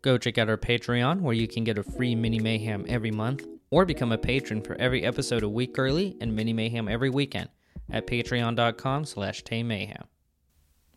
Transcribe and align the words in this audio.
Go 0.00 0.16
check 0.16 0.38
out 0.38 0.48
our 0.48 0.56
Patreon 0.56 1.22
where 1.22 1.34
you 1.34 1.48
can 1.48 1.64
get 1.64 1.76
a 1.76 1.82
free 1.82 2.14
Mini 2.14 2.38
Mayhem 2.38 2.84
every 2.88 3.10
month 3.10 3.44
or 3.70 3.84
become 3.84 4.12
a 4.12 4.18
patron 4.18 4.62
for 4.62 4.76
every 4.76 5.04
episode 5.04 5.42
a 5.42 5.48
week 5.48 5.76
early 5.76 6.16
and 6.20 6.36
Mini 6.36 6.52
Mayhem 6.52 6.86
every 6.88 7.10
weekend 7.10 7.48
at 7.90 8.06
patreon.com 8.06 9.04
slash 9.04 9.42
Mayhem. 9.50 10.04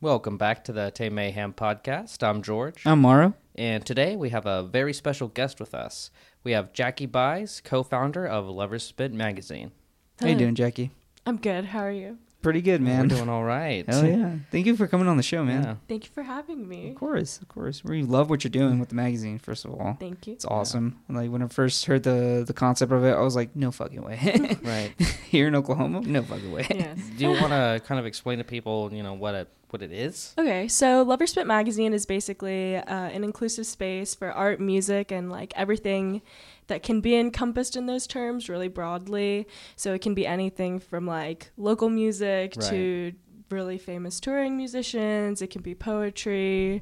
Welcome 0.02 0.38
back 0.38 0.64
to 0.66 0.72
the 0.72 0.92
Tay 0.92 1.10
Mayhem 1.10 1.54
podcast. 1.54 2.22
I'm 2.22 2.44
George. 2.44 2.84
I'm 2.86 3.00
Morrow. 3.00 3.34
And 3.56 3.84
today 3.84 4.16
we 4.16 4.30
have 4.30 4.46
a 4.46 4.62
very 4.64 4.94
special 4.94 5.30
guest 5.30 5.60
with 5.60 5.74
us. 5.74 6.12
We 6.44 6.52
have 6.52 6.72
Jackie 6.72 7.08
Buys, 7.08 7.60
co-founder 7.64 8.28
of 8.28 8.48
Lovers 8.48 8.84
Spit 8.84 9.14
magazine. 9.14 9.72
How 10.20 10.28
you 10.28 10.36
doing, 10.36 10.54
Jackie? 10.56 10.92
I'm 11.26 11.38
good. 11.38 11.66
How 11.66 11.80
are 11.80 11.92
you? 11.92 12.20
Pretty 12.42 12.62
good, 12.62 12.82
man. 12.82 13.02
We're 13.08 13.16
doing 13.16 13.30
all 13.30 13.44
right. 13.44 13.86
Hell 13.88 14.06
yeah! 14.06 14.36
Thank 14.52 14.66
you 14.66 14.76
for 14.76 14.88
coming 14.88 15.08
on 15.08 15.18
the 15.18 15.24
show, 15.24 15.44
man. 15.44 15.64
Yeah. 15.64 15.76
Thank 15.88 16.06
you 16.06 16.12
for 16.12 16.24
having 16.24 16.68
me. 16.68 16.90
Of 16.90 16.96
course, 16.96 17.40
of 17.40 17.48
course. 17.48 17.84
We 17.84 18.02
love 18.04 18.30
what 18.30 18.44
you're 18.44 18.50
doing 18.50 18.80
with 18.80 18.90
the 18.90 18.96
magazine. 18.96 19.38
First 19.38 19.66
of 19.66 19.72
all, 19.72 19.98
Thank 20.00 20.26
you. 20.28 20.34
it's 20.34 20.46
awesome. 20.46 21.00
Like 21.08 21.30
when 21.30 21.44
I 21.44 21.48
first 21.48 21.86
heard 21.86 22.04
the 22.04 22.44
the 22.46 22.54
concept 22.54 22.92
of 22.92 23.04
it, 23.04 23.12
I 23.14 23.22
was 23.22 23.36
like, 23.36 23.56
no 23.56 23.72
fucking 23.72 24.02
way. 24.02 24.18
Right. 24.64 24.94
Here 25.30 25.48
in 25.48 25.56
Oklahoma, 25.56 26.02
no 26.02 26.24
fucking 26.24 26.52
way. 26.52 26.68
Yes. 26.70 26.98
Do 27.18 27.26
you 27.26 27.32
want 27.32 27.52
to 27.52 27.82
kind 27.86 28.00
of 28.00 28.06
explain 28.06 28.38
to 28.40 28.44
people, 28.44 28.94
you 28.94 29.04
know, 29.04 29.14
what 29.14 29.36
it 29.36 29.48
what 29.70 29.82
it 29.82 29.92
is? 29.92 30.34
Okay, 30.38 30.68
so 30.68 31.04
Lover 31.04 31.26
Spit 31.26 31.48
Magazine 31.48 31.94
is 31.94 32.06
basically 32.06 32.76
uh, 32.76 32.84
an 32.86 33.24
inclusive 33.24 33.66
space 33.66 34.14
for 34.16 34.32
art, 34.32 34.60
music, 34.60 35.12
and 35.12 35.32
like 35.32 35.54
everything 35.56 36.22
that 36.68 36.84
can 36.84 37.02
be 37.02 37.16
encompassed 37.16 37.76
in 37.76 37.86
those 37.86 38.08
terms 38.08 38.48
really 38.50 38.68
broadly. 38.68 39.48
So 39.76 39.94
it 39.94 40.02
can 40.02 40.14
be 40.14 40.26
anything 40.26 40.80
from 40.80 41.06
like 41.06 41.52
local 41.58 41.90
music 41.90 42.54
Right. 42.58 42.70
to 42.70 43.14
really 43.50 43.78
famous 43.78 44.20
touring 44.20 44.56
musicians. 44.58 45.42
It 45.42 45.48
can 45.48 45.62
be 45.62 45.76
poetry, 45.76 46.82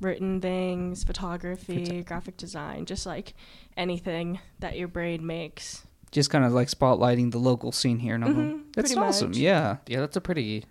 written 0.00 0.40
things, 0.40 1.02
photography, 1.04 2.02
graphic 2.04 2.36
design, 2.36 2.84
just 2.86 3.06
like 3.06 3.34
anything 3.76 4.38
that 4.60 4.76
your 4.78 4.88
brain 4.88 5.26
makes. 5.26 5.82
Just 6.12 6.30
kind 6.30 6.44
of 6.44 6.52
like 6.52 6.68
spotlighting 6.68 7.32
the 7.32 7.38
local 7.38 7.72
scene 7.72 7.98
here 7.98 8.14
in 8.14 8.22
Oklahoma. 8.22 8.54
Mhm, 8.54 8.62
That's 8.74 8.96
awesome. 8.96 9.28
much. 9.30 9.38
Yeah. 9.38 9.78
Yeah, 9.86 10.00
that's 10.00 10.16
a 10.16 10.20
pretty 10.20 10.64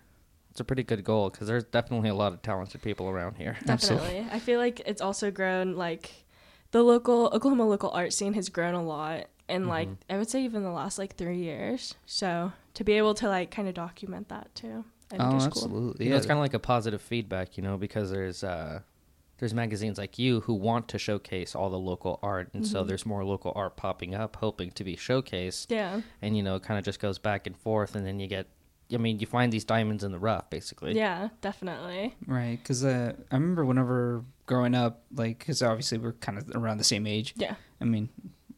it's 0.52 0.62
a 0.62 0.64
pretty 0.64 0.84
good 0.84 1.04
goal 1.04 1.30
because 1.30 1.48
there's 1.48 1.66
definitely 1.66 2.08
a 2.10 2.16
lot 2.16 2.32
of 2.32 2.42
talented 2.42 2.82
people 2.82 3.10
around 3.10 3.36
here. 3.36 3.58
Absolutely. 3.68 4.08
Definitely. 4.08 4.30
I 4.36 4.40
feel 4.40 4.58
like 4.60 4.80
it's 4.86 5.02
also 5.02 5.30
grown 5.30 5.76
like 5.76 6.12
the 6.76 6.84
local 6.84 7.28
Oklahoma 7.34 7.66
local 7.66 7.90
art 7.92 8.12
scene 8.12 8.34
has 8.34 8.50
grown 8.50 8.74
a 8.74 8.84
lot 8.84 9.28
in 9.48 9.66
like 9.68 9.88
Mm-hmm. 9.88 10.14
I 10.14 10.18
would 10.18 10.30
say 10.30 10.44
even 10.44 10.62
the 10.64 10.72
last 10.72 11.00
like 11.00 11.16
three 11.16 11.38
years. 11.38 11.96
So 12.06 12.52
to 12.74 12.84
be 12.84 12.94
able 12.94 13.14
to 13.16 13.30
like 13.30 13.50
kind 13.50 13.70
of 13.70 13.74
document 13.74 14.28
that 14.28 14.54
too, 14.56 14.84
I 15.10 15.18
think 15.18 15.22
Oh, 15.34 15.38
is 15.38 15.44
cool. 15.44 15.64
absolutely. 15.64 16.06
You 16.06 16.10
know, 16.10 16.16
Yeah. 16.16 16.18
it's 16.18 16.26
kind 16.28 16.38
of 16.38 16.42
like 16.44 16.54
a 16.54 16.60
positive 16.60 17.02
feedback, 17.02 17.56
you 17.56 17.64
know, 17.64 17.78
because 17.78 18.12
there's 18.12 18.44
uh 18.44 18.82
there's 19.38 19.54
magazines 19.54 19.98
like 19.98 20.20
you 20.20 20.42
who 20.42 20.54
want 20.54 20.90
to 20.90 20.98
showcase 20.98 21.56
all 21.56 21.70
the 21.70 21.80
local 21.80 22.20
art, 22.22 22.50
and 22.54 22.66
so 22.68 22.84
there's 22.84 23.06
more 23.06 23.24
local 23.24 23.54
art 23.56 23.76
popping 23.78 24.14
up, 24.16 24.36
hoping 24.38 24.72
to 24.72 24.84
be 24.84 24.96
showcased, 24.98 25.68
Yeah. 25.70 26.02
and 26.22 26.36
you 26.38 26.44
know, 26.44 26.56
it 26.56 26.64
kind 26.64 26.78
of 26.78 26.84
just 26.86 27.00
goes 27.02 27.20
back 27.20 27.46
and 27.48 27.56
forth, 27.58 27.96
and 27.96 28.06
then 28.06 28.20
you 28.20 28.28
get, 28.28 28.48
I 28.94 28.98
mean, 28.98 29.20
you 29.20 29.26
find 29.28 29.52
these 29.52 29.64
diamonds 29.66 30.04
in 30.04 30.12
the 30.12 30.20
rough, 30.20 30.50
basically. 30.50 30.96
Yeah, 30.96 31.30
definitely. 31.42 32.16
Right, 32.28 32.58
because 32.62 32.84
uh, 32.86 33.14
I 33.32 33.36
remember 33.36 33.66
whenever 33.66 34.24
growing 34.46 34.76
up, 34.76 35.02
like, 35.16 35.40
because 35.40 35.62
obviously 35.64 35.98
we're 35.98 36.14
kind 36.14 36.38
of 36.38 36.52
around 36.56 36.78
the 36.78 36.84
same 36.84 37.08
age. 37.08 37.34
Yeah. 37.38 37.56
I 37.82 37.86
mean, 37.86 38.10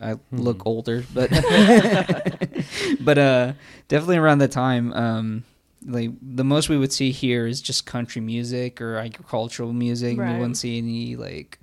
I 0.01 0.11
Hmm. 0.13 0.37
look 0.39 0.65
older, 0.65 1.03
but 1.13 1.29
but 2.99 3.17
uh, 3.17 3.53
definitely 3.87 4.17
around 4.17 4.39
that 4.39 4.51
time, 4.51 4.93
um, 4.93 5.43
like 5.85 6.11
the 6.21 6.43
most 6.43 6.69
we 6.69 6.77
would 6.77 6.91
see 6.93 7.11
here 7.11 7.47
is 7.47 7.61
just 7.61 7.85
country 7.85 8.21
music 8.21 8.81
or 8.81 8.97
agricultural 8.97 9.73
music. 9.73 10.17
We 10.17 10.23
wouldn't 10.37 10.57
see 10.57 10.77
any 10.77 11.15
like 11.15 11.59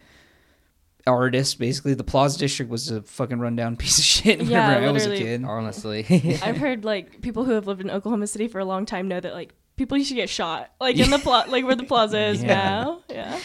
artists. 1.06 1.54
Basically, 1.54 1.94
the 1.94 2.04
Plaza 2.04 2.38
District 2.38 2.70
was 2.70 2.90
a 2.90 3.02
fucking 3.02 3.38
rundown 3.38 3.76
piece 3.78 3.98
of 3.98 4.04
shit 4.04 4.38
whenever 4.38 4.80
Yeah, 4.82 4.88
I 4.88 4.92
was 4.92 5.06
a 5.06 5.16
kid. 5.16 5.44
Honestly, 5.44 6.04
I've 6.42 6.56
heard 6.56 6.84
like 6.84 7.20
people 7.20 7.44
who 7.44 7.52
have 7.52 7.66
lived 7.66 7.80
in 7.80 7.90
Oklahoma 7.90 8.26
City 8.26 8.48
for 8.48 8.58
a 8.58 8.64
long 8.64 8.86
time 8.86 9.08
know 9.08 9.20
that 9.20 9.34
like 9.34 9.54
people 9.76 9.98
used 9.98 10.10
to 10.10 10.14
get 10.14 10.28
shot 10.30 10.70
like 10.80 10.96
in 10.96 11.10
the 11.10 11.18
plot 11.18 11.48
like 11.50 11.64
where 11.64 11.74
the 11.74 11.84
plaza 11.84 12.20
is 12.28 12.42
Yeah. 12.42 12.48
now. 12.54 13.00
Yeah. 13.08 13.40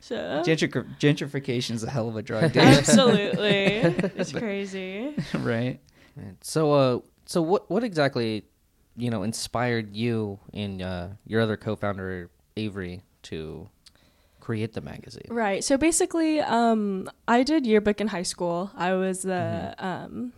So 0.00 0.16
Gentric- 0.46 0.98
gentrification 1.00 1.72
is 1.72 1.82
a 1.82 1.90
hell 1.90 2.08
of 2.08 2.14
a 2.16 2.22
drug, 2.22 2.52
dude. 2.52 2.62
absolutely. 2.62 3.80
It's 4.16 4.32
crazy. 4.32 5.14
right? 5.34 5.80
so 6.42 6.72
uh, 6.72 6.98
so 7.26 7.42
what 7.42 7.68
what 7.70 7.82
exactly, 7.84 8.44
you 8.96 9.10
know, 9.10 9.22
inspired 9.24 9.94
you 9.94 10.38
and 10.54 10.80
uh, 10.80 11.08
your 11.26 11.40
other 11.40 11.56
co-founder 11.56 12.30
Avery 12.56 13.02
to 13.22 13.68
create 14.46 14.74
the 14.74 14.80
magazine? 14.80 15.26
Right. 15.28 15.64
So 15.64 15.76
basically, 15.76 16.40
um, 16.40 17.10
I 17.26 17.42
did 17.42 17.66
yearbook 17.66 18.00
in 18.00 18.06
high 18.06 18.22
school. 18.22 18.70
I 18.76 18.94
was 18.94 19.22
the 19.22 19.74
um, 19.78 20.32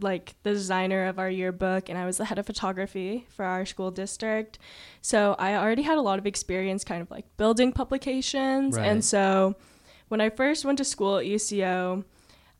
like 0.00 0.34
the 0.42 0.50
designer 0.50 1.06
of 1.06 1.20
our 1.20 1.30
yearbook, 1.30 1.88
and 1.88 1.96
I 1.96 2.04
was 2.04 2.16
the 2.16 2.24
head 2.24 2.40
of 2.40 2.46
photography 2.46 3.28
for 3.28 3.44
our 3.44 3.64
school 3.64 3.92
district. 3.92 4.58
So 5.02 5.36
I 5.38 5.54
already 5.54 5.82
had 5.82 5.98
a 5.98 6.00
lot 6.00 6.18
of 6.18 6.26
experience, 6.26 6.82
kind 6.82 7.00
of 7.00 7.08
like 7.12 7.26
building 7.36 7.70
publications. 7.72 8.76
Right. 8.76 8.88
And 8.88 9.04
so 9.04 9.54
when 10.08 10.20
I 10.20 10.30
first 10.30 10.64
went 10.64 10.78
to 10.78 10.84
school 10.84 11.18
at 11.18 11.24
UCO. 11.24 12.04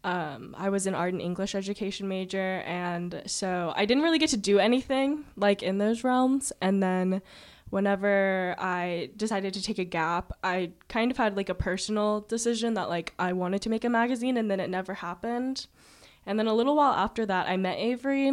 Um, 0.04 0.54
I 0.58 0.68
was 0.68 0.86
an 0.86 0.94
art 0.94 1.14
and 1.14 1.22
English 1.22 1.54
education 1.54 2.08
major, 2.08 2.62
and 2.66 3.22
so 3.24 3.72
I 3.74 3.86
didn't 3.86 4.02
really 4.02 4.18
get 4.18 4.28
to 4.36 4.36
do 4.36 4.58
anything 4.58 5.24
like 5.34 5.62
in 5.62 5.78
those 5.78 6.04
realms. 6.04 6.52
And 6.60 6.82
then 6.82 7.22
whenever 7.74 8.54
I 8.56 9.10
decided 9.16 9.52
to 9.54 9.60
take 9.60 9.80
a 9.80 9.84
gap, 9.84 10.32
I 10.44 10.70
kind 10.86 11.10
of 11.10 11.16
had 11.16 11.36
like 11.36 11.48
a 11.48 11.56
personal 11.56 12.20
decision 12.20 12.74
that 12.74 12.88
like 12.88 13.14
I 13.18 13.32
wanted 13.32 13.62
to 13.62 13.68
make 13.68 13.82
a 13.82 13.88
magazine 13.88 14.36
and 14.36 14.48
then 14.48 14.60
it 14.60 14.70
never 14.70 14.94
happened. 14.94 15.66
And 16.24 16.38
then 16.38 16.46
a 16.46 16.54
little 16.54 16.76
while 16.76 16.92
after 16.92 17.26
that, 17.26 17.48
I 17.48 17.56
met 17.56 17.76
Avery 17.78 18.30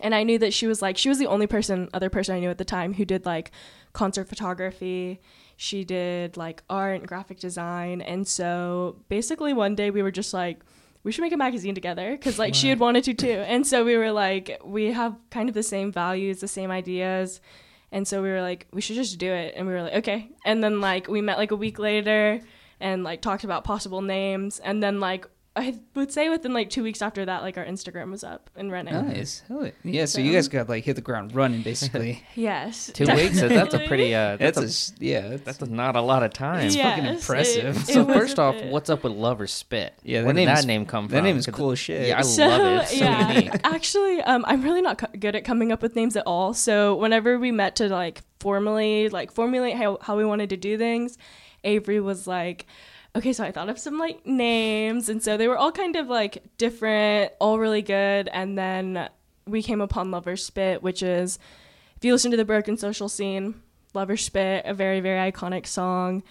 and 0.00 0.14
I 0.14 0.24
knew 0.24 0.38
that 0.40 0.52
she 0.52 0.66
was 0.66 0.82
like 0.82 0.98
she 0.98 1.08
was 1.08 1.18
the 1.18 1.26
only 1.26 1.46
person 1.46 1.88
other 1.94 2.10
person 2.10 2.36
I 2.36 2.40
knew 2.40 2.50
at 2.50 2.58
the 2.58 2.66
time 2.66 2.92
who 2.92 3.06
did 3.06 3.24
like 3.24 3.50
concert 3.94 4.28
photography. 4.28 5.22
She 5.56 5.82
did 5.82 6.36
like 6.36 6.62
art 6.68 6.96
and 6.96 7.08
graphic 7.08 7.40
design. 7.40 8.02
And 8.02 8.28
so 8.28 8.96
basically 9.08 9.54
one 9.54 9.74
day 9.74 9.90
we 9.90 10.02
were 10.02 10.10
just 10.10 10.34
like 10.34 10.60
we 11.02 11.12
should 11.12 11.22
make 11.22 11.32
a 11.32 11.38
magazine 11.38 11.74
together 11.74 12.10
because 12.10 12.38
like 12.38 12.54
she 12.54 12.68
had 12.68 12.78
wanted 12.78 13.04
to 13.04 13.14
too. 13.14 13.42
And 13.54 13.66
so 13.66 13.86
we 13.86 13.96
were 13.96 14.12
like 14.12 14.60
we 14.62 14.92
have 14.92 15.16
kind 15.30 15.48
of 15.48 15.54
the 15.54 15.62
same 15.62 15.90
values, 15.90 16.40
the 16.40 16.48
same 16.48 16.70
ideas. 16.70 17.40
And 17.92 18.06
so 18.06 18.22
we 18.22 18.28
were 18.28 18.40
like, 18.40 18.66
we 18.72 18.80
should 18.80 18.96
just 18.96 19.18
do 19.18 19.32
it. 19.32 19.54
And 19.56 19.66
we 19.66 19.72
were 19.72 19.82
like, 19.82 19.94
okay. 19.94 20.30
And 20.44 20.62
then 20.62 20.80
like 20.80 21.08
we 21.08 21.20
met 21.20 21.38
like 21.38 21.50
a 21.50 21.56
week 21.56 21.78
later 21.78 22.40
and 22.78 23.04
like 23.04 23.20
talked 23.20 23.44
about 23.44 23.64
possible 23.64 24.02
names. 24.02 24.58
And 24.60 24.82
then 24.82 25.00
like 25.00 25.26
I 25.60 25.78
would 25.94 26.10
say 26.10 26.28
within 26.28 26.52
like 26.54 26.70
two 26.70 26.82
weeks 26.82 27.02
after 27.02 27.24
that, 27.26 27.42
like 27.42 27.58
our 27.58 27.64
Instagram 27.64 28.10
was 28.10 28.24
up 28.24 28.48
and 28.56 28.72
running. 28.72 28.94
Nice. 28.94 29.42
Hell 29.46 29.64
yeah. 29.66 29.70
Yeah, 29.84 30.04
so 30.06 30.20
you 30.20 30.32
guys 30.32 30.48
got 30.48 30.68
like 30.68 30.84
hit 30.84 30.96
the 30.96 31.02
ground 31.02 31.34
running, 31.34 31.62
basically. 31.62 32.24
Yes. 32.34 32.90
Two 32.94 33.06
weeks? 33.06 33.40
That's 33.40 33.74
a 33.74 33.86
pretty. 33.86 34.14
Uh, 34.14 34.36
that's 34.36 34.56
that's 34.56 34.58
a, 34.58 34.60
a, 34.60 34.64
s- 34.64 34.92
yeah. 34.98 35.28
That's, 35.28 35.58
that's 35.58 35.70
not 35.70 35.96
a 35.96 36.00
lot 36.00 36.22
of 36.22 36.32
time. 36.32 36.66
It's 36.66 36.76
fucking 36.76 37.04
impressive. 37.04 37.76
it- 37.76 37.86
So 37.92 38.00
it 38.00 38.06
was 38.06 38.16
first 38.16 38.38
off, 38.38 38.54
bit- 38.54 38.72
what's 38.72 38.88
up 38.90 39.04
with 39.04 39.12
Lover 39.12 39.46
Spit? 39.46 39.94
Yeah, 40.02 40.20
that 40.20 40.24
where 40.26 40.32
did 40.32 40.36
name 40.40 40.46
that 40.46 40.58
is- 40.60 40.66
name 40.66 40.86
come 40.86 41.06
from? 41.08 41.14
that 41.16 41.22
name 41.22 41.36
is 41.36 41.46
cool 41.46 41.72
as 41.72 41.78
shit. 41.78 42.08
Yeah, 42.08 42.18
I 42.18 42.22
so, 42.22 42.46
love 42.48 42.60
it. 42.62 42.82
It's 42.82 42.90
so 42.90 42.96
yeah, 43.04 43.32
unique. 43.32 43.50
actually, 43.64 44.22
um, 44.22 44.44
I'm 44.48 44.62
really 44.62 44.82
not 44.82 44.98
co- 44.98 45.18
good 45.18 45.36
at 45.36 45.44
coming 45.44 45.72
up 45.72 45.82
with 45.82 45.94
names 45.96 46.16
at 46.16 46.26
all. 46.26 46.54
So 46.54 46.96
whenever 46.96 47.38
we 47.38 47.50
met 47.52 47.76
to 47.76 47.88
like 47.88 48.22
formally 48.40 49.08
like 49.10 49.32
formulate 49.32 49.76
how 49.76 49.98
how 50.00 50.16
we 50.16 50.24
wanted 50.24 50.50
to 50.50 50.56
do 50.56 50.78
things, 50.78 51.18
Avery 51.64 52.00
was 52.00 52.26
like, 52.26 52.66
okay, 53.16 53.32
so 53.32 53.44
I 53.44 53.50
thought 53.52 53.68
of 53.68 53.78
some 53.78 53.98
like 53.98 54.24
names, 54.26 55.08
and 55.08 55.22
so 55.22 55.36
they 55.36 55.48
were 55.48 55.58
all 55.58 55.72
kind 55.72 55.96
of 55.96 56.08
like 56.08 56.42
different, 56.58 57.32
all 57.40 57.58
really 57.58 57.82
good, 57.82 58.28
and 58.32 58.56
then 58.58 59.08
we 59.46 59.62
came 59.62 59.80
upon 59.80 60.10
Lover 60.10 60.36
Spit, 60.36 60.82
which 60.82 61.02
is 61.02 61.38
if 61.96 62.04
you 62.04 62.12
listen 62.12 62.30
to 62.30 62.36
the 62.36 62.44
broken 62.44 62.76
social 62.76 63.08
scene, 63.08 63.60
Lover 63.94 64.16
Spit, 64.16 64.64
a 64.66 64.74
very 64.74 65.00
very 65.00 65.30
iconic 65.32 65.66
song. 65.66 66.22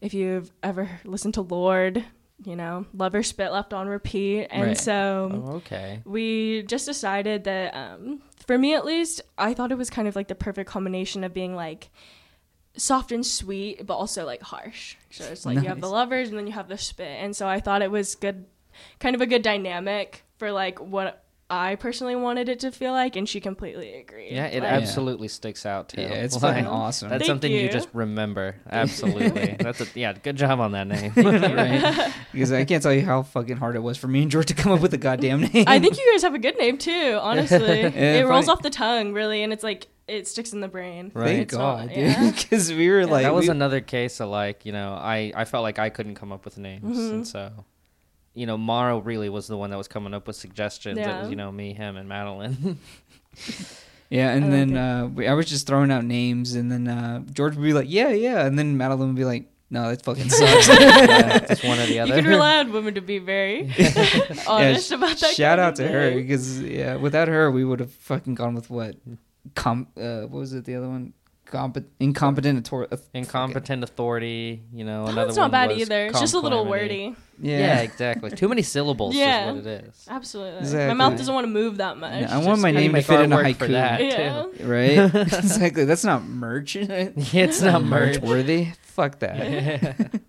If 0.00 0.14
you've 0.14 0.50
ever 0.64 0.88
listened 1.04 1.34
to 1.34 1.42
Lord, 1.42 2.04
you 2.44 2.56
know, 2.56 2.86
Lover 2.92 3.22
Spit 3.22 3.52
left 3.52 3.72
on 3.72 3.86
repeat, 3.86 4.46
and 4.50 4.68
Right. 4.68 4.76
so 4.78 5.30
Oh, 5.46 5.52
okay. 5.58 6.00
we 6.04 6.62
just 6.64 6.86
decided 6.86 7.44
that 7.44 7.74
um, 7.74 8.20
for 8.46 8.58
me 8.58 8.74
at 8.74 8.84
least 8.84 9.20
i 9.38 9.54
thought 9.54 9.70
it 9.70 9.78
was 9.78 9.88
kind 9.88 10.08
of 10.08 10.16
like 10.16 10.26
the 10.26 10.34
perfect 10.34 10.68
combination 10.68 11.22
of 11.22 11.32
being 11.32 11.54
like 11.54 11.90
soft 12.76 13.12
and 13.12 13.24
sweet 13.24 13.86
but 13.86 13.94
also 13.94 14.24
like 14.24 14.42
harsh. 14.42 14.96
So 15.10 15.24
it's 15.24 15.44
like 15.44 15.56
you 15.56 15.68
have 15.68 15.80
the 15.80 15.88
lovers 15.88 16.30
and 16.30 16.38
then 16.38 16.46
you 16.46 16.52
have 16.52 16.68
the 16.68 16.78
spit. 16.78 17.18
And 17.20 17.34
so 17.36 17.46
i 17.48 17.60
thought 17.60 17.82
it 17.82 17.90
was 17.90 18.14
good 18.14 18.46
kind 18.98 19.14
of 19.14 19.20
a 19.20 19.26
good 19.26 19.42
dynamic 19.42 20.24
for 20.38 20.50
like 20.50 20.80
what 20.80 21.21
I 21.54 21.74
personally 21.76 22.16
wanted 22.16 22.48
it 22.48 22.60
to 22.60 22.72
feel 22.72 22.92
like, 22.92 23.14
and 23.14 23.28
she 23.28 23.38
completely 23.38 23.92
agreed. 23.94 24.32
Yeah, 24.32 24.46
it 24.46 24.62
Like, 24.62 24.72
absolutely 24.72 25.28
sticks 25.28 25.66
out 25.66 25.90
too. 25.90 26.00
Yeah, 26.00 26.08
it's 26.14 26.34
Like, 26.42 26.54
fucking 26.54 26.66
awesome. 26.66 27.10
That's 27.10 27.20
Thank 27.20 27.28
something 27.28 27.52
you. 27.52 27.60
you. 27.60 27.68
just 27.68 27.88
remember. 27.92 28.56
Absolutely. 28.70 29.56
That's 29.60 29.82
a, 29.82 29.86
yeah. 29.94 30.14
Good 30.14 30.36
job 30.36 30.60
on 30.60 30.72
that 30.72 30.86
name. 30.86 31.12
right? 31.14 32.12
Because 32.32 32.52
I 32.52 32.64
can't 32.64 32.82
tell 32.82 32.94
you 32.94 33.04
how 33.04 33.22
fucking 33.22 33.58
hard 33.58 33.76
it 33.76 33.80
was 33.82 33.98
for 33.98 34.08
me 34.08 34.22
and 34.22 34.30
George 34.30 34.46
to 34.46 34.54
come 34.54 34.72
up 34.72 34.80
with 34.80 34.94
a 34.94 34.98
goddamn 34.98 35.42
name. 35.42 35.64
I 35.66 35.78
think 35.78 35.98
you 35.98 36.10
guys 36.12 36.22
have 36.22 36.34
a 36.34 36.38
good 36.38 36.56
name 36.56 36.78
too. 36.78 37.18
Honestly, 37.20 37.58
it 37.82 38.26
rolls 38.26 38.48
off 38.48 38.62
the 38.62 38.70
tongue 38.70 39.12
really, 39.12 39.42
and 39.42 39.52
it's 39.52 39.62
like 39.62 39.88
it 40.08 40.26
sticks 40.26 40.52
in 40.54 40.60
the 40.60 40.68
brain. 40.68 41.12
Right. 41.14 41.26
Thank 41.26 41.42
It's 41.42 41.54
all- 41.54 41.76
God, 41.78 41.90
yeah. 41.92 42.30
Because 42.30 42.72
we 42.72 42.88
were 42.90 43.04
like, 43.06 43.24
that 43.24 43.34
was 43.34 43.44
we- 43.46 43.50
another 43.50 43.80
case 43.82 44.20
of 44.20 44.30
like 44.30 44.64
you 44.64 44.72
know 44.72 44.94
I 44.94 45.32
I 45.36 45.44
felt 45.44 45.62
like 45.62 45.78
I 45.78 45.90
couldn't 45.90 46.14
come 46.14 46.32
up 46.32 46.44
with 46.46 46.56
names, 46.56 46.96
Mhm. 46.98 47.10
and 47.10 47.28
so 47.28 47.52
you 48.34 48.46
know 48.46 48.56
Morrow 48.56 48.98
really 49.00 49.28
was 49.28 49.46
the 49.46 49.56
one 49.56 49.70
that 49.70 49.76
was 49.76 49.88
coming 49.88 50.14
up 50.14 50.26
with 50.26 50.36
suggestions. 50.36 50.98
It 50.98 51.02
Yeah. 51.02 51.20
was 51.22 51.30
you 51.30 51.36
know 51.36 51.50
me, 51.52 51.72
him, 51.74 51.96
and 51.96 52.08
Madeline. 52.08 52.78
yeah. 54.10 54.30
And 54.32 54.46
I 54.46 54.48
then 54.48 54.76
it. 54.76 54.78
uh, 54.78 55.06
we, 55.08 55.26
I 55.28 55.34
was 55.34 55.46
just 55.46 55.66
throwing 55.66 55.90
out 55.90 56.04
names, 56.04 56.54
and 56.54 56.70
then 56.70 56.88
uh, 56.88 57.20
George 57.32 57.56
would 57.56 57.64
be 57.64 57.72
like, 57.72 57.86
yeah, 57.88 58.08
yeah, 58.10 58.44
and 58.46 58.58
then 58.58 58.76
Madeline 58.76 59.08
would 59.08 59.16
be 59.16 59.24
like, 59.24 59.48
no, 59.70 59.88
that 59.88 60.02
fucking 60.02 60.28
sucks. 60.28 60.68
yeah, 60.68 61.38
just 61.48 61.64
one 61.64 61.78
or 61.78 61.86
the 61.86 62.00
other. 62.00 62.14
You 62.14 62.22
can 62.22 62.30
rely 62.30 62.58
on 62.58 62.72
women 62.72 62.94
to 62.94 63.00
be 63.00 63.18
very 63.18 63.62
honest 64.46 64.90
Yeah, 64.90 64.96
about 64.98 65.16
that. 65.18 65.34
Shout 65.34 65.58
out 65.58 65.70
of 65.72 65.86
to 65.86 65.88
her 65.88 66.14
because 66.14 66.60
yeah, 66.60 66.96
without 66.96 67.28
her, 67.28 67.50
we 67.50 67.64
would 67.64 67.80
have 67.80 67.90
fucking 67.92 68.34
gone 68.34 68.54
with 68.54 68.68
what, 68.68 68.96
com, 69.54 69.86
uh, 69.96 70.22
what 70.22 70.32
was 70.40 70.52
it? 70.52 70.66
The 70.66 70.74
other 70.74 70.88
one, 70.88 71.14
Compet- 71.52 71.84
incompetent 72.00 72.72
author- 72.72 72.88
Incompetent 73.12 73.84
authority. 73.84 74.62
You 74.72 74.84
know 74.84 75.04
another 75.06 75.28
it's 75.28 75.36
not 75.36 75.42
one 75.44 75.50
bad 75.50 75.68
was 75.70 75.80
either. 75.82 76.06
It's 76.06 76.18
just 76.20 76.34
a 76.34 76.38
little 76.40 76.64
wordy. 76.64 77.14
Yeah. 77.40 77.58
Yeah, 77.58 77.80
exactly. 77.80 78.30
Too 78.30 78.48
many 78.48 78.62
syllables 78.62 79.14
Yeah. 79.14 79.50
is 79.50 79.56
what 79.56 79.66
it 79.66 79.84
is. 79.88 80.06
Absolutely. 80.08 80.58
Exactly. 80.60 80.88
My 80.88 80.94
mouth 80.94 81.18
doesn't 81.18 81.34
want 81.34 81.44
to 81.44 81.50
move 81.50 81.78
that 81.78 81.96
much. 81.98 82.20
Yeah, 82.22 82.34
I 82.34 82.38
want 82.38 82.60
my 82.60 82.70
How 82.72 82.78
do 82.78 82.82
you 82.84 82.88
name 82.92 82.94
to 82.94 83.02
fit 83.02 83.20
in 83.20 83.32
a 83.32 83.36
artwork 83.36 83.56
for 83.56 83.66
haiku. 83.66 83.72
that, 83.72 84.00
Yeah. 84.02 84.42
too? 84.42 84.66
right? 84.66 85.14
exactly. 85.14 85.84
That's 85.84 86.04
not 86.04 86.24
merch. 86.24 86.76
It's 86.76 87.60
not 87.62 87.84
merch. 87.84 88.18
worthy. 88.18 88.68
Fuck 88.82 89.18
that. 89.20 90.20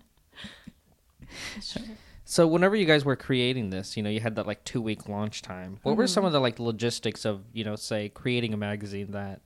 So 2.26 2.46
whenever 2.48 2.74
you 2.74 2.86
guys 2.86 3.04
were 3.04 3.16
creating 3.16 3.70
this, 3.70 3.96
you 3.96 4.02
know, 4.02 4.10
you 4.10 4.18
had 4.20 4.36
that 4.36 4.46
like 4.46 4.64
two 4.64 4.80
week 4.80 5.08
launch 5.08 5.42
time. 5.42 5.78
What 5.82 5.96
were 5.96 6.04
Mm-hmm. 6.04 6.08
some 6.12 6.24
of 6.24 6.32
the 6.32 6.40
like 6.40 6.58
logistics 6.58 7.24
of, 7.24 7.42
you 7.52 7.64
know, 7.64 7.76
say 7.76 8.08
creating 8.08 8.52
a 8.54 8.56
magazine 8.56 9.12
that 9.12 9.40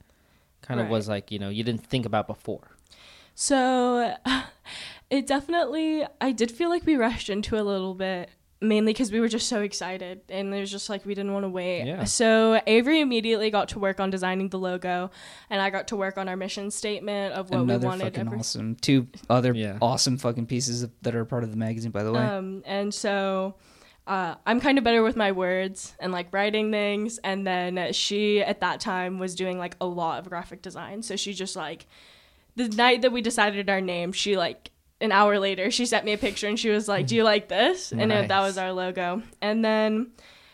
kind 0.62 0.80
of 0.80 0.88
was 0.88 1.08
like, 1.08 1.30
you 1.30 1.38
know, 1.38 1.48
you 1.48 1.64
didn't 1.64 1.86
think 1.86 2.06
about 2.06 2.26
before? 2.26 2.76
So 3.34 4.14
it 5.10 5.26
definitely, 5.26 6.04
I 6.20 6.32
did 6.32 6.50
feel 6.50 6.68
like 6.68 6.84
we 6.86 6.96
rushed 6.96 7.30
into 7.30 7.58
a 7.58 7.62
little 7.62 7.94
bit, 7.94 8.30
mainly 8.60 8.92
because 8.92 9.12
we 9.12 9.20
were 9.20 9.28
just 9.28 9.46
so 9.48 9.60
excited 9.62 10.20
and 10.28 10.52
it 10.52 10.58
was 10.58 10.70
just 10.70 10.90
like 10.90 11.06
we 11.06 11.14
didn't 11.14 11.32
want 11.32 11.44
to 11.44 11.48
wait. 11.48 11.84
Yeah. 11.84 12.02
So 12.04 12.60
Avery 12.66 13.00
immediately 13.00 13.50
got 13.50 13.68
to 13.70 13.78
work 13.78 14.00
on 14.00 14.10
designing 14.10 14.48
the 14.48 14.58
logo, 14.58 15.10
and 15.48 15.62
I 15.62 15.70
got 15.70 15.88
to 15.88 15.96
work 15.96 16.18
on 16.18 16.28
our 16.28 16.36
mission 16.36 16.70
statement 16.72 17.34
of 17.34 17.50
what 17.50 17.60
Another 17.60 17.78
we 17.78 17.86
wanted. 17.86 18.04
fucking 18.04 18.26
every- 18.26 18.38
awesome. 18.40 18.74
Two 18.74 19.06
other 19.30 19.54
Yeah. 19.54 19.78
awesome 19.80 20.18
fucking 20.18 20.46
pieces 20.46 20.82
of, 20.82 20.90
that 21.02 21.14
are 21.14 21.24
part 21.24 21.44
of 21.44 21.50
the 21.52 21.56
magazine, 21.56 21.92
by 21.92 22.02
the 22.02 22.12
way. 22.12 22.20
Um, 22.24 22.62
and 22.66 22.92
so 22.92 23.54
uh, 24.08 24.36
I'm 24.46 24.58
kind 24.58 24.78
of 24.78 24.84
better 24.84 25.02
with 25.02 25.16
my 25.16 25.32
words 25.32 25.94
and 26.00 26.12
like 26.12 26.32
writing 26.32 26.70
things. 26.70 27.18
And 27.18 27.46
then 27.46 27.92
she 27.92 28.42
at 28.42 28.60
that 28.60 28.80
time 28.80 29.18
was 29.18 29.34
doing 29.34 29.58
like 29.58 29.76
a 29.80 29.86
lot 29.86 30.18
of 30.18 30.30
graphic 30.30 30.62
design. 30.62 31.02
So 31.02 31.14
she 31.14 31.34
just 31.34 31.54
like 31.54 31.86
the 32.56 32.68
night 32.68 33.02
that 33.02 33.12
we 33.12 33.20
decided 33.20 33.68
our 33.68 33.82
name, 33.82 34.12
she 34.12 34.36
like 34.36 34.70
an 35.00 35.12
hour 35.12 35.38
later 35.38 35.70
she 35.70 35.86
sent 35.86 36.04
me 36.04 36.12
a 36.12 36.18
picture 36.18 36.48
and 36.48 36.58
she 36.58 36.70
was 36.70 36.88
like, 36.88 37.06
"Do 37.06 37.14
you 37.14 37.22
like 37.22 37.48
this?" 37.48 37.92
And 37.92 38.10
it, 38.10 38.28
that 38.28 38.40
was 38.40 38.58
our 38.58 38.72
logo. 38.72 39.22
And 39.40 39.64
then 39.64 40.10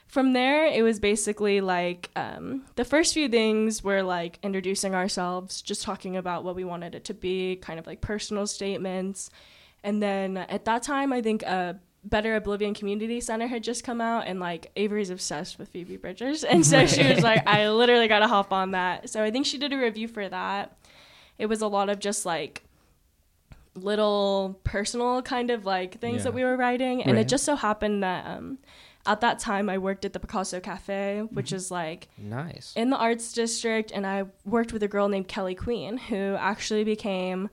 from 0.09 0.33
there 0.33 0.67
it 0.67 0.83
was 0.83 1.01
basically 1.01 1.61
like 1.61 2.11
um, 2.17 2.65
the 2.75 2.85
first 2.85 3.15
few 3.15 3.29
things 3.29 3.83
were 3.83 4.03
like 4.03 4.39
introducing 4.43 4.95
ourselves 4.95 5.63
just 5.63 5.83
talking 5.83 6.17
about 6.17 6.45
what 6.45 6.55
we 6.55 6.65
wanted 6.65 6.95
it 6.95 7.05
to 7.05 7.15
be 7.15 7.57
kind 7.57 7.79
of 7.79 7.87
like 7.87 8.01
personal 8.01 8.47
statements 8.47 9.29
and 9.83 10.01
then 10.01 10.37
at 10.37 10.67
that 10.67 10.85
time 10.85 11.13
i 11.13 11.21
think 11.21 11.43
uh, 11.45 11.73
better 12.05 12.37
oblivion 12.37 12.75
community 12.75 13.21
center 13.21 13.47
had 13.47 13.63
just 13.63 13.83
come 13.83 14.01
out 14.01 14.27
and 14.27 14.39
like 14.39 14.71
avery's 14.77 15.09
obsessed 15.11 15.59
with 15.59 15.69
phoebe 15.71 15.97
bridgers. 15.97 16.45
And 16.53 16.65
so 16.65 16.87
she 16.87 17.07
was 17.07 17.23
like 17.23 17.47
i 17.47 17.69
literally 17.71 18.09
gotta 18.09 18.29
hop 18.29 18.53
on 18.53 18.73
that. 18.73 19.09
So 19.11 19.23
i 19.25 19.31
think 19.31 19.47
she 19.47 19.59
did 19.59 19.73
a 19.73 19.79
review 19.79 20.09
for 20.09 20.29
that. 20.29 20.77
It 21.39 21.47
was 21.47 21.63
a 21.63 21.67
lot 21.69 21.89
of 21.89 21.99
just 21.99 22.25
like 22.27 22.63
little 23.75 24.61
personal 24.65 25.21
kind 25.23 25.51
of 25.51 25.65
like 25.67 25.99
things 26.01 26.19
Yeah. 26.19 26.23
that 26.25 26.35
we 26.35 26.45
were 26.45 26.57
writing. 26.57 27.03
And 27.03 27.13
Right. 27.17 27.23
it 27.23 27.29
just 27.29 27.45
so 27.45 27.57
happened 27.57 28.03
that 28.03 28.27
um 28.27 28.59
at 29.07 29.21
that 29.21 29.39
time 29.39 29.69
i 29.69 29.77
worked 29.77 30.05
at 30.07 30.13
the 30.15 30.21
picasso 30.21 30.61
cafe 30.61 31.21
which 31.31 31.53
is 31.53 31.71
like 31.71 32.09
Nice. 32.17 32.73
in 32.77 32.91
the 32.91 32.97
arts 32.97 33.33
district. 33.33 33.91
And 33.93 34.07
i 34.07 34.25
worked 34.45 34.73
with 34.73 34.83
a 34.83 34.89
girl 34.89 35.09
named 35.09 35.29
kelly 35.29 35.55
queen 35.55 35.99
who 35.99 36.37
actually 36.39 36.85
became 36.85 37.51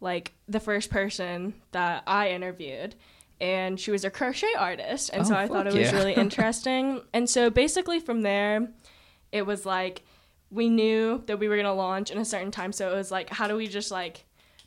like 0.00 0.32
the 0.48 0.60
first 0.60 0.90
person 0.90 1.54
that 1.72 2.02
i 2.06 2.30
interviewed 2.30 2.94
and 3.42 3.78
she 3.78 3.90
was 3.90 4.04
a 4.04 4.10
crochet 4.10 4.54
artist 4.56 5.10
and 5.12 5.26
so 5.26 5.34
Oh, 5.34 5.38
i 5.38 5.48
thought 5.48 5.66
it 5.66 5.74
was 5.74 5.90
yeah. 5.90 5.96
really 5.96 6.14
interesting. 6.26 7.02
And 7.12 7.28
so 7.28 7.50
basically 7.50 8.00
from 8.00 8.22
there 8.22 8.68
it 9.32 9.44
was 9.44 9.66
like 9.66 10.02
we 10.50 10.68
knew 10.70 11.22
that 11.26 11.38
we 11.38 11.48
were 11.48 11.56
going 11.56 11.66
to 11.66 11.72
launch 11.72 12.10
in 12.10 12.18
a 12.18 12.24
certain 12.24 12.50
time 12.50 12.72
so 12.72 12.90
it 12.90 12.94
was 12.94 13.10
like 13.10 13.28
how 13.30 13.48
do 13.48 13.56
we 13.56 13.66
just 13.66 13.90
like 13.90 14.24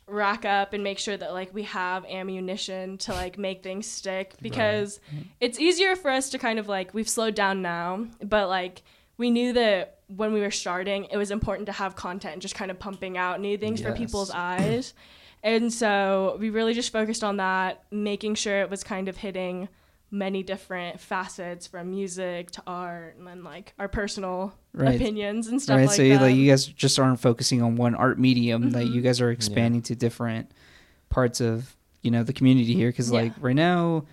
rack 0.08 0.44
up 0.44 0.72
and 0.72 0.84
make 0.84 0.98
sure 1.00 1.16
that 1.16 1.32
like 1.32 1.52
we 1.52 1.64
have 1.64 2.04
ammunition 2.04 2.96
to 2.98 3.12
like 3.12 3.38
make 3.38 3.62
things 3.64 3.88
stick? 3.88 4.34
Because 4.40 5.00
it's 5.40 5.58
easier 5.58 5.96
for 5.96 6.10
us 6.12 6.30
to 6.30 6.38
kind 6.38 6.60
of 6.60 6.68
like 6.68 6.94
we've 6.94 7.08
slowed 7.08 7.34
down 7.34 7.60
now 7.62 8.06
but 8.22 8.48
like 8.48 8.82
we 9.16 9.30
knew 9.30 9.52
that 9.54 9.98
when 10.08 10.32
we 10.32 10.40
were 10.40 10.50
starting 10.52 11.06
it 11.10 11.16
was 11.16 11.30
important 11.30 11.66
to 11.66 11.72
have 11.72 11.96
content 11.96 12.34
and 12.34 12.42
just 12.42 12.54
kind 12.54 12.70
of 12.70 12.78
pumping 12.78 13.16
out 13.16 13.40
new 13.40 13.56
things 13.58 13.80
for 13.80 13.92
people's 13.92 14.30
eyes 14.30 14.92
and 15.42 15.72
so 15.72 16.36
we 16.40 16.50
really 16.50 16.74
just 16.74 16.90
focused 16.92 17.22
on 17.24 17.36
that 17.38 17.82
making 17.90 18.34
sure 18.34 18.60
it 18.60 18.70
was 18.70 18.82
kind 18.84 19.08
of 19.08 19.16
hitting 19.16 19.68
many 20.10 20.42
different 20.42 21.00
facets 21.00 21.66
from 21.66 21.90
music 21.90 22.50
to 22.52 22.62
art 22.66 23.16
and 23.18 23.26
then 23.26 23.42
like 23.42 23.74
our 23.78 23.88
personal 23.88 24.54
Right. 24.72 24.94
opinions 24.94 25.46
and 25.48 25.60
stuff 25.60 25.76
right. 25.78 25.86
like 25.86 25.96
so 25.96 26.02
you, 26.02 26.14
that 26.18 26.22
like 26.22 26.36
you 26.36 26.50
guys 26.50 26.66
just 26.66 26.98
aren't 26.98 27.18
focusing 27.18 27.62
on 27.62 27.76
one 27.76 27.94
art 27.94 28.18
medium. 28.18 28.70
That 28.70 28.84
Mhm. 28.86 28.92
you 28.94 29.00
guys 29.00 29.20
are 29.22 29.30
expanding 29.30 29.80
to 29.82 29.96
different 29.96 30.52
parts 31.08 31.40
of 31.40 31.74
you 32.02 32.10
know 32.10 32.22
the 32.22 32.32
community 32.34 32.74
here. 32.74 32.90
Because 32.90 33.10
like 33.10 33.32
right 33.40 33.56
now, 33.56 34.04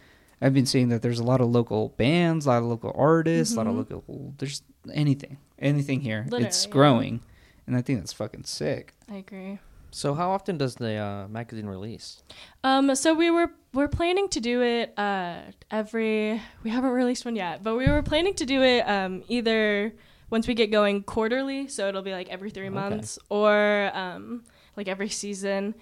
I've 0.42 0.54
been 0.54 0.66
seeing 0.66 0.88
that 0.90 1.02
there's 1.02 1.20
a 1.20 1.24
lot 1.24 1.42
of 1.42 1.50
local 1.50 1.90
bands, 1.90 2.46
a 2.46 2.50
lot 2.50 2.60
of 2.60 2.64
local 2.70 2.94
artists, 2.96 3.54
a 3.54 3.58
lot 3.58 3.68
of 3.68 3.74
Mhm. 3.74 3.78
local. 3.92 4.34
There's 4.38 4.62
anything, 4.94 5.38
anything 5.60 6.00
here. 6.00 6.24
Literally, 6.26 6.46
it's 6.46 6.66
yeah. 6.66 6.72
growing, 6.72 7.20
and 7.68 7.76
I 7.76 7.82
think 7.82 8.00
that's 8.00 8.14
fucking 8.14 8.46
sick. 8.46 8.94
i 9.10 9.16
agree 9.18 9.60
So 9.94 10.16
how 10.16 10.32
often 10.32 10.58
does 10.58 10.74
the 10.76 10.96
uh, 10.96 11.28
magazine 11.28 11.68
release? 11.68 12.24
Um, 12.64 12.96
so 12.96 13.14
we 13.14 13.30
were 13.30 13.52
we're 13.74 13.88
planning 13.88 14.28
to 14.30 14.40
do 14.40 14.62
it 14.62 14.94
uh 15.00 15.38
every 15.72 16.42
we 16.64 16.70
haven't 16.70 16.92
released 16.92 17.26
one 17.26 17.36
yet, 17.36 17.64
but 17.64 17.76
we 17.76 17.88
were 17.88 18.02
planning 18.02 18.34
to 18.36 18.46
do 18.46 18.62
it 18.64 18.82
um 18.90 19.24
either 19.30 19.94
once 20.32 20.48
we 20.48 20.56
get 20.56 20.72
going 20.72 21.04
quarterly, 21.04 21.68
so 21.68 21.88
it'll 21.88 22.02
be 22.02 22.12
like 22.12 22.28
every 22.30 22.50
three 22.50 22.68
Okay. 22.70 22.74
months, 22.76 23.20
or 23.30 23.92
um 23.94 24.44
like 24.76 24.88
every 24.88 25.10
season, 25.10 25.76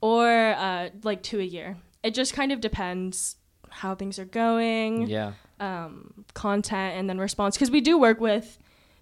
or 0.00 0.26
uh 0.26 0.88
like 1.02 1.22
two 1.22 1.38
a 1.40 1.44
year. 1.44 1.76
It 2.02 2.14
just 2.14 2.32
kind 2.32 2.52
of 2.52 2.60
depends 2.62 3.36
how 3.68 3.94
things 3.94 4.18
are 4.18 4.24
going, 4.24 5.06
Yeah. 5.06 5.32
um, 5.60 6.24
content, 6.32 6.96
and 6.98 7.08
then 7.10 7.18
response. 7.18 7.56
Because 7.56 7.70
we 7.70 7.82
do 7.82 7.98
work 7.98 8.20
with 8.20 8.58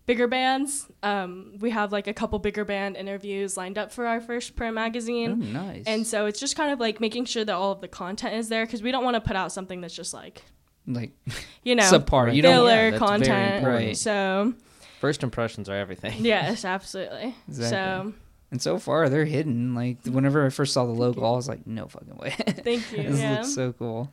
bigger 0.08 0.26
bands. 0.26 0.88
Um, 1.02 1.52
we 1.60 1.70
have 1.70 1.92
like 1.92 2.06
a 2.06 2.14
couple 2.14 2.38
bigger 2.38 2.64
band 2.64 2.96
interviews 2.96 3.58
lined 3.58 3.76
up 3.76 3.92
for 3.92 4.06
our 4.06 4.22
first 4.22 4.56
print 4.56 4.74
magazine. 4.74 5.30
Oh, 5.30 5.60
nice. 5.62 5.84
And 5.86 6.06
so 6.06 6.24
it's 6.24 6.40
just 6.40 6.56
kind 6.56 6.72
of 6.72 6.80
like 6.80 6.98
making 6.98 7.26
sure 7.26 7.44
that 7.44 7.52
all 7.54 7.72
of 7.72 7.82
the 7.82 7.88
content 7.88 8.34
is 8.34 8.48
there 8.48 8.64
because 8.64 8.82
we 8.82 8.90
don't 8.90 9.04
want 9.04 9.16
to 9.16 9.20
put 9.20 9.36
out 9.36 9.52
something 9.52 9.82
that's 9.82 9.94
just 9.94 10.14
like, 10.14 10.42
like 10.86 11.12
you 11.62 11.76
know, 11.76 11.84
subpar. 11.84 12.34
You 12.34 12.40
don't. 12.40 12.54
filler 12.54 12.88
Yeah, 12.88 12.98
content. 12.98 13.66
Right. 13.66 13.96
So, 13.96 14.54
First 14.98 15.22
impressions 15.22 15.68
are 15.68 15.76
everything. 15.76 16.14
yes, 16.24 16.64
absolutely. 16.64 17.36
Exactly. 17.46 17.68
So, 17.68 18.14
And 18.50 18.62
so 18.62 18.78
far, 18.78 19.10
they're 19.10 19.26
hidden. 19.26 19.74
Like 19.74 19.98
whenever 20.06 20.44
I 20.44 20.48
first 20.48 20.72
saw 20.72 20.86
the 20.86 20.92
logo. 20.92 21.22
I 21.22 21.32
was 21.32 21.48
like, 21.48 21.66
no 21.66 21.86
fucking 21.86 22.16
way. 22.16 22.30
thank 22.30 22.90
you. 22.92 23.02
this 23.10 23.20
yeah. 23.20 23.34
looks 23.34 23.54
so 23.54 23.74
cool. 23.74 24.10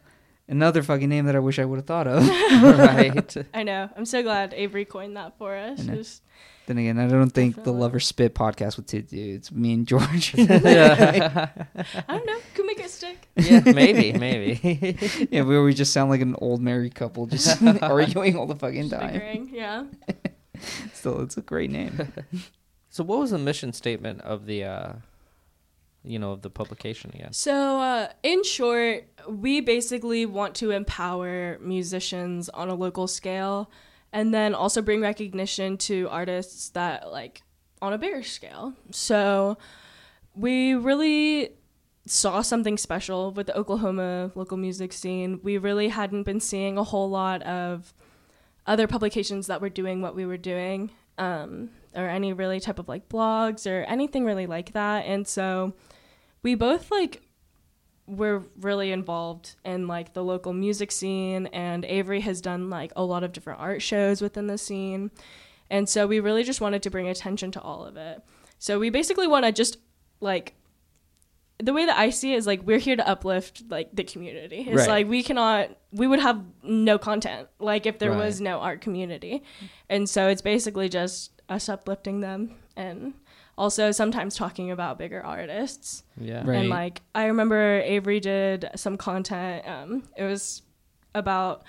Another 0.48 0.84
fucking 0.84 1.10
name 1.10 1.26
that 1.26 1.36
I 1.36 1.40
wish 1.40 1.58
I 1.58 1.66
would 1.66 1.78
have 1.78 1.86
thought 1.88 2.08
of. 2.08 2.28
right. 2.28 3.36
I 3.54 3.64
know. 3.64 3.90
I'm 3.98 4.06
so 4.06 4.22
glad 4.22 4.54
Avery 4.54 4.86
coined 4.86 5.18
that 5.18 5.38
for 5.38 5.56
us. 5.56 5.80
Just- 5.80 6.22
then 6.68 6.80
again, 6.80 6.98
I 6.98 7.08
don't 7.08 7.30
think 7.30 7.64
the 7.64 7.72
Lover 7.72 8.00
Spit 8.00 8.34
podcast 8.34 8.76
with 8.76 8.88
two 8.88 9.04
dudes, 9.04 9.52
me 9.52 9.74
and 9.74 9.86
George. 9.88 10.34
yeah. 10.38 11.50
I 11.76 12.02
don't 12.08 12.26
know. 12.26 12.38
Could 12.56 12.66
make 12.66 12.80
it 12.80 12.90
stick. 12.90 13.28
yeah, 13.36 13.60
maybe, 13.60 14.18
maybe. 14.18 14.98
yeah, 15.32 15.44
we 15.44 15.62
we 15.62 15.76
just 15.76 15.94
sound 15.94 16.10
like 16.10 16.22
an 16.22 16.36
old 16.40 16.64
married 16.64 16.96
couple, 16.96 17.28
just 17.28 17.62
arguing 17.84 18.36
all 18.36 18.48
the 18.48 18.56
fucking 18.56 18.90
time. 18.90 19.14
Bickering. 19.14 19.50
Yeah. 19.54 19.84
Still, 20.92 21.22
it's 21.22 21.38
a 21.38 21.42
great 21.42 21.70
name. 21.70 22.12
so 22.90 23.04
what 23.04 23.20
was 23.20 23.30
the 23.30 23.38
mission 23.38 23.72
statement 23.72 24.22
of 24.22 24.48
the 24.48 24.64
uh 24.64 24.94
you 26.06 26.20
know, 26.20 26.32
of 26.32 26.42
the 26.42 26.50
publication 26.50 27.12
again? 27.14 27.34
So, 27.34 27.80
uh, 27.80 28.10
in 28.24 28.44
short, 28.44 29.06
we 29.28 29.60
basically 29.60 30.26
want 30.26 30.56
to 30.56 30.72
empower 30.72 31.58
musicians 31.60 32.50
on 32.50 32.70
a 32.70 32.76
local 32.76 33.08
scale 33.08 33.70
and 34.14 34.34
then 34.34 34.56
also 34.56 34.82
bring 34.82 35.02
recognition 35.02 35.78
to 35.78 36.08
artists 36.10 36.70
that 36.70 37.12
like 37.12 37.42
on 37.82 37.92
a 37.92 37.98
bigger 37.98 38.24
scale. 38.24 38.74
So 38.92 39.58
we 40.34 40.74
really 40.74 41.50
saw 42.06 42.42
something 42.42 42.78
special 42.78 43.32
with 43.32 43.48
the 43.48 43.58
Oklahoma 43.58 44.32
local 44.36 44.58
music 44.58 44.94
scene. 44.94 45.40
We 45.44 45.58
really 45.58 45.90
hadn't 45.90 46.24
been 46.24 46.40
seeing 46.40 46.78
a 46.78 46.84
whole 46.84 47.10
lot 47.10 47.42
of 47.44 47.94
other 48.66 48.88
publications 48.88 49.48
that 49.48 49.62
were 49.62 49.70
doing 49.70 50.02
what 50.02 50.16
we 50.16 50.26
were 50.26 50.38
doing, 50.38 50.92
um, 51.18 51.70
or 51.94 52.08
any 52.08 52.32
really 52.34 52.60
type 52.60 52.80
of 52.80 52.88
like 52.88 53.10
blogs 53.10 53.70
or 53.70 53.84
anything 53.84 54.24
really 54.24 54.48
like 54.48 54.74
that. 54.74 55.06
And 55.06 55.28
so 55.28 55.74
we 56.46 56.54
both 56.54 56.92
like 56.92 57.24
were 58.06 58.44
really 58.62 58.92
involved 58.92 59.56
in 59.66 59.88
like 59.88 60.14
the 60.14 60.24
local 60.24 60.54
music 60.54 60.92
scene, 60.92 61.48
and 61.48 61.84
Avery 61.86 62.22
has 62.22 62.40
done 62.40 62.70
like 62.70 62.92
a 62.96 63.04
lot 63.04 63.24
of 63.24 63.32
different 63.34 63.60
art 63.60 63.82
shows 63.82 64.22
within 64.22 64.46
the 64.46 64.58
scene. 64.60 65.10
And 65.72 65.90
so 65.90 66.06
we 66.06 66.20
really 66.20 66.44
just 66.44 66.62
wanted 66.62 66.84
to 66.84 66.92
bring 66.92 67.08
attention 67.08 67.50
to 67.54 67.62
all 67.62 67.84
of 67.84 67.98
it. 67.98 68.22
So 68.60 68.78
we 68.78 68.92
basically 68.92 69.26
want 69.26 69.46
to 69.46 69.52
just 69.52 69.78
like 70.22 70.54
the 71.58 71.74
way 71.74 71.88
that 71.88 71.98
I 71.98 72.12
see 72.12 72.34
it 72.34 72.38
is 72.38 72.46
like 72.46 72.62
we're 72.62 72.78
here 72.78 72.96
to 72.96 73.08
uplift 73.08 73.64
like 73.70 73.90
the 73.96 74.04
community. 74.04 74.66
It's 74.68 74.82
Right. 74.82 74.88
like 74.90 75.08
we 75.08 75.24
cannot 75.24 75.72
we 75.92 76.06
would 76.06 76.20
have 76.20 76.44
no 76.62 77.00
content 77.00 77.48
like 77.58 77.88
if 77.88 77.98
there 77.98 78.12
Right. 78.12 78.24
was 78.26 78.40
no 78.40 78.60
art 78.60 78.82
community. 78.82 79.42
And 79.90 80.08
so 80.08 80.28
it's 80.28 80.44
basically 80.44 80.90
just 80.90 81.32
us 81.50 81.70
uplifting 81.70 82.20
them 82.20 82.54
and 82.76 83.16
also 83.58 83.92
sometimes 83.92 84.36
talking 84.36 84.72
about 84.72 84.98
bigger 84.98 85.24
artists. 85.24 86.04
Yeah. 86.20 86.44
Right. 86.46 86.58
And 86.60 86.70
like 86.70 87.02
I 87.14 87.26
remember 87.26 87.82
Avery 87.86 88.20
did 88.20 88.70
some 88.76 88.98
content 88.98 89.66
um 89.68 90.04
it 90.18 90.24
was 90.24 90.62
about 91.14 91.64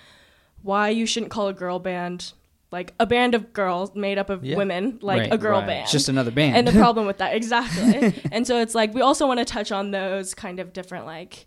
why 0.62 0.88
you 0.88 1.06
shouldn't 1.06 1.30
call 1.30 1.48
a 1.48 1.52
girl 1.54 1.78
band 1.78 2.32
like 2.72 2.92
a 2.98 3.06
band 3.06 3.34
of 3.36 3.52
girls 3.52 3.94
made 3.94 4.18
up 4.18 4.28
of 4.28 4.44
Yeah. 4.44 4.56
women 4.56 4.98
like 5.00 5.20
Right. 5.20 5.32
a 5.32 5.38
girl 5.38 5.58
Right. 5.60 5.66
band 5.68 5.82
It's 5.84 5.92
just 5.92 6.08
another 6.08 6.32
band. 6.32 6.56
and 6.56 6.66
the 6.66 6.72
problem 6.72 7.06
with 7.06 7.18
that 7.18 7.34
exactly 7.40 8.20
and 8.32 8.44
so 8.46 8.60
it's 8.60 8.74
like 8.74 8.92
we 8.92 9.00
also 9.00 9.26
want 9.28 9.38
to 9.38 9.44
touch 9.44 9.70
on 9.70 9.92
those 9.92 10.34
kind 10.34 10.58
of 10.58 10.72
different 10.72 11.06
like 11.06 11.46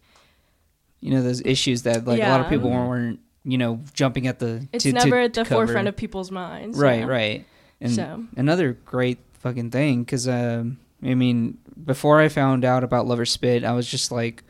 you 1.01 1.11
know 1.11 1.21
those 1.21 1.41
issues 1.45 1.83
that 1.83 2.05
like 2.05 2.21
a 2.21 2.29
lot 2.29 2.39
of 2.41 2.47
people 2.47 2.69
weren't 2.69 3.19
you 3.43 3.57
know 3.57 3.81
jumping 3.93 4.27
at 4.27 4.39
the 4.39 4.65
it's 4.71 4.83
to, 4.83 4.91
to 4.93 4.97
never 4.97 5.19
at 5.19 5.33
the 5.33 5.43
cover. 5.43 5.65
forefront 5.65 5.87
of 5.89 5.95
people's 5.97 6.31
minds 6.31 6.77
right 6.77 6.99
yeah. 7.01 7.05
right 7.05 7.45
and 7.81 7.91
So. 7.91 8.23
another 8.37 8.73
great 8.73 9.17
fucking 9.39 9.71
thing 9.71 10.03
because 10.03 10.27
um 10.27 10.77
i 11.03 11.13
mean 11.13 11.57
before 11.85 12.19
i 12.21 12.29
found 12.29 12.63
out 12.65 12.83
about 12.83 13.07
lover 13.07 13.25
spit 13.25 13.63
i 13.63 13.71
was 13.73 13.87
just 13.87 14.11
like 14.11 14.43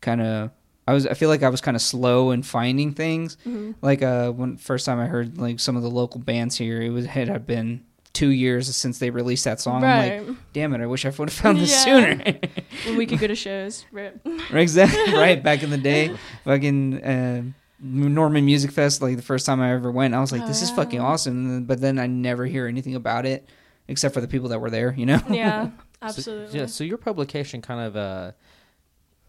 kind 0.00 0.20
of 0.22 0.50
i 0.86 0.92
was 0.92 1.06
i 1.06 1.14
feel 1.14 1.28
like 1.28 1.42
i 1.42 1.48
was 1.48 1.60
kind 1.60 1.76
of 1.76 1.82
slow 1.82 2.30
in 2.30 2.42
finding 2.42 2.92
things 2.92 3.36
Mm-hmm. 3.46 3.72
like 3.82 4.02
uh 4.02 4.30
when 4.32 4.56
first 4.56 4.86
time 4.86 4.98
i 5.00 5.06
heard 5.06 5.38
like 5.38 5.58
some 5.60 5.76
of 5.76 5.82
the 5.82 5.90
local 5.90 6.20
bands 6.20 6.56
here 6.56 6.80
it 6.80 6.90
was 6.90 7.04
it 7.04 7.10
had 7.28 7.46
been 7.46 7.84
two 8.14 8.28
years 8.30 8.74
since 8.74 8.98
they 8.98 9.10
released 9.10 9.44
that 9.44 9.60
song 9.60 9.84
i'm 9.84 10.26
like 10.26 10.36
damn 10.52 10.72
it 10.74 10.80
i 10.80 10.86
wish 10.86 11.04
i 11.04 11.08
would 11.10 11.28
have 11.28 11.32
found 11.32 11.58
this 11.58 11.70
Yeah. 11.70 11.84
sooner 11.84 12.38
when 12.86 12.96
we 12.96 13.06
could 13.06 13.18
go 13.20 13.26
to 13.28 13.34
shows 13.36 13.84
rip. 13.92 14.26
exactly 14.52 15.12
right 15.26 15.40
back 15.42 15.62
in 15.62 15.70
the 15.70 15.78
day 15.78 16.16
fucking 16.44 17.02
uh, 17.04 17.42
norman 17.80 18.44
music 18.44 18.72
fest 18.72 19.02
like 19.02 19.14
the 19.16 19.22
first 19.22 19.46
time 19.46 19.60
i 19.60 19.72
ever 19.72 19.90
went 19.92 20.14
i 20.14 20.20
was 20.20 20.32
like 20.32 20.42
Oh, 20.42 20.46
this 20.48 20.62
is 20.62 20.70
yeah. 20.70 20.76
fucking 20.76 21.00
awesome 21.00 21.64
but 21.64 21.80
then 21.80 21.98
i 21.98 22.06
never 22.08 22.44
hear 22.46 22.66
anything 22.66 22.94
about 22.96 23.24
it 23.26 23.48
except 23.88 24.14
for 24.14 24.20
the 24.20 24.28
people 24.28 24.48
that 24.50 24.60
were 24.60 24.70
there 24.70 24.94
you 24.96 25.06
know 25.06 25.20
yeah 25.30 25.70
So- 26.00 26.06
absolutely 26.06 26.60
yeah. 26.60 26.66
So 26.66 26.84
your 26.84 26.98
publication 26.98 27.60
kind 27.60 27.80
of 27.80 27.96
uh, 27.96 28.32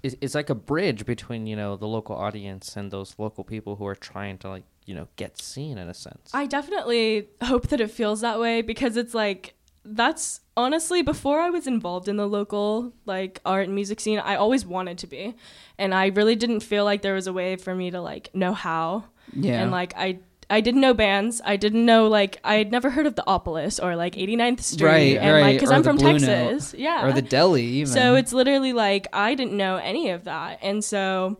is 0.03 0.15
it's 0.21 0.35
like 0.35 0.49
a 0.51 0.55
bridge 0.55 1.05
between 1.05 1.47
you 1.47 1.55
know 1.55 1.75
the 1.75 1.87
local 1.87 2.15
audience 2.15 2.75
and 2.77 2.91
those 2.91 3.15
local 3.17 3.43
people 3.43 3.75
who 3.77 3.85
are 3.87 3.95
trying 3.95 4.37
to 4.39 4.49
like 4.49 4.63
you 4.85 4.93
know 4.95 5.07
get 5.15 5.41
seen 5.41 5.77
in 5.77 5.89
a 5.89 5.93
sense. 5.93 6.29
I 6.33 6.45
definitely 6.45 7.27
hope 7.41 7.67
that 7.69 7.81
it 7.81 7.89
feels 7.91 8.21
that 8.21 8.39
way 8.39 8.61
because 8.61 8.97
it's 8.97 9.13
like 9.15 9.55
that's 9.83 10.41
honestly 10.55 11.01
before 11.01 11.39
I 11.39 11.49
was 11.49 11.65
involved 11.65 12.07
in 12.07 12.17
the 12.17 12.27
local 12.27 12.93
like 13.05 13.41
art 13.45 13.65
and 13.65 13.73
music 13.75 13.99
scene, 13.99 14.19
I 14.19 14.35
always 14.35 14.65
wanted 14.65 14.99
to 14.99 15.07
be. 15.07 15.35
And 15.77 15.93
I 15.95 16.07
really 16.07 16.35
didn't 16.35 16.59
feel 16.59 16.85
like 16.85 17.01
there 17.01 17.15
was 17.15 17.27
a 17.27 17.33
way 17.33 17.55
for 17.55 17.73
me 17.73 17.89
to 17.91 17.99
like 18.01 18.29
know 18.35 18.53
how. 18.53 19.05
yeah 19.33 19.61
And 19.63 19.71
like 19.71 19.93
I 19.97 20.19
I 20.49 20.61
didn't 20.61 20.81
know 20.81 20.93
bands. 20.93 21.41
I 21.45 21.57
didn't 21.57 21.85
know 21.85 22.07
like 22.07 22.39
I 22.43 22.55
had 22.55 22.71
never 22.71 22.89
heard 22.89 23.05
of 23.05 23.15
the 23.15 23.23
Opolis 23.27 23.81
or 23.81 23.95
like 23.95 24.15
89th 24.15 24.61
Street 24.61 24.85
Right, 24.85 25.17
and 25.17 25.31
right, 25.33 25.41
like 25.41 25.55
because 25.57 25.69
or 25.69 25.75
I'm 25.75 25.83
from 25.83 25.97
Blue 25.97 26.13
Note, 26.13 26.19
Texas. 26.19 26.73
Yeah. 26.77 27.05
or 27.05 27.13
the 27.13 27.21
deli 27.21 27.63
even 27.79 27.93
So 27.93 28.15
it's 28.15 28.33
literally 28.33 28.73
like 28.73 29.07
I 29.13 29.35
didn't 29.35 29.55
know 29.55 29.77
any 29.77 30.09
of 30.09 30.23
that, 30.23 30.59
and 30.61 30.83
so 30.83 31.37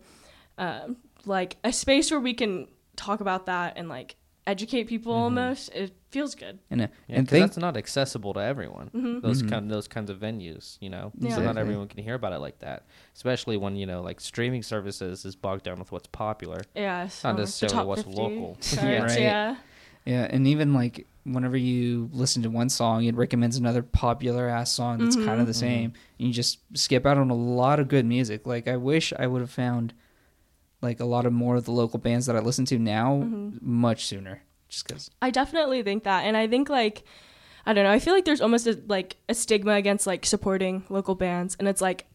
um, 0.58 0.96
like 1.26 1.56
a 1.64 1.72
space 1.72 2.10
where 2.10 2.20
we 2.20 2.34
can 2.34 2.68
talk 2.96 3.20
about 3.20 3.46
that 3.46 3.74
and 3.76 3.88
like 3.88 4.16
educate 4.46 4.84
people 4.84 5.12
almost. 5.12 5.70
It 5.74 5.92
feels 6.10 6.34
good. 6.34 6.58
and, 6.70 6.82
uh, 6.82 6.86
Yeah, 7.06 7.16
and 7.18 7.26
'cause 7.26 7.30
think 7.32 7.46
that's 7.46 7.56
not 7.56 7.76
accessible 7.76 8.32
to 8.34 8.40
everyone. 8.40 8.90
Mm-hmm. 8.94 9.20
Those 9.20 9.42
Mhm. 9.42 9.48
kind 9.50 9.70
those 9.70 9.86
kinds 9.88 10.10
of 10.10 10.18
venues, 10.18 10.76
you 10.80 10.90
know, 10.90 11.12
Yeah. 11.18 11.36
so 11.36 11.42
not 11.42 11.56
everyone 11.56 11.86
can 11.88 12.02
hear 12.02 12.14
about 12.14 12.32
it 12.32 12.38
like 12.40 12.58
that. 12.60 12.84
Especially 13.14 13.56
when 13.56 13.76
you 13.76 13.86
know, 13.86 14.02
like 14.02 14.20
streaming 14.20 14.62
services 14.62 15.24
is 15.24 15.36
bogged 15.36 15.64
down 15.64 15.78
with 15.78 15.92
what's 15.92 16.08
popular. 16.08 16.62
Yeah, 16.74 17.02
Not 17.04 17.12
so 17.12 17.32
the 17.32 17.38
necessarily 17.40 17.74
top 17.76 17.86
what's 17.86 18.02
50 18.02 18.16
local. 18.20 18.54
charts, 18.60 18.72
Yeah. 18.82 19.02
Right. 19.02 19.20
yeah. 19.20 19.56
yeah 20.06 20.26
and 20.30 20.46
even 20.46 20.72
like 20.72 21.06
whenever 21.24 21.56
you 21.58 22.08
listen 22.12 22.42
to 22.42 22.48
one 22.48 22.70
song 22.70 23.04
it 23.04 23.14
recommends 23.14 23.58
another 23.58 23.82
popular 23.82 24.48
ass 24.48 24.72
song 24.72 24.96
that's 24.98 25.14
Mhm. 25.14 25.26
kind 25.26 25.40
of 25.42 25.46
the 25.46 25.52
same 25.54 25.92
and 26.18 26.26
you 26.28 26.32
just 26.32 26.58
skip 26.72 27.04
out 27.04 27.18
on 27.18 27.28
a 27.28 27.34
lot 27.34 27.78
of 27.78 27.86
good 27.88 28.06
music 28.06 28.46
like 28.46 28.66
i 28.66 28.74
wish 28.78 29.12
i 29.18 29.26
would 29.26 29.42
have 29.42 29.50
found 29.50 29.92
like 30.80 30.98
a 31.00 31.04
lot 31.04 31.26
of 31.26 31.34
more 31.34 31.56
of 31.56 31.66
the 31.66 31.70
local 31.70 31.98
bands 31.98 32.24
that 32.24 32.34
i 32.34 32.38
listen 32.40 32.64
to 32.64 32.78
now 32.78 33.16
Mhm. 33.22 33.60
much 33.60 34.06
sooner 34.06 34.40
just 34.70 34.86
because 34.86 35.10
I 35.20 35.30
definitely 35.30 35.82
think 35.82 36.04
that, 36.04 36.24
and 36.24 36.36
I 36.36 36.46
think 36.46 36.68
like 36.70 37.04
I 37.66 37.72
don't 37.74 37.84
know. 37.84 37.90
I 37.90 37.98
feel 37.98 38.14
like 38.14 38.24
there's 38.24 38.40
almost 38.40 38.66
a, 38.66 38.80
like 38.88 39.16
a 39.28 39.34
stigma 39.34 39.72
against 39.72 40.06
like 40.06 40.24
supporting 40.24 40.84
local 40.88 41.14
bands, 41.14 41.56
and 41.58 41.68
it's 41.68 41.82
like 41.82 42.06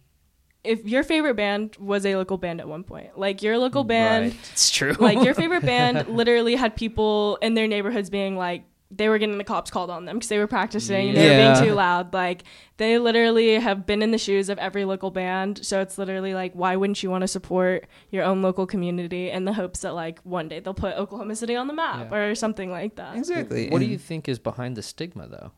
if 0.64 0.84
your 0.86 1.04
favorite 1.04 1.36
band 1.36 1.76
was 1.78 2.06
a 2.06 2.16
local 2.16 2.38
band 2.38 2.60
at 2.60 2.68
one 2.68 2.84
point, 2.84 3.18
like 3.18 3.44
your 3.44 3.58
local 3.58 3.84
band. 3.84 4.32
Right. 4.32 4.50
it's 4.52 4.72
true 4.72 4.94
like 4.94 5.24
your 5.24 5.34
favorite 5.44 5.64
band 5.64 6.08
literally 6.08 6.56
had 6.56 6.76
people 6.76 7.38
in 7.42 7.54
their 7.54 7.68
neighborhoods 7.68 8.10
being 8.10 8.36
like 8.36 8.64
they 8.92 9.10
were 9.10 9.18
getting 9.18 9.38
the 9.38 9.44
cops 9.44 9.72
called 9.72 9.90
on 9.90 10.06
them 10.06 10.18
because 10.18 10.30
they 10.30 10.38
were 10.38 10.48
practicing. 10.48 11.10
And 11.10 11.18
they 11.18 11.30
were 11.30 11.54
being 11.56 11.70
too 11.70 11.74
loud. 11.76 12.14
Like 12.14 12.44
they 12.78 12.98
literally 13.00 13.56
have 13.60 13.86
been 13.86 14.02
in 14.02 14.12
the 14.12 14.18
shoes 14.18 14.48
of 14.48 14.58
every 14.60 14.86
local 14.86 15.10
band. 15.12 15.66
So 15.66 15.82
it's 15.82 15.98
literally 15.98 16.34
like 16.34 16.54
why 16.54 16.76
wouldn't 16.76 17.02
you 17.02 17.10
want 17.10 17.24
to 17.24 17.28
support 17.28 17.88
your 18.12 18.24
own 18.24 18.42
local 18.42 18.66
community 18.68 19.30
in 19.32 19.46
the 19.46 19.54
hopes 19.54 19.80
that 19.82 19.94
like 19.94 20.20
one 20.22 20.48
day 20.48 20.60
they'll 20.60 20.74
put 20.76 20.96
oklahoma 20.96 21.36
city 21.36 21.56
on 21.56 21.68
the 21.68 21.74
map 21.74 22.10
Yeah. 22.12 22.18
or 22.18 22.36
something 22.36 22.70
like 22.72 22.96
that. 22.96 23.16
Exactly. 23.18 23.70
What 23.70 23.80
do 23.80 23.86
you 23.86 23.98
think 23.98 24.30
is 24.30 24.40
behind 24.40 24.78
the 24.78 24.84
stigma, 24.84 25.28
though? 25.28 25.52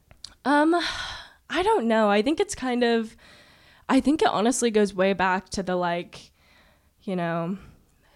um 0.46 0.74
i 1.50 1.62
don't 1.64 1.86
know. 1.88 2.10
I 2.10 2.22
think 2.22 2.40
it's 2.40 2.56
kind 2.56 2.84
of 2.84 3.16
i 3.90 4.00
think 4.00 4.22
it 4.22 4.28
honestly 4.30 4.72
goes 4.72 4.94
way 4.94 5.14
back 5.14 5.50
to 5.50 5.64
the 5.64 5.76
like 5.76 6.32
you 7.04 7.16
know 7.16 7.58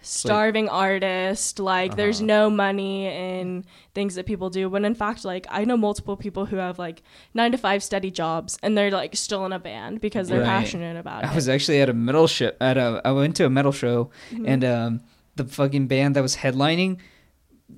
starving 0.02 0.68
artist 0.68 1.58
like 1.58 1.96
there's 1.96 2.18
Uh-huh. 2.20 2.26
no 2.26 2.50
money 2.50 3.06
in 3.06 3.64
things 3.94 4.14
that 4.16 4.26
people 4.26 4.50
do 4.50 4.68
when 4.68 4.84
in 4.84 4.94
fact 4.94 5.24
like 5.24 5.46
i 5.50 5.64
know 5.64 5.76
multiple 5.76 6.16
people 6.16 6.44
who 6.46 6.56
have 6.56 6.78
like 6.78 7.02
nine 7.34 7.52
to 7.52 7.58
five 7.58 7.82
steady 7.82 8.10
jobs 8.10 8.58
and 8.62 8.76
they're 8.76 8.90
like 8.90 9.14
still 9.16 9.46
in 9.46 9.52
a 9.52 9.58
band 9.58 10.00
because 10.00 10.28
they're 10.28 10.40
Right. 10.40 10.46
passionate 10.60 10.96
about 10.96 11.24
I 11.24 11.28
it 11.28 11.32
i 11.32 11.34
was 11.34 11.48
actually 11.48 11.80
at 11.80 11.88
a 11.88 11.94
metal 11.94 12.26
show. 12.26 12.50
At 12.60 12.76
a, 12.76 13.00
I 13.04 13.12
went 13.12 13.36
to 13.36 13.46
a 13.46 13.50
metal 13.50 13.72
show, 13.72 14.10
Mm-hmm. 14.32 14.46
and 14.52 14.64
um, 14.64 15.00
the 15.36 15.44
fucking 15.44 15.86
band 15.86 16.16
that 16.16 16.22
was 16.22 16.36
headlining, 16.36 16.98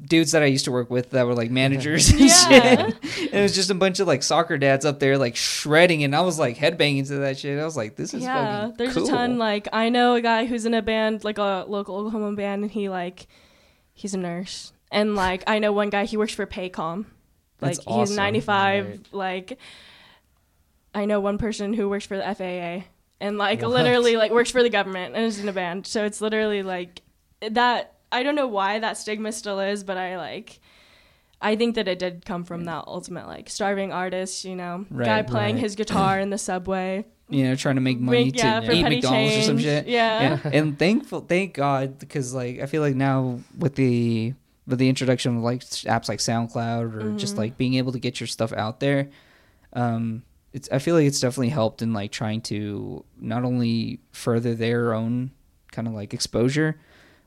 dudes 0.02 0.32
that 0.32 0.42
I 0.42 0.46
used 0.46 0.64
to 0.66 0.72
work 0.72 0.90
with 0.90 1.10
that 1.10 1.26
were 1.26 1.34
like 1.34 1.50
managers 1.50 2.08
and 2.12 2.20
Yeah. 2.20 2.28
shit. 2.28 2.78
And 2.80 3.34
it 3.34 3.42
was 3.42 3.54
just 3.54 3.70
a 3.70 3.74
bunch 3.74 4.00
of 4.00 4.06
like 4.06 4.22
soccer 4.22 4.58
dads 4.58 4.84
up 4.84 5.00
there 5.00 5.16
like 5.18 5.36
shredding, 5.36 6.04
and 6.04 6.14
I 6.14 6.20
was 6.20 6.38
like 6.38 6.56
headbanging 6.56 7.06
to 7.08 7.16
that 7.18 7.38
shit. 7.38 7.58
I 7.58 7.64
was 7.64 7.76
like, 7.76 7.96
this 7.96 8.12
is 8.14 8.22
yeah 8.22 8.62
fucking 8.62 8.76
there's 8.76 8.94
cool. 8.94 9.04
a 9.04 9.08
ton 9.08 9.38
like 9.38 9.68
i 9.72 9.88
know 9.88 10.14
a 10.14 10.20
guy 10.20 10.44
who's 10.46 10.66
in 10.66 10.74
a 10.74 10.82
band 10.82 11.24
like 11.24 11.38
a 11.38 11.64
local 11.68 11.96
oklahoma 11.96 12.34
band 12.36 12.62
and 12.62 12.70
he 12.72 12.88
like 12.88 13.26
he's 13.92 14.14
a 14.14 14.18
nurse 14.18 14.72
and 14.92 15.14
like 15.14 15.42
i 15.46 15.58
know 15.58 15.72
one 15.72 15.90
guy 15.90 16.04
he 16.04 16.16
works 16.16 16.34
for 16.34 16.46
paycom 16.46 17.04
like 17.60 17.76
That's 17.76 17.84
he's 18.10 18.16
95 18.16 18.86
Right. 18.86 19.00
like 19.12 19.58
i 20.94 21.04
know 21.04 21.20
one 21.20 21.38
person 21.38 21.72
who 21.72 21.88
works 21.88 22.06
for 22.06 22.16
the 22.16 22.22
faa 22.22 22.84
and 23.20 23.38
like 23.38 23.62
What? 23.62 23.70
literally 23.70 24.16
like 24.16 24.30
works 24.32 24.50
for 24.50 24.62
the 24.62 24.70
government 24.70 25.14
and 25.14 25.24
is 25.24 25.38
in 25.40 25.48
a 25.48 25.52
band 25.52 25.86
so 25.86 26.04
it's 26.04 26.20
literally 26.20 26.62
like 26.62 27.02
that 27.50 27.93
i 28.14 28.22
don't 28.22 28.34
know 28.34 28.46
why 28.46 28.78
that 28.78 28.96
stigma 28.96 29.30
still 29.32 29.60
is 29.60 29.84
but 29.84 29.96
i 29.98 30.16
like 30.16 30.60
I 31.40 31.56
think 31.56 31.74
that 31.74 31.88
it 31.88 31.98
did 31.98 32.24
come 32.24 32.44
from 32.44 32.64
that 32.64 32.84
ultimate 32.86 33.26
like 33.26 33.50
starving 33.50 33.92
artist, 33.92 34.46
you 34.46 34.56
know, 34.56 34.86
Right, 34.88 35.04
guy 35.04 35.22
playing 35.22 35.56
right. 35.56 35.62
his 35.64 35.74
guitar 35.74 36.18
in 36.18 36.30
the 36.30 36.38
subway, 36.38 37.04
you 37.28 37.44
know, 37.44 37.54
trying 37.54 37.74
to 37.74 37.82
make 37.82 37.98
money 38.00 38.26
Make- 38.26 38.38
yeah, 38.38 38.60
to 38.60 38.66
for 38.66 38.72
eat 38.72 38.82
McDonald's 38.82 39.36
or 39.36 39.42
some 39.42 39.58
change. 39.58 39.64
shit. 39.84 39.86
Yeah. 39.88 40.38
and 40.58 40.78
thankful, 40.78 41.20
thank 41.20 41.52
God, 41.52 41.98
because 41.98 42.32
like 42.32 42.60
I 42.60 42.66
feel 42.66 42.80
like 42.80 42.94
now 42.94 43.40
with 43.58 43.74
the 43.74 44.32
with 44.66 44.78
the 44.78 44.88
introduction 44.88 45.36
of 45.36 45.42
like 45.42 45.60
apps 45.60 46.08
like 46.08 46.20
SoundCloud 46.20 46.80
or 46.94 47.00
Mm-hmm. 47.02 47.16
just 47.18 47.36
like 47.36 47.58
being 47.58 47.74
able 47.74 47.92
to 47.92 47.98
get 47.98 48.20
your 48.20 48.26
stuff 48.28 48.52
out 48.54 48.80
there, 48.80 49.10
um, 49.74 50.22
it's 50.54 50.70
I 50.72 50.78
feel 50.78 50.94
like 50.94 51.04
it's 51.06 51.20
definitely 51.20 51.50
helped 51.50 51.82
in 51.82 51.92
like 51.92 52.10
trying 52.10 52.40
to 52.42 53.04
not 53.20 53.44
only 53.44 54.00
further 54.12 54.54
their 54.54 54.94
own 54.94 55.32
kind 55.72 55.86
of 55.88 55.92
like 55.92 56.14
exposure, 56.14 56.80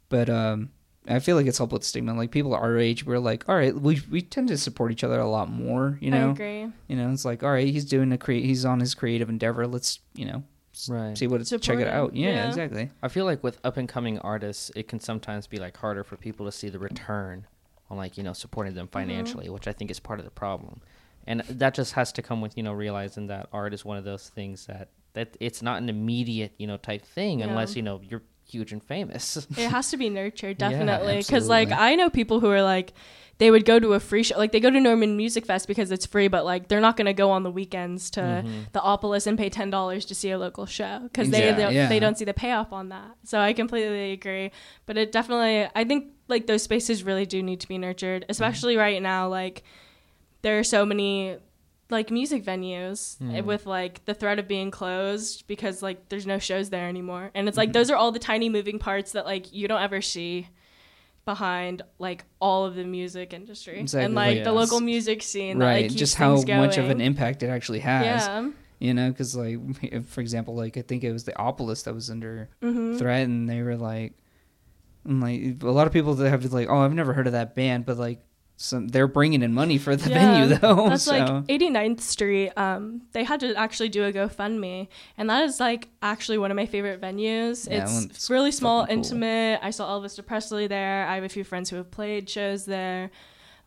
but 0.10 0.28
um, 0.28 0.70
I 1.08 1.20
feel 1.20 1.36
like 1.36 1.46
it's 1.46 1.58
helped 1.58 1.74
with 1.74 1.84
stigma. 1.84 2.14
Like 2.14 2.32
people 2.32 2.54
our 2.54 2.78
age, 2.78 3.06
we're 3.06 3.20
like, 3.20 3.48
all 3.48 3.56
right, 3.56 3.74
we 3.74 4.02
we 4.12 4.22
tend 4.22 4.48
to 4.50 4.58
support 4.58 4.92
each 4.92 5.04
other 5.04 5.20
a 5.20 5.28
lot 5.30 5.50
more. 5.50 5.98
You 6.02 6.14
I 6.14 6.20
know, 6.20 6.32
agree. 6.32 6.68
you 6.88 6.96
know, 6.96 7.12
it's 7.12 7.26
like, 7.26 7.44
all 7.44 7.52
right, 7.52 7.68
he's 7.68 7.86
doing 7.86 8.12
a 8.12 8.18
create, 8.18 8.46
he's 8.46 8.66
on 8.66 8.80
his 8.80 8.94
creative 8.94 9.30
endeavor. 9.30 9.66
Let's 9.68 10.00
you 10.16 10.26
know 10.26 10.44
Right. 10.88 11.18
see 11.18 11.26
what 11.26 11.42
it's 11.42 11.50
check 11.50 11.80
it 11.80 11.88
out. 11.88 12.16
Yeah, 12.16 12.30
Yeah. 12.30 12.48
exactly. 12.48 12.92
I 13.02 13.08
feel 13.08 13.26
like 13.26 13.44
with 13.44 13.60
up 13.64 13.78
and 13.78 13.90
coming 13.90 14.20
artists, 14.20 14.70
it 14.76 14.88
can 14.88 15.00
sometimes 15.00 15.48
be 15.48 15.58
like 15.58 15.76
harder 15.78 16.04
for 16.04 16.18
people 16.18 16.46
to 16.46 16.52
see 16.52 16.70
the 16.70 16.78
return 16.78 17.48
on 17.90 17.98
like 17.98 18.18
you 18.18 18.24
know 18.24 18.34
supporting 18.34 18.74
them 18.76 18.86
mm-hmm. 18.88 18.94
financially, 19.10 19.50
which 19.50 19.68
I 19.68 19.74
think 19.74 19.90
is 19.90 20.00
part 20.00 20.20
of 20.20 20.26
the 20.26 20.32
problem, 20.32 20.82
and 21.26 21.42
that 21.42 21.74
just 21.74 21.94
has 21.94 22.12
to 22.14 22.22
come 22.22 22.42
with 22.42 22.56
you 22.58 22.64
know 22.64 22.74
realizing 22.74 23.28
that 23.28 23.48
art 23.52 23.74
is 23.74 23.84
one 23.86 23.98
of 23.98 24.04
those 24.04 24.30
things 24.30 24.66
that 24.68 24.90
that 25.14 25.36
it's 25.40 25.62
not 25.64 25.82
an 25.82 25.90
immediate 25.90 26.54
you 26.58 26.68
know 26.68 26.78
type 26.78 27.04
thing 27.04 27.40
Yeah. 27.40 27.48
unless 27.48 27.76
you 27.76 27.82
know 27.82 28.00
you're 28.04 28.24
huge 28.48 28.72
and 28.72 28.84
famous. 28.84 29.38
It 29.58 29.70
has 29.70 29.90
to 29.92 29.98
be 29.98 30.10
nurtured, 30.10 30.58
definitely. 30.58 31.18
Because, 31.18 31.48
like. 31.48 31.72
I 31.72 31.96
know 31.96 32.10
people 32.10 32.40
who 32.40 32.50
are 32.50 32.62
like, 32.64 32.94
they 33.40 33.52
would 33.52 33.66
go 33.66 33.78
to 33.80 33.94
a 33.94 34.00
free 34.00 34.24
show. 34.24 34.36
Like, 34.38 34.52
they 34.52 34.60
go 34.60 34.72
to 34.72 34.80
Norman 34.80 35.16
Music 35.16 35.46
Fest 35.46 35.68
because 35.68 35.92
it's 35.92 36.08
free, 36.08 36.28
but, 36.28 36.44
like, 36.44 36.70
they're 36.70 36.82
not 36.82 36.98
going 36.98 37.06
to 37.06 37.14
go 37.14 37.30
on 37.30 37.44
the 37.44 37.52
weekends 37.52 38.10
to 38.12 38.22
Mm-hmm. 38.22 38.62
the 38.74 38.80
Opolis 38.80 39.28
and 39.28 39.38
pay 39.38 39.50
$10 39.52 40.08
to 40.08 40.16
see 40.16 40.32
a 40.32 40.40
local 40.40 40.66
show 40.66 41.02
because 41.04 41.30
they, 41.30 41.40
Exactly, 41.50 41.64
don't, 41.66 41.74
yeah. 41.74 41.88
they 41.88 42.00
don't 42.00 42.18
see 42.18 42.26
the 42.26 42.34
payoff 42.34 42.74
on 42.74 42.90
that. 42.90 43.12
So 43.26 43.40
I 43.40 43.54
completely 43.54 44.12
agree. 44.14 44.50
But 44.88 44.98
it 44.98 45.12
definitely, 45.12 45.70
I 45.76 45.84
think, 45.84 46.14
like, 46.28 46.48
those 46.48 46.64
spaces 46.64 47.04
really 47.04 47.26
do 47.28 47.44
need 47.44 47.60
to 47.60 47.68
be 47.68 47.78
nurtured, 47.78 48.26
especially 48.28 48.76
right 48.76 49.02
now. 49.02 49.28
Like, 49.28 49.62
there 50.42 50.58
are 50.58 50.64
so 50.64 50.84
many 50.86 51.38
like 51.90 52.12
music 52.12 52.44
venues 52.44 53.18
Mm. 53.20 53.46
with 53.46 53.66
like 53.66 54.04
the 54.06 54.14
threat 54.14 54.40
of 54.40 54.48
being 54.48 54.72
closed 54.72 55.48
because 55.48 55.82
like 55.82 56.10
there's 56.10 56.26
no 56.28 56.38
shows 56.40 56.70
there 56.70 56.88
anymore 56.90 57.32
and 57.34 57.48
it's 57.48 57.58
like 57.58 57.72
those 57.74 57.90
are 57.90 57.96
all 57.96 58.12
the 58.12 58.20
tiny 58.20 58.50
moving 58.50 58.78
parts 58.80 59.14
that 59.14 59.26
like 59.26 59.54
you 59.54 59.68
don't 59.68 59.82
ever 59.82 60.02
see 60.02 60.48
behind 61.26 61.82
like 62.00 62.24
all 62.40 62.66
of 62.66 62.76
the 62.76 62.84
music 62.86 63.34
industry 63.34 63.80
Exactly, 63.80 64.06
and 64.06 64.16
like 64.16 64.38
the 64.44 64.52
yes. 64.52 64.54
local 64.54 64.80
music 64.80 65.22
scene 65.24 65.60
that, 65.60 65.66
right. 65.66 65.74
like, 65.82 65.90
keeps 65.90 65.96
Just 66.00 66.16
how 66.16 66.36
things 66.38 66.48
much 66.48 66.78
of 66.78 66.90
an 66.90 67.02
impact 67.02 67.44
it 67.44 67.48
actually 67.50 67.80
has. 67.80 68.26
yeah 68.28 68.50
You 68.80 68.94
know, 68.94 69.10
because 69.10 69.36
like 69.36 69.58
for 70.06 70.22
example, 70.22 70.56
like 70.56 70.78
I 70.78 70.84
think 70.84 71.04
it 71.04 71.12
was 71.12 71.24
the 71.26 71.34
Opolis 71.34 71.84
that 71.86 71.94
was 71.94 72.10
under 72.10 72.50
hmm 72.62 72.96
threat, 72.98 73.26
and 73.26 73.50
they 73.50 73.62
were 73.62 73.76
like, 73.76 74.14
and 75.04 75.20
like 75.22 75.64
a 75.64 75.72
lot 75.72 75.88
of 75.88 75.94
people 75.94 76.14
that 76.16 76.30
have 76.30 76.46
like, 76.54 76.70
oh, 76.70 76.78
I've 76.78 76.94
never 76.94 77.14
heard 77.14 77.28
of 77.28 77.34
that 77.34 77.56
band, 77.56 77.86
but 77.86 77.98
like, 77.98 78.20
some 78.60 78.88
they're 78.88 79.08
bringing 79.08 79.44
in 79.44 79.54
money 79.54 79.78
for 79.78 79.96
the 79.96 80.10
Yeah, 80.10 80.34
venue 80.34 80.56
though. 80.58 80.90
That's 80.90 81.04
so. 81.06 81.12
like 81.18 81.28
89th 81.46 82.02
Street. 82.02 82.52
Um, 82.58 83.04
they 83.12 83.24
had 83.24 83.40
to 83.42 83.56
actually 83.56 83.90
do 83.90 84.04
a 84.04 84.12
GoFundMe, 84.12 84.88
and 85.16 85.30
that 85.30 85.44
is 85.44 85.60
like 85.60 85.90
actually 86.02 86.40
one 86.40 86.50
of 86.50 86.56
my 86.58 86.66
favorite 86.66 87.00
venues. 87.00 87.70
Yeah, 87.70 87.86
it's 87.88 88.30
really 88.32 88.52
small, 88.52 88.86
cool. 88.86 88.94
intimate. 88.94 89.60
I 89.62 89.70
saw 89.70 89.88
Elvis 90.00 90.24
Presley 90.26 90.66
there. 90.66 91.06
I 91.06 91.16
have 91.16 91.24
a 91.24 91.30
few 91.30 91.44
friends 91.44 91.70
who 91.70 91.76
have 91.76 91.92
played 91.92 92.28
shows 92.28 92.66
there, 92.66 93.12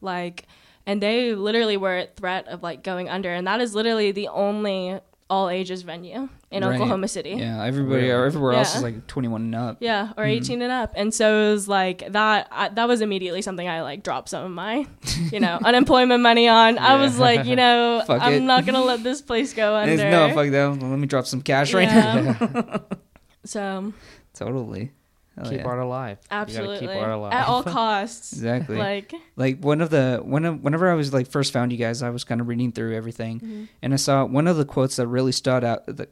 like, 0.00 0.46
and 0.86 1.00
they 1.00 1.36
literally 1.36 1.76
were 1.76 1.94
at 1.94 2.16
threat 2.16 2.48
of 2.48 2.62
like 2.64 2.82
going 2.82 3.08
under, 3.08 3.32
and 3.32 3.46
that 3.46 3.60
is 3.60 3.76
literally 3.76 4.10
the 4.10 4.26
only 4.26 4.98
all 5.30 5.48
ages 5.48 5.82
venue 5.82 6.28
in 6.50 6.64
Right. 6.64 6.74
Oklahoma 6.74 7.06
City. 7.06 7.30
yeah, 7.30 7.64
everybody 7.64 8.08
Really? 8.08 8.26
everywhere 8.26 8.54
else 8.54 8.74
is 8.74 8.82
like 8.82 9.06
21 9.06 9.42
and 9.42 9.54
up. 9.54 9.76
Yeah, 9.80 10.12
or 10.16 10.24
Mm-hmm. 10.24 10.42
18 10.42 10.62
and 10.62 10.72
up. 10.72 10.92
And 10.96 11.14
so 11.14 11.42
it 11.48 11.50
was 11.52 11.68
like 11.68 12.10
that 12.12 12.48
I, 12.50 12.68
that 12.70 12.88
was 12.88 13.00
immediately 13.02 13.40
something 13.42 13.68
I 13.68 13.82
like 13.82 14.02
dropped 14.02 14.30
some 14.30 14.44
of 14.44 14.50
my, 14.50 14.84
you 15.30 15.38
know, 15.40 15.58
unemployment 15.64 16.22
money 16.22 16.48
on. 16.48 16.76
I 16.78 16.96
was 17.00 17.18
like, 17.18 17.46
you 17.46 17.54
know, 17.56 18.02
Fuck 18.06 18.20
I'm 18.20 18.32
it. 18.34 18.40
not 18.40 18.64
going 18.66 18.74
to 18.74 18.82
let 18.84 19.02
this 19.04 19.22
place 19.22 19.54
go 19.54 19.76
under. 19.76 19.92
It's- 19.92 20.10
no, 20.10 20.34
fuck 20.34 20.50
that. 20.50 20.68
Let 20.88 20.98
me 20.98 21.06
drop 21.06 21.26
some 21.26 21.40
cash 21.42 21.72
right 21.72 21.88
now. 21.88 22.36
Yeah. 22.40 22.78
so, 23.44 23.92
totally. 24.34 24.92
Hell 25.36 25.48
keep 25.48 25.60
yeah. 25.60 25.66
art 25.66 25.78
alive. 25.78 26.18
Absolutely. 26.30 26.80
gotta 26.86 26.92
keep 26.94 27.02
art 27.02 27.12
alive. 27.12 27.32
At 27.32 27.46
all 27.46 27.62
costs. 27.62 28.32
Exactly. 28.32 28.76
Like, 28.76 29.14
like 29.36 29.60
one 29.62 29.80
of 29.80 29.88
the 29.88 30.20
when 30.24 30.60
whenever 30.60 30.90
I 30.90 30.94
was 30.94 31.12
like 31.14 31.28
first 31.30 31.52
found 31.52 31.70
you 31.70 31.78
guys, 31.78 32.02
I 32.02 32.10
was 32.10 32.24
kind 32.24 32.40
of 32.40 32.48
reading 32.48 32.72
through 32.72 32.96
everything, 32.96 33.38
Mm-hmm. 33.40 33.64
and 33.80 33.92
I 33.92 33.96
saw 33.96 34.24
one 34.24 34.48
of 34.48 34.56
the 34.56 34.64
quotes 34.64 34.96
that 34.96 35.06
really 35.06 35.30
stood 35.32 35.62
out 35.62 35.86
that 35.86 36.10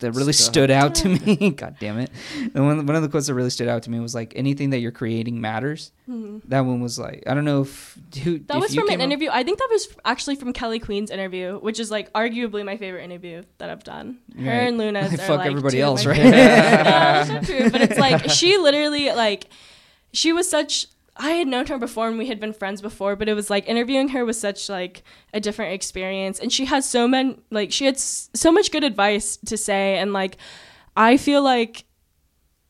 that 0.00 0.12
really 0.12 0.32
stood 0.32 0.70
out 0.70 0.94
to 0.94 1.08
me. 1.08 1.50
God 1.56 1.76
damn 1.80 1.98
it! 1.98 2.10
And 2.54 2.64
one 2.64 2.86
one 2.86 2.94
of 2.94 3.02
the 3.02 3.08
quotes 3.08 3.26
that 3.26 3.34
really 3.34 3.50
stood 3.50 3.66
out 3.66 3.82
to 3.82 3.90
me 3.90 3.98
was 3.98 4.14
like 4.14 4.32
anything 4.36 4.70
that 4.70 4.78
you're 4.78 4.92
creating 4.92 5.40
matters. 5.40 5.90
mhm. 6.08 6.40
That 6.44 6.60
one 6.60 6.80
was 6.80 6.98
like 7.00 7.24
I 7.26 7.34
don't 7.34 7.44
know 7.44 7.62
if 7.62 7.98
who 8.22 8.38
that 8.38 8.56
if 8.58 8.62
was 8.62 8.74
from 8.74 8.88
an 8.88 8.94
up- 8.94 9.00
interview. 9.00 9.28
I 9.32 9.42
think 9.42 9.58
that 9.58 9.68
was 9.70 9.88
actually 10.04 10.36
from 10.36 10.52
Kelly 10.52 10.78
Queen's 10.78 11.10
interview, 11.10 11.58
which 11.58 11.80
is 11.80 11.90
like 11.90 12.12
arguably 12.12 12.64
my 12.64 12.76
favorite 12.76 13.02
interview 13.02 13.42
that 13.58 13.70
I've 13.70 13.82
done. 13.82 14.18
Her 14.38 14.44
Right. 14.44 14.54
and 14.68 14.78
Luna's 14.78 15.12
are 15.14 15.16
Fuck 15.16 15.38
like 15.38 15.48
everybody 15.50 15.80
else, 15.80 16.06
right? 16.06 16.16
no, 16.22 16.30
that's 16.30 17.30
not 17.30 17.44
true. 17.44 17.68
But 17.70 17.80
it's 17.80 17.98
like 17.98 18.30
she 18.30 18.56
literally 18.58 19.10
like 19.12 19.48
she 20.12 20.32
was 20.32 20.48
such. 20.48 20.86
I 21.18 21.30
had 21.32 21.48
known 21.48 21.66
her 21.66 21.78
before 21.78 22.08
and 22.08 22.16
we 22.16 22.26
had 22.28 22.38
been 22.38 22.52
friends 22.52 22.80
before, 22.80 23.16
but 23.16 23.28
it 23.28 23.34
was 23.34 23.50
like 23.50 23.68
interviewing 23.68 24.08
her 24.10 24.24
was 24.24 24.40
such 24.40 24.68
like 24.68 25.02
a 25.34 25.40
different 25.40 25.72
experience, 25.74 26.38
and 26.38 26.52
she 26.52 26.64
has 26.66 26.88
so 26.88 27.08
many 27.08 27.38
like 27.50 27.72
she 27.72 27.84
had 27.86 27.94
s- 27.94 28.30
so 28.34 28.52
much 28.52 28.70
good 28.70 28.84
advice 28.84 29.36
to 29.46 29.56
say, 29.56 29.98
and 29.98 30.12
like 30.12 30.36
I 30.96 31.16
feel 31.16 31.42
like 31.42 31.84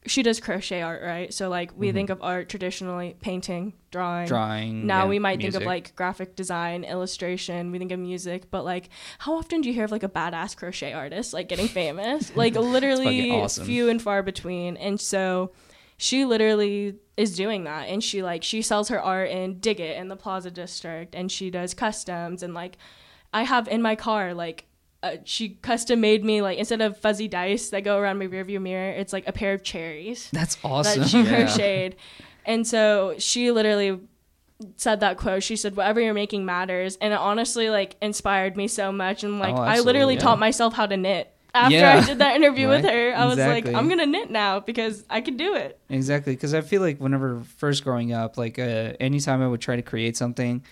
she 0.06 0.22
does 0.22 0.40
crochet 0.40 0.80
art, 0.80 1.02
right? 1.02 1.34
So 1.34 1.50
like 1.50 1.76
we 1.76 1.92
think 1.92 2.08
of 2.08 2.22
art 2.22 2.48
traditionally 2.48 3.16
painting, 3.20 3.74
drawing, 3.90 4.26
drawing. 4.26 4.86
now 4.86 5.02
yeah, 5.02 5.08
we 5.08 5.18
might 5.18 5.38
think 5.40 5.54
of 5.54 5.62
like 5.64 5.94
graphic 5.96 6.34
design, 6.34 6.84
illustration, 6.84 7.70
we 7.72 7.78
think 7.78 7.92
of 7.92 7.98
music, 8.00 8.50
but 8.50 8.64
like 8.64 8.88
how 9.18 9.34
often 9.36 9.60
do 9.60 9.68
you 9.68 9.74
hear 9.74 9.84
of 9.84 9.90
like 9.90 10.04
a 10.04 10.08
badass 10.08 10.56
crochet 10.56 10.94
artist 10.94 11.34
like 11.34 11.48
getting 11.48 11.68
famous? 11.68 12.34
like 12.36 12.54
literally 12.54 13.30
awesome. 13.32 13.66
few 13.66 13.90
and 13.90 14.00
far 14.00 14.22
between. 14.22 14.78
And 14.78 14.98
so 14.98 15.50
she 15.98 16.24
literally 16.24 16.94
is 17.18 17.36
doing 17.36 17.64
that 17.64 17.88
and 17.88 18.02
she 18.02 18.22
like 18.22 18.42
she 18.42 18.62
sells 18.62 18.88
her 18.88 19.02
art 19.02 19.28
in 19.30 19.58
Dig 19.58 19.80
It 19.80 19.98
in 19.98 20.08
the 20.08 20.16
Plaza 20.16 20.50
District 20.50 21.14
and 21.14 21.30
she 21.30 21.50
does 21.50 21.74
customs 21.74 22.42
and 22.42 22.54
like 22.54 22.78
I 23.34 23.42
have 23.42 23.68
in 23.68 23.82
my 23.82 23.94
car 23.96 24.32
like 24.32 24.64
uh, 25.02 25.16
she 25.24 25.50
custom 25.62 26.00
made 26.00 26.24
me 26.24 26.40
like 26.40 26.56
instead 26.58 26.80
of 26.80 26.96
fuzzy 26.96 27.28
dice 27.28 27.70
that 27.70 27.82
go 27.82 27.98
around 27.98 28.18
my 28.18 28.26
rearview 28.26 28.60
mirror, 28.60 28.90
it's 28.90 29.12
like 29.12 29.28
a 29.28 29.32
pair 29.32 29.52
of 29.52 29.62
cherries 29.62 30.28
That's 30.32 30.56
awesome. 30.64 31.02
that 31.02 31.08
she 31.08 31.22
Yeah. 31.22 31.28
crocheted. 31.46 31.96
And 32.44 32.66
so 32.66 33.14
she 33.18 33.50
literally 33.52 34.00
said 34.76 34.98
that 35.00 35.16
quote. 35.18 35.42
She 35.44 35.54
said, 35.54 35.76
"Whatever 35.76 36.00
you're 36.00 36.14
making 36.14 36.44
matters," 36.44 36.96
and 37.00 37.12
it 37.12 37.18
honestly 37.18 37.70
like 37.70 37.94
inspired 38.02 38.56
me 38.56 38.66
so 38.66 38.90
much. 38.90 39.22
And 39.22 39.38
like 39.38 39.54
Oh, 39.54 39.58
I 39.62 39.78
literally 39.80 40.14
yeah. 40.14 40.20
taught 40.20 40.38
myself 40.40 40.74
how 40.74 40.86
to 40.86 40.96
knit 40.96 41.32
after 41.54 41.76
Yeah. 41.76 42.00
I 42.02 42.04
did 42.04 42.18
that 42.18 42.36
interview 42.36 42.68
with 42.68 42.84
her. 42.84 43.14
I 43.14 43.26
was 43.26 43.38
like, 43.38 43.66
I'm 43.66 43.88
gonna 43.88 44.06
knit 44.06 44.30
now 44.30 44.60
because 44.60 45.04
I 45.08 45.20
can 45.20 45.36
do 45.36 45.54
it. 45.54 45.78
Exactly, 45.88 46.34
because 46.34 46.54
I 46.54 46.60
feel 46.60 46.82
like 46.82 46.98
whenever 47.00 47.40
first 47.56 47.84
growing 47.84 48.12
up, 48.12 48.36
like 48.38 48.58
uh, 48.58 48.92
anytime 49.00 49.42
I 49.42 49.48
would 49.48 49.60
try 49.60 49.76
to 49.76 49.82
create 49.82 50.16
something, 50.16 50.62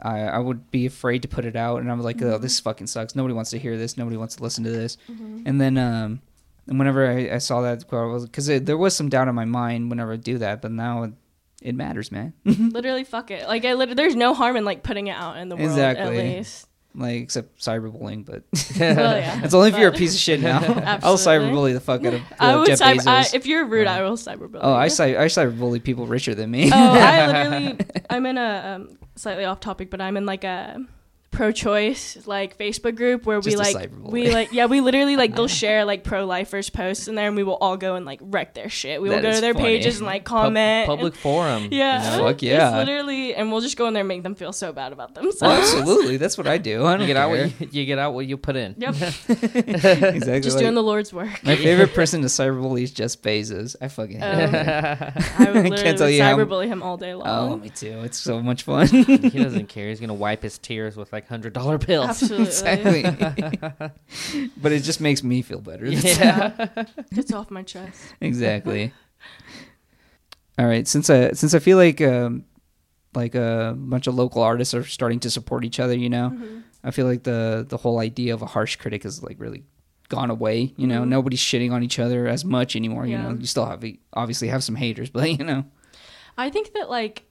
I 0.00 0.20
I 0.20 0.38
would 0.38 0.70
be 0.70 0.86
afraid 0.86 1.22
to 1.22 1.28
put 1.28 1.44
it 1.44 1.56
out, 1.56 1.80
and 1.80 1.90
I'm 1.90 2.00
like, 2.00 2.22
oh, 2.22 2.38
this 2.38 2.60
fucking 2.60 2.86
sucks. 2.86 3.14
Nobody 3.14 3.34
wants 3.34 3.50
to 3.50 3.58
hear 3.58 3.76
this. 3.76 3.96
Nobody 3.96 4.16
wants 4.16 4.36
to 4.36 4.42
listen 4.42 4.64
to 4.64 4.70
this. 4.70 4.96
And 5.08 5.60
then, 5.60 5.76
um, 5.76 6.20
and 6.66 6.78
whenever 6.78 7.06
I, 7.06 7.34
I 7.34 7.38
saw 7.38 7.60
that 7.62 7.86
quote, 7.88 8.22
because 8.22 8.46
there 8.46 8.78
was 8.78 8.94
some 8.96 9.08
doubt 9.08 9.28
in 9.28 9.34
my 9.34 9.44
mind 9.44 9.90
whenever 9.90 10.12
I 10.12 10.16
do 10.16 10.38
that, 10.38 10.62
but 10.62 10.70
now 10.70 11.02
it, 11.02 11.12
it 11.60 11.74
matters, 11.74 12.12
man. 12.12 12.32
literally, 12.44 13.04
fuck 13.04 13.30
it. 13.30 13.46
Like 13.48 13.64
I 13.64 13.74
lit- 13.74 13.96
there's 13.96 14.16
no 14.16 14.32
harm 14.34 14.56
in 14.56 14.64
like 14.64 14.82
putting 14.82 15.08
it 15.08 15.16
out 15.16 15.36
in 15.36 15.48
the 15.48 15.56
world 15.56 15.78
at 15.78 16.10
least. 16.12 16.66
Like 16.94 17.22
except 17.22 17.58
cyberbullying, 17.60 18.24
but 18.24 18.42
Well, 18.80 19.16
yeah. 19.18 19.40
it's 19.44 19.54
only 19.54 19.68
if 19.70 19.78
you're 19.78 19.90
a 19.90 19.92
piece 19.92 20.14
of 20.14 20.20
shit 20.20 20.40
now. 20.40 20.58
I'll 21.02 21.16
cyberbully 21.16 21.72
the 21.72 21.80
fuck 21.80 22.04
out 22.04 22.14
of 22.14 22.20
uh, 22.20 22.34
I 22.40 22.56
would 22.56 22.66
Jeff 22.66 22.80
cyber, 22.80 23.06
I, 23.06 23.22
Bezos. 23.22 23.34
if 23.34 23.46
you're 23.46 23.64
rude. 23.66 23.86
I 23.86 24.02
will 24.02 24.16
cyberbully. 24.16 24.60
oh, 24.60 24.72
I 24.72 24.84
you. 24.84 24.90
cy- 24.90 25.16
I 25.16 25.26
cyberbully 25.26 25.82
people 25.82 26.06
richer 26.06 26.34
than 26.34 26.50
me. 26.50 26.70
oh, 26.72 26.76
I 26.76 27.26
literally, 27.26 27.78
I'm 28.08 28.26
in 28.26 28.38
a 28.38 28.76
um, 28.76 28.98
slightly 29.16 29.44
off 29.44 29.60
topic, 29.60 29.90
but 29.90 30.00
I'm 30.00 30.16
in 30.16 30.26
like 30.26 30.44
a 30.44 30.84
pro-choice 31.30 32.26
like 32.26 32.58
Facebook 32.58 32.96
group 32.96 33.24
where 33.24 33.38
we 33.38 33.52
Just 33.52 33.72
a 33.72 33.76
like 33.78 33.90
we 34.02 34.30
like 34.30 34.52
yeah 34.52 34.66
we 34.66 34.80
literally 34.80 35.16
like 35.16 35.34
they'll 35.36 35.46
share 35.62 35.84
like 35.84 36.02
pro-lifers 36.02 36.70
posts 36.70 37.06
in 37.06 37.14
there 37.14 37.28
and 37.28 37.36
we 37.36 37.44
will 37.44 37.54
all 37.56 37.76
go 37.76 37.94
and 37.94 38.04
like 38.04 38.18
wreck 38.22 38.54
their 38.54 38.68
shit. 38.68 39.00
We 39.00 39.08
will 39.08 39.16
That 39.16 39.22
go 39.22 39.28
is 39.30 39.36
to 39.36 39.40
their 39.40 39.54
funny. 39.54 39.66
pages 39.66 39.98
and 39.98 40.06
like 40.06 40.24
Pub- 40.24 40.42
comment. 40.42 40.86
public 40.86 41.14
forum. 41.14 41.68
yeah, 41.70 42.12
you 42.14 42.18
know? 42.18 42.26
Fuck 42.28 42.42
yeah. 42.42 42.68
It's 42.80 42.88
literally, 42.88 43.34
and 43.34 43.52
we'll 43.52 43.60
just 43.60 43.76
go 43.76 43.86
in 43.86 43.94
there 43.94 44.00
and 44.00 44.08
make 44.08 44.22
them 44.22 44.34
feel 44.34 44.52
so 44.52 44.72
bad 44.72 44.92
about 44.92 45.10
Oh, 45.16 45.22
themselves. 45.22 45.72
absolutely, 45.74 46.16
that's 46.16 46.36
what 46.36 46.46
I 46.48 46.58
do. 46.58 46.84
I 46.84 46.92
don't 46.92 47.02
You 47.02 47.06
get 47.06 47.16
out 47.16 47.32
care. 47.32 47.46
what 47.48 47.60
you, 47.60 47.68
you 47.80 47.86
get 47.86 47.98
out 47.98 48.12
what 48.14 48.26
you 48.26 48.36
put 48.36 48.56
in. 48.56 48.74
Yep, 48.78 48.94
exactly. 49.28 50.40
just 50.40 50.56
like- 50.56 50.62
doing 50.64 50.74
the 50.74 50.82
Lord's 50.82 51.12
work. 51.12 51.42
My 51.44 51.56
favorite 51.56 51.94
person 51.94 52.22
to 52.22 52.26
cyberbully 52.28 52.82
is 52.82 52.90
Jeff 52.90 53.10
Bezos. 53.22 53.76
I 53.80 53.88
fucking 53.88 54.18
hate 54.20 54.44
um, 54.44 54.50
him. 54.52 55.12
I 55.38 55.44
would 55.52 55.54
literally 55.54 55.82
can't 55.82 55.98
tell 55.98 56.06
would 56.08 56.14
you 56.14 56.22
how- 56.22 56.36
cyberbully 56.36 56.66
him 56.66 56.82
all 56.82 56.96
day 56.96 57.12
oh, 57.12 57.18
long. 57.18 57.52
Oh, 57.52 57.56
me 57.56 57.70
too. 57.70 58.00
It's 58.04 58.18
so 58.18 58.42
much 58.42 58.64
fun. 58.64 58.86
he 58.88 59.16
doesn't 59.30 59.68
care. 59.68 59.88
He's 59.88 60.00
gonna 60.00 60.14
wipe 60.14 60.42
his 60.42 60.58
tears 60.58 60.96
with 60.96 61.12
like 61.12 61.19
hundred 61.28 61.52
dollar 61.52 61.78
bills. 61.78 62.08
Absolutely, 62.22 63.00
exactly. 63.04 63.58
but 64.56 64.72
it 64.72 64.82
just 64.82 65.00
makes 65.00 65.22
me 65.22 65.42
feel 65.42 65.60
better. 65.60 65.86
Yeah. 65.86 66.66
gets 67.14 67.32
off 67.38 67.50
my 67.50 67.62
chest. 67.62 68.00
exactly. 68.20 68.92
All 70.58 70.66
right, 70.66 70.86
since 70.86 71.08
I 71.08 71.32
since 71.32 71.54
I 71.54 71.58
feel 71.58 71.76
like 71.78 72.00
um, 72.00 72.44
like 73.14 73.34
a 73.34 73.74
bunch 73.78 74.06
of 74.06 74.14
local 74.14 74.42
artists 74.42 74.74
are 74.74 74.84
starting 74.84 75.20
to 75.20 75.30
support 75.30 75.64
each 75.64 75.80
other, 75.80 75.94
you 75.96 76.08
know, 76.10 76.30
Mm-hmm. 76.30 76.58
I 76.82 76.90
feel 76.92 77.06
like 77.06 77.24
the 77.24 77.66
the 77.68 77.76
whole 77.76 77.98
idea 77.98 78.32
of 78.34 78.40
a 78.42 78.46
harsh 78.46 78.76
critic 78.76 79.02
has 79.02 79.22
like 79.22 79.36
really 79.38 79.64
gone 80.08 80.30
away. 80.30 80.72
You 80.76 80.86
know, 80.86 81.02
Mhm. 81.02 81.08
nobody's 81.08 81.40
shitting 81.40 81.72
on 81.72 81.82
each 81.82 81.98
other 81.98 82.26
as 82.26 82.44
much 82.44 82.74
anymore. 82.76 83.06
You 83.06 83.18
know, 83.18 83.36
you 83.38 83.46
still 83.46 83.66
have 83.66 83.84
obviously 84.14 84.48
have 84.48 84.64
some 84.64 84.74
haters, 84.76 85.10
but 85.10 85.30
you 85.30 85.44
know, 85.44 85.64
I 86.38 86.48
think 86.50 86.72
that 86.74 86.88
like 86.90 87.24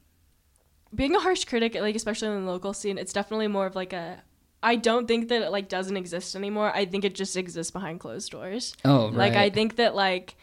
being 0.94 1.16
a 1.16 1.20
harsh 1.20 1.46
critic, 1.46 1.76
like 1.76 1.96
especially 1.96 2.30
in 2.30 2.46
the 2.46 2.52
local 2.52 2.74
scene, 2.74 2.98
it's 2.98 3.14
definitely 3.14 3.48
more 3.48 3.66
of 3.66 3.76
like 3.76 3.94
a. 3.94 4.22
I 4.62 4.76
don't 4.76 5.08
think 5.08 5.30
that 5.30 5.42
it 5.42 5.52
like 5.52 5.70
doesn't 5.70 5.96
exist 5.96 6.36
anymore. 6.36 6.72
I 6.76 6.86
think 6.86 7.06
it 7.06 7.16
just 7.16 7.38
exists 7.38 7.72
behind 7.72 8.00
closed 8.02 8.32
doors. 8.32 8.76
Oh, 8.84 9.06
right. 9.08 9.14
Like 9.16 9.34
I 9.34 9.50
think 9.50 9.78
that 9.78 9.96
like, 9.96 10.36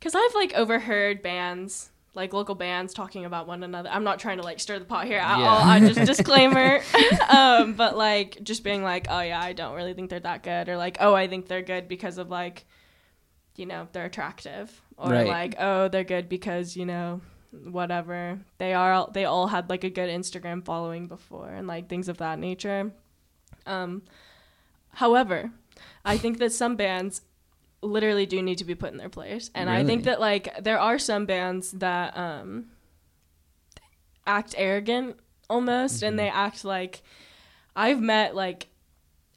cause 0.00 0.14
I've 0.14 0.34
like 0.34 0.52
overheard 0.54 1.22
bands 1.22 1.88
like 2.14 2.34
local 2.34 2.54
bands 2.54 2.92
talking 2.92 3.24
about 3.24 3.46
one 3.46 3.62
another. 3.62 3.88
I'm 3.88 4.04
not 4.04 4.18
trying 4.18 4.36
to 4.36 4.42
like 4.42 4.60
stir 4.60 4.78
the 4.78 4.84
pot 4.84 5.06
here 5.06 5.18
at 5.18 5.38
Yeah. 5.38 5.46
all. 5.48 5.56
I 5.62 5.80
just 5.80 5.98
disclaimer. 6.06 6.80
um, 7.30 7.72
but 7.72 7.96
like 7.96 8.36
just 8.42 8.62
being 8.64 8.82
like, 8.82 9.06
oh 9.08 9.20
yeah, 9.20 9.40
I 9.40 9.54
don't 9.54 9.74
really 9.74 9.94
think 9.94 10.10
they're 10.10 10.20
that 10.20 10.42
good, 10.42 10.68
or 10.68 10.76
like, 10.76 10.98
oh, 11.00 11.14
I 11.14 11.26
think 11.26 11.48
they're 11.48 11.62
good 11.62 11.88
because 11.88 12.18
of 12.18 12.28
like, 12.28 12.66
you 13.56 13.64
know, 13.64 13.88
they're 13.92 14.04
attractive, 14.04 14.78
or 14.98 15.08
Right. 15.10 15.26
like, 15.26 15.54
oh, 15.58 15.88
they're 15.88 16.04
good 16.04 16.28
because 16.28 16.76
you 16.76 16.84
know, 16.84 17.22
whatever 17.52 18.40
they 18.58 18.74
are. 18.74 19.08
They 19.12 19.24
all 19.24 19.46
had 19.46 19.70
like 19.70 19.84
a 19.84 19.90
good 19.90 20.08
Instagram 20.08 20.64
following 20.64 21.06
before, 21.06 21.48
and 21.48 21.66
like 21.66 21.88
things 21.88 22.08
of 22.08 22.18
that 22.18 22.38
nature. 22.38 22.92
Um, 23.66 24.02
however, 24.94 25.50
I 26.04 26.18
think 26.18 26.38
that 26.38 26.52
some 26.52 26.76
bands 26.76 27.22
literally 27.82 28.26
do 28.26 28.40
need 28.42 28.58
to 28.58 28.64
be 28.64 28.74
put 28.74 28.92
in 28.92 28.98
their 28.98 29.08
place. 29.08 29.50
And 29.54 29.68
I 29.68 29.84
think 29.84 30.04
that 30.04 30.20
like 30.20 30.62
there 30.62 30.78
are 30.78 30.98
some 30.98 31.26
bands 31.26 31.72
that 31.72 32.16
um 32.16 32.66
act 34.26 34.54
arrogant 34.56 35.16
almost 35.50 36.02
and 36.02 36.18
they 36.18 36.28
act 36.28 36.64
like 36.64 37.02
I've 37.74 38.00
met 38.00 38.36
like 38.36 38.68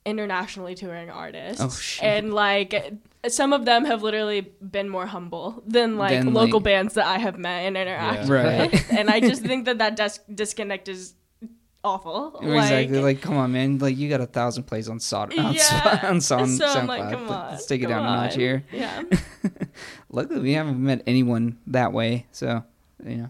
internationally 0.05 0.75
touring 0.75 1.09
artists 1.09 1.61
Oh, 1.61 1.69
shit. 1.69 2.03
and 2.03 2.33
like 2.33 2.93
some 3.27 3.53
of 3.53 3.65
them 3.65 3.85
have 3.85 4.03
literally 4.03 4.41
been 4.61 4.87
more 4.87 5.07
humble 5.07 5.63
than 5.65 5.97
like 5.97 6.11
Than, 6.19 6.33
local 6.33 6.59
like- 6.59 6.63
bands 6.65 6.93
that 6.93 7.07
I 7.07 7.17
have 7.17 7.37
met 7.39 7.61
and 7.65 7.75
interacted 7.75 8.29
Right. 8.29 8.71
with. 8.71 8.91
and 8.97 9.09
I 9.09 9.19
just 9.19 9.41
think 9.41 9.65
that 9.65 9.79
that 9.79 9.95
dis- 9.95 10.19
disconnect 10.33 10.87
is 10.89 11.15
awful. 11.83 12.39
exactly. 12.41 12.99
Like, 12.99 13.21
come 13.21 13.37
on, 13.37 13.51
man. 13.51 13.77
Like, 13.79 13.95
you 13.97 14.09
got 14.09 14.21
a 14.21 14.25
thousand 14.25 14.63
plays 14.63 14.89
on 14.89 14.99
Sod 14.99 15.37
on, 15.37 15.53
Yeah. 15.53 15.99
on, 16.03 16.09
on, 16.15 16.21
so 16.21 16.37
SoundCloud. 16.37 16.75
I'm 16.75 16.87
like, 16.87 17.11
come 17.11 17.29
on, 17.29 17.51
Let's 17.51 17.65
take 17.65 17.81
it 17.81 17.85
come 17.85 17.91
down 17.91 18.05
a 18.05 18.15
notch 18.25 18.35
here. 18.35 18.63
Yeah. 18.71 19.03
Luckily, 20.09 20.39
we 20.39 20.53
haven't 20.53 20.79
met 20.79 21.03
anyone 21.07 21.57
that 21.67 21.93
way. 21.93 22.25
So, 22.31 22.63
you 23.03 23.17
know, 23.17 23.29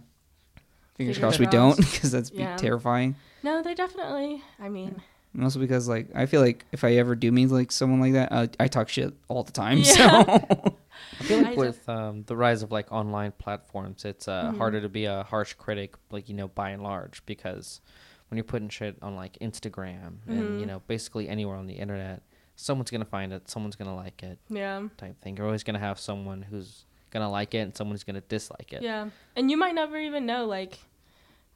fingers 0.96 1.18
Fingers 1.18 1.18
crossed 1.20 1.40
we 1.40 1.46
don't, 1.48 1.76
because 1.92 2.12
that's 2.12 2.30
be 2.30 2.40
Yeah. 2.40 2.56
terrifying. 2.58 3.16
No, 3.44 3.62
they 3.62 3.74
definitely. 3.76 4.42
I 4.60 4.70
mean, 4.70 5.02
Mostly 5.36 5.62
because, 5.62 5.88
like, 5.88 6.08
I 6.16 6.26
feel 6.26 6.42
like 6.42 6.66
if 6.72 6.84
I 6.84 6.94
ever 6.94 7.16
do 7.16 7.32
meet 7.32 7.48
like 7.48 7.72
someone 7.72 8.00
like 8.00 8.14
that, 8.14 8.32
uh, 8.32 8.48
I 8.60 8.68
talk 8.68 8.90
shit 8.90 9.14
all 9.28 9.44
the 9.44 9.52
time. 9.52 9.80
Yeah. 9.80 9.84
So, 9.94 10.76
I 11.20 11.24
feel 11.24 11.38
like 11.40 11.48
I 11.48 11.56
with 11.56 11.88
um, 11.90 12.24
the 12.24 12.36
rise 12.36 12.64
of 12.64 12.72
like 12.72 12.92
online 12.92 13.34
platforms, 13.38 14.06
it's 14.06 14.28
uh, 14.28 14.46
Mm-hmm. 14.46 14.58
harder 14.58 14.82
to 14.82 14.90
be 14.90 15.06
a 15.06 15.24
harsh 15.24 15.54
critic, 15.54 15.96
like 16.10 16.30
you 16.30 16.36
know, 16.36 16.48
by 16.48 16.70
and 16.72 16.82
large, 16.84 17.26
because 17.26 17.82
when 18.30 18.38
you're 18.38 18.44
putting 18.46 18.70
shit 18.70 18.96
on 19.02 19.16
like 19.16 19.38
Instagram 19.40 20.18
and 20.28 20.40
Mm-hmm. 20.40 20.60
you 20.60 20.66
know, 20.66 20.82
basically 20.88 21.28
anywhere 21.30 21.58
on 21.58 21.68
the 21.68 21.74
internet, 21.76 22.22
someone's 22.56 22.90
gonna 22.92 23.04
find 23.06 23.34
it, 23.34 23.50
someone's 23.50 23.76
gonna 23.76 23.96
like 23.96 24.24
it, 24.24 24.40
yeah. 24.50 24.82
type 24.98 25.20
thing. 25.22 25.36
You're 25.38 25.46
always 25.46 25.64
gonna 25.64 25.80
have 25.80 26.00
someone 26.00 26.42
who's 26.42 26.86
gonna 27.12 27.30
like 27.30 27.54
it 27.54 27.60
and 27.60 27.76
someone's 27.76 28.04
gonna 28.04 28.22
dislike 28.22 28.72
it. 28.74 28.82
Yeah. 28.82 29.10
And 29.36 29.52
you 29.52 29.58
might 29.58 29.76
never 29.76 29.98
even 29.98 30.26
know, 30.26 30.46
like, 30.46 30.80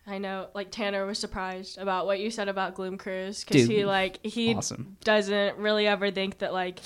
I 0.07 0.17
know, 0.17 0.47
like, 0.55 0.71
Tanner 0.71 1.05
was 1.05 1.19
surprised 1.19 1.77
about 1.77 2.05
what 2.07 2.19
you 2.19 2.31
said 2.31 2.47
about 2.49 2.73
Gloom 2.75 2.97
Cruise 2.97 3.43
because 3.43 3.67
he, 3.67 3.85
like, 3.85 4.19
he 4.25 4.55
awesome. 4.55 4.97
doesn't 5.03 5.57
really 5.57 5.85
ever 5.88 6.09
think 6.09 6.39
that, 6.39 6.51
like, 6.51 6.79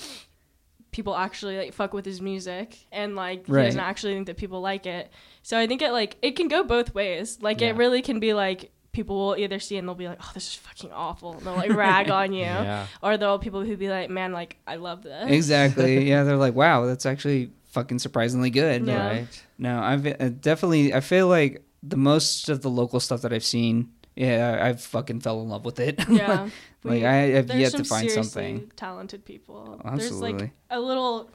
people 0.92 1.16
actually, 1.16 1.56
like, 1.56 1.72
fuck 1.72 1.92
with 1.94 2.04
his 2.04 2.20
music 2.20 2.76
and, 2.92 3.16
like, 3.16 3.46
he 3.46 3.52
doesn't 3.52 3.80
actually 3.80 4.14
think 4.14 4.26
that 4.26 4.36
people 4.36 4.60
like 4.60 4.86
it. 4.86 5.10
So 5.42 5.58
I 5.58 5.66
think 5.66 5.80
it, 5.82 5.90
like, 5.90 6.16
it 6.22 6.32
can 6.36 6.48
go 6.48 6.62
both 6.64 6.94
ways. 6.94 7.38
Like, 7.40 7.60
Yeah. 7.60 7.68
it 7.68 7.76
really 7.76 8.02
can 8.02 8.20
be, 8.20 8.34
like, 8.34 8.70
people 8.92 9.16
will 9.16 9.36
either 9.36 9.58
see 9.58 9.76
and 9.76 9.88
they'll 9.88 9.94
be 9.96 10.06
like, 10.06 10.18
oh, 10.22 10.30
this 10.34 10.46
is 10.48 10.54
fucking 10.54 10.92
awful. 10.92 11.32
And 11.32 11.42
they'll, 11.46 11.56
like, 11.56 11.72
rag 11.74 12.10
on 12.10 12.32
you. 12.32 12.44
Yeah. 12.44 12.86
Or 13.02 13.16
there'll 13.16 13.38
be 13.38 13.44
people 13.44 13.64
who 13.64 13.76
be 13.76 13.88
like, 13.88 14.08
man, 14.10 14.32
like, 14.32 14.56
I 14.66 14.76
love 14.76 15.02
this. 15.02 15.30
exactly. 15.30 16.04
Yeah, 16.08 16.22
they're 16.24 16.36
like, 16.36 16.54
wow, 16.54 16.84
that's 16.86 17.06
actually 17.06 17.50
fucking 17.70 17.98
surprisingly 17.98 18.50
good. 18.50 18.86
Yeah. 18.86 19.08
Right. 19.08 19.42
No, 19.58 19.80
I've 19.80 20.06
uh, 20.06 20.28
definitely. 20.40 20.94
I 20.94 21.00
feel 21.00 21.26
like 21.26 21.64
the 21.86 21.96
most 21.96 22.48
of 22.48 22.62
the 22.62 22.70
local 22.70 23.00
stuff 23.00 23.22
that 23.22 23.32
I've 23.32 23.44
seen, 23.44 23.90
yeah, 24.16 24.58
I've 24.62 24.80
fucking 24.80 25.20
fell 25.20 25.40
in 25.42 25.48
love 25.48 25.64
with 25.64 25.78
it. 25.80 26.00
Yeah. 26.08 26.48
like 26.84 27.00
We- 27.02 27.06
I 27.06 27.14
have 27.36 27.50
yet 27.50 27.72
some 27.72 27.82
to 27.82 27.88
find 27.88 28.10
something. 28.10 28.70
talented 28.76 29.24
people. 29.24 29.80
Absolutely. 29.84 30.32
There's 30.32 30.42
like 30.42 30.50
a 30.70 30.80
little 30.80 31.30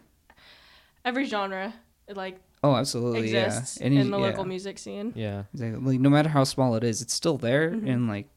every 1.06 1.26
genre 1.26 1.74
like 2.16 2.40
Oh, 2.62 2.76
absolutely. 2.76 3.22
exists 3.34 3.78
yeah. 3.80 3.86
Any- 3.86 3.98
in 3.98 4.12
the 4.12 4.18
yeah, 4.20 4.26
local 4.26 4.44
music 4.46 4.80
scene. 4.80 5.14
Yeah. 5.16 5.44
Exactly. 5.54 5.80
Like 5.94 6.00
no 6.02 6.10
matter 6.10 6.30
how 6.30 6.44
small 6.44 6.76
it 6.76 6.84
is, 6.84 7.02
it's 7.02 7.14
still 7.14 7.38
there, 7.38 7.72
Mhm. 7.72 7.90
and 7.90 8.08
like 8.10 8.28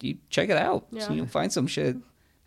you 0.00 0.18
check 0.30 0.48
it 0.48 0.56
out. 0.56 0.86
Yeah. 0.90 1.06
So 1.06 1.12
you'll 1.12 1.26
find 1.26 1.52
some 1.52 1.66
shit. 1.66 1.96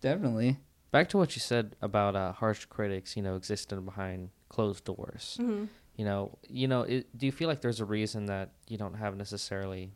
Definitely. 0.02 0.58
Back 0.92 1.08
to 1.10 1.18
what 1.18 1.36
you 1.36 1.40
said 1.40 1.76
about 1.82 2.16
uh, 2.18 2.34
harsh 2.34 2.66
critics, 2.66 3.16
you 3.16 3.24
know, 3.24 3.36
existing 3.36 3.86
behind 3.86 4.30
closed 4.50 4.84
doors. 4.84 5.38
hmm 5.40 5.66
You 5.96 6.06
know, 6.06 6.38
you 6.48 6.68
know, 6.68 6.82
it, 6.82 7.16
do 7.18 7.26
you 7.26 7.32
feel 7.32 7.48
like 7.48 7.62
there's 7.62 7.80
a 7.80 7.86
reason 7.86 8.26
that 8.28 8.52
you 8.68 8.78
don't 8.78 8.96
have 8.96 9.16
necessarily 9.18 9.92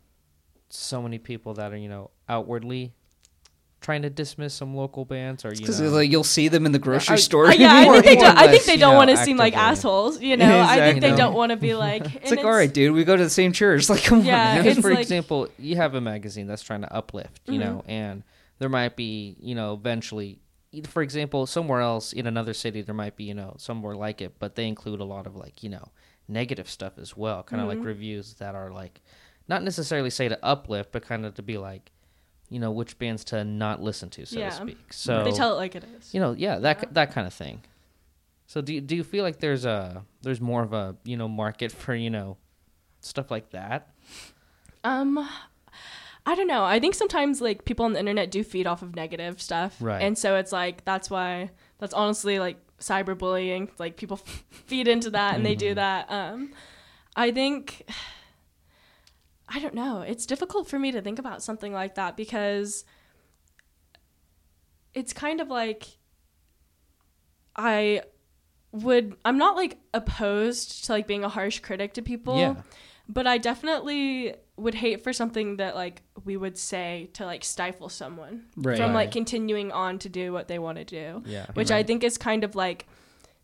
so 0.70 1.02
many 1.02 1.18
people 1.18 1.54
that 1.56 1.72
are, 1.74 1.78
you 1.78 1.90
know, 1.90 2.12
outwardly 2.30 2.94
trying 3.82 4.02
to 4.02 4.10
dismiss 4.10 4.54
some 4.54 4.76
local 4.76 5.06
bands 5.06 5.46
or 5.46 5.54
you 5.54 5.68
know, 5.68 5.90
like 5.90 6.10
you'll 6.10 6.24
see 6.24 6.48
them 6.48 6.66
in 6.66 6.72
the 6.72 6.80
grocery 6.80 7.14
I- 7.14 7.18
store. 7.20 7.48
Uh, 7.48 7.54
yeah, 7.54 7.72
I 7.74 7.86
think 8.02 8.06
they 8.06 8.16
don't. 8.16 8.38
I 8.38 8.48
think 8.48 8.64
they 8.66 8.78
don't 8.78 8.92
know, 8.94 8.98
want 8.98 9.10
to 9.12 9.18
seem 9.18 9.38
like 9.38 9.56
assholes. 9.56 10.20
You 10.22 10.38
know, 10.38 10.60
I 10.60 10.78
think 10.78 11.02
they 11.02 11.16
don't 11.16 11.34
want 11.36 11.52
to 11.52 11.56
be 11.56 11.74
like. 11.88 12.16
It's 12.16 12.32
like, 12.32 12.44
all 12.44 12.52
right, 12.52 12.72
dude, 12.74 12.94
we 12.94 13.04
go 13.04 13.16
to 13.16 13.24
the 13.24 13.30
same 13.30 13.52
church. 13.52 13.88
Like, 13.90 14.04
come 14.04 14.22
Yeah, 14.22 14.34
on, 14.38 14.44
man. 14.56 14.64
because 14.64 14.78
it's 14.78 14.86
for 14.88 14.92
like- 14.94 15.02
example, 15.02 15.48
you 15.60 15.76
have 15.78 15.94
a 15.96 16.02
magazine 16.02 16.48
that's 16.48 16.64
trying 16.64 16.82
to 16.82 16.94
uplift, 16.94 17.42
you 17.46 17.54
Mhm. 17.60 17.64
know, 17.64 17.84
and 17.88 18.24
there 18.60 18.70
might 18.70 18.96
be, 18.96 19.36
you 19.40 19.54
know, 19.56 19.74
eventually, 19.74 20.28
either- 20.30 20.40
for 20.84 21.02
example, 21.02 21.46
somewhere 21.46 21.82
else 21.82 22.14
in 22.14 22.28
another 22.28 22.54
city, 22.54 22.82
there 22.82 22.96
might 22.96 23.16
be, 23.16 23.24
you 23.26 23.34
know, 23.34 23.56
somewhere 23.58 23.96
like 23.96 24.22
it, 24.22 24.40
but 24.40 24.56
they 24.56 24.68
include 24.68 25.00
a 25.00 25.04
lot 25.06 25.26
of 25.28 25.36
like, 25.36 25.64
you 25.64 25.70
know, 25.70 25.90
negative 26.28 26.70
stuff 26.70 26.98
as 26.98 27.16
well, 27.16 27.44
kind 27.44 27.62
of 27.62 27.66
Mhm. 27.68 27.70
like 27.78 27.84
reviews 27.86 28.34
that 28.36 28.56
are 28.56 28.72
like, 28.72 29.02
not 29.48 29.64
necessarily 29.64 30.10
say 30.10 30.28
to 30.28 30.44
uplift, 30.44 30.92
but 30.92 31.04
kind 31.04 31.26
of 31.26 31.36
to 31.36 31.42
be 31.44 31.58
like, 31.58 31.92
you 32.50 32.60
know, 32.60 32.72
which 32.72 32.98
bands 33.00 33.24
to 33.26 33.44
not 33.44 33.82
listen 33.82 34.10
to, 34.12 34.26
so 34.26 34.40
Yeah. 34.40 34.50
to 34.50 34.56
speak. 34.56 34.94
So 34.94 35.24
they 35.24 35.32
tell 35.32 35.54
it 35.54 35.58
like 35.58 35.76
it 35.76 35.84
is. 35.84 36.14
you 36.14 36.20
know, 36.20 36.32
yeah, 36.34 36.58
that 36.60 36.80
Yeah. 36.84 36.90
that 36.92 37.12
kind 37.12 37.26
of 37.28 37.34
thing. 37.34 37.62
So 38.48 38.62
do 38.62 38.74
you, 38.76 38.82
do 38.82 38.96
you 38.96 39.04
feel 39.04 39.24
like 39.24 39.40
there's 39.40 39.66
a 39.66 40.04
there's 40.22 40.40
more 40.42 40.62
of 40.64 40.72
a 40.74 40.96
you 41.04 41.18
know 41.18 41.28
market 41.28 41.72
for 41.84 41.96
you 41.96 42.10
know 42.10 42.38
stuff 43.02 43.30
like 43.32 43.50
that? 43.52 43.90
Um, 44.84 45.28
I 46.26 46.34
don't 46.36 46.48
know. 46.48 46.64
I 46.64 46.80
think 46.80 46.96
sometimes 46.96 47.40
like 47.42 47.66
people 47.66 47.86
on 47.86 47.94
the 47.94 48.00
internet 48.00 48.32
do 48.32 48.44
feed 48.44 48.66
off 48.68 48.82
of 48.82 48.96
negative 48.96 49.40
stuff, 49.42 49.78
Right. 49.80 50.02
And 50.02 50.18
so 50.18 50.36
it's 50.38 50.52
like 50.52 50.84
that's 50.86 51.10
why 51.10 51.52
that's 51.78 51.94
honestly 51.94 52.40
like 52.40 52.58
cyberbullying. 52.80 53.70
Like 53.78 53.96
people 53.98 54.18
feed 54.50 54.88
into 54.88 55.12
that 55.12 55.36
and 55.36 55.46
they 55.46 55.56
do 55.56 55.72
Mhm. 55.72 55.76
that. 55.76 56.12
Um, 56.12 56.54
I 57.16 57.32
think 57.32 57.88
I 59.48 59.60
don't 59.60 59.76
know. 59.76 60.02
It's 60.02 60.26
difficult 60.26 60.68
for 60.68 60.80
me 60.80 60.92
to 60.92 61.02
think 61.02 61.20
about 61.20 61.44
something 61.44 61.72
like 61.72 61.94
that 61.96 62.18
because 62.18 62.84
it's 64.94 65.14
kind 65.14 65.40
of 65.42 65.50
like 65.50 65.86
I 67.56 68.02
would 68.72 69.16
I'm 69.24 69.38
not 69.38 69.56
like 69.56 69.78
opposed 69.94 70.86
to 70.86 70.92
like 70.94 71.08
being 71.08 71.24
a 71.24 71.30
harsh 71.30 71.60
critic 71.60 71.94
to 71.94 72.02
people. 72.02 72.38
Yeah. 72.38 72.56
But 73.08 73.28
I 73.28 73.38
definitely 73.38 74.36
would 74.58 74.76
hate 74.76 75.04
for 75.04 75.14
something 75.14 75.58
that 75.58 75.76
like 75.76 76.02
we 76.24 76.38
would 76.38 76.58
say 76.58 77.10
to 77.14 77.26
like 77.26 77.44
stifle 77.44 77.90
someone 77.90 78.46
Right. 78.56 78.78
from 78.78 78.94
like 78.94 79.12
continuing 79.12 79.72
on 79.72 80.00
to 80.00 80.10
do 80.10 80.32
what 80.34 80.48
they 80.48 80.60
want 80.60 80.78
to 80.78 80.86
do. 80.86 81.22
Yeah. 81.26 81.46
Which 81.54 81.72
I 81.72 81.84
think 81.84 82.04
is 82.04 82.18
kind 82.18 82.44
of 82.44 82.56
like 82.56 82.88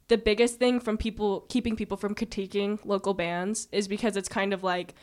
the 0.07 0.17
biggest 0.17 0.57
thing 0.57 0.79
from 0.79 0.97
people 0.97 1.41
keeping 1.49 1.75
people 1.75 1.95
from 1.97 2.15
critiquing 2.15 2.79
local 2.85 3.13
bands 3.13 3.67
is 3.71 3.87
because 3.87 4.17
it's 4.17 4.27
kind 4.29 4.53
of 4.53 4.63
like 4.63 4.95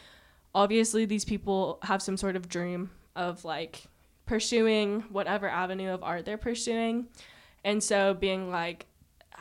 obviously 0.55 1.05
these 1.05 1.25
people 1.25 1.79
have 1.83 2.03
some 2.03 2.17
sort 2.17 2.35
of 2.37 2.49
dream 2.49 2.91
of 3.15 3.45
like 3.45 3.85
pursuing 4.27 5.03
whatever 5.11 5.49
avenue 5.49 5.91
of 5.91 6.03
art 6.03 6.25
they're 6.25 6.37
pursuing. 6.37 7.07
And 7.65 7.83
so 7.83 8.15
being 8.15 8.51
like 8.51 8.87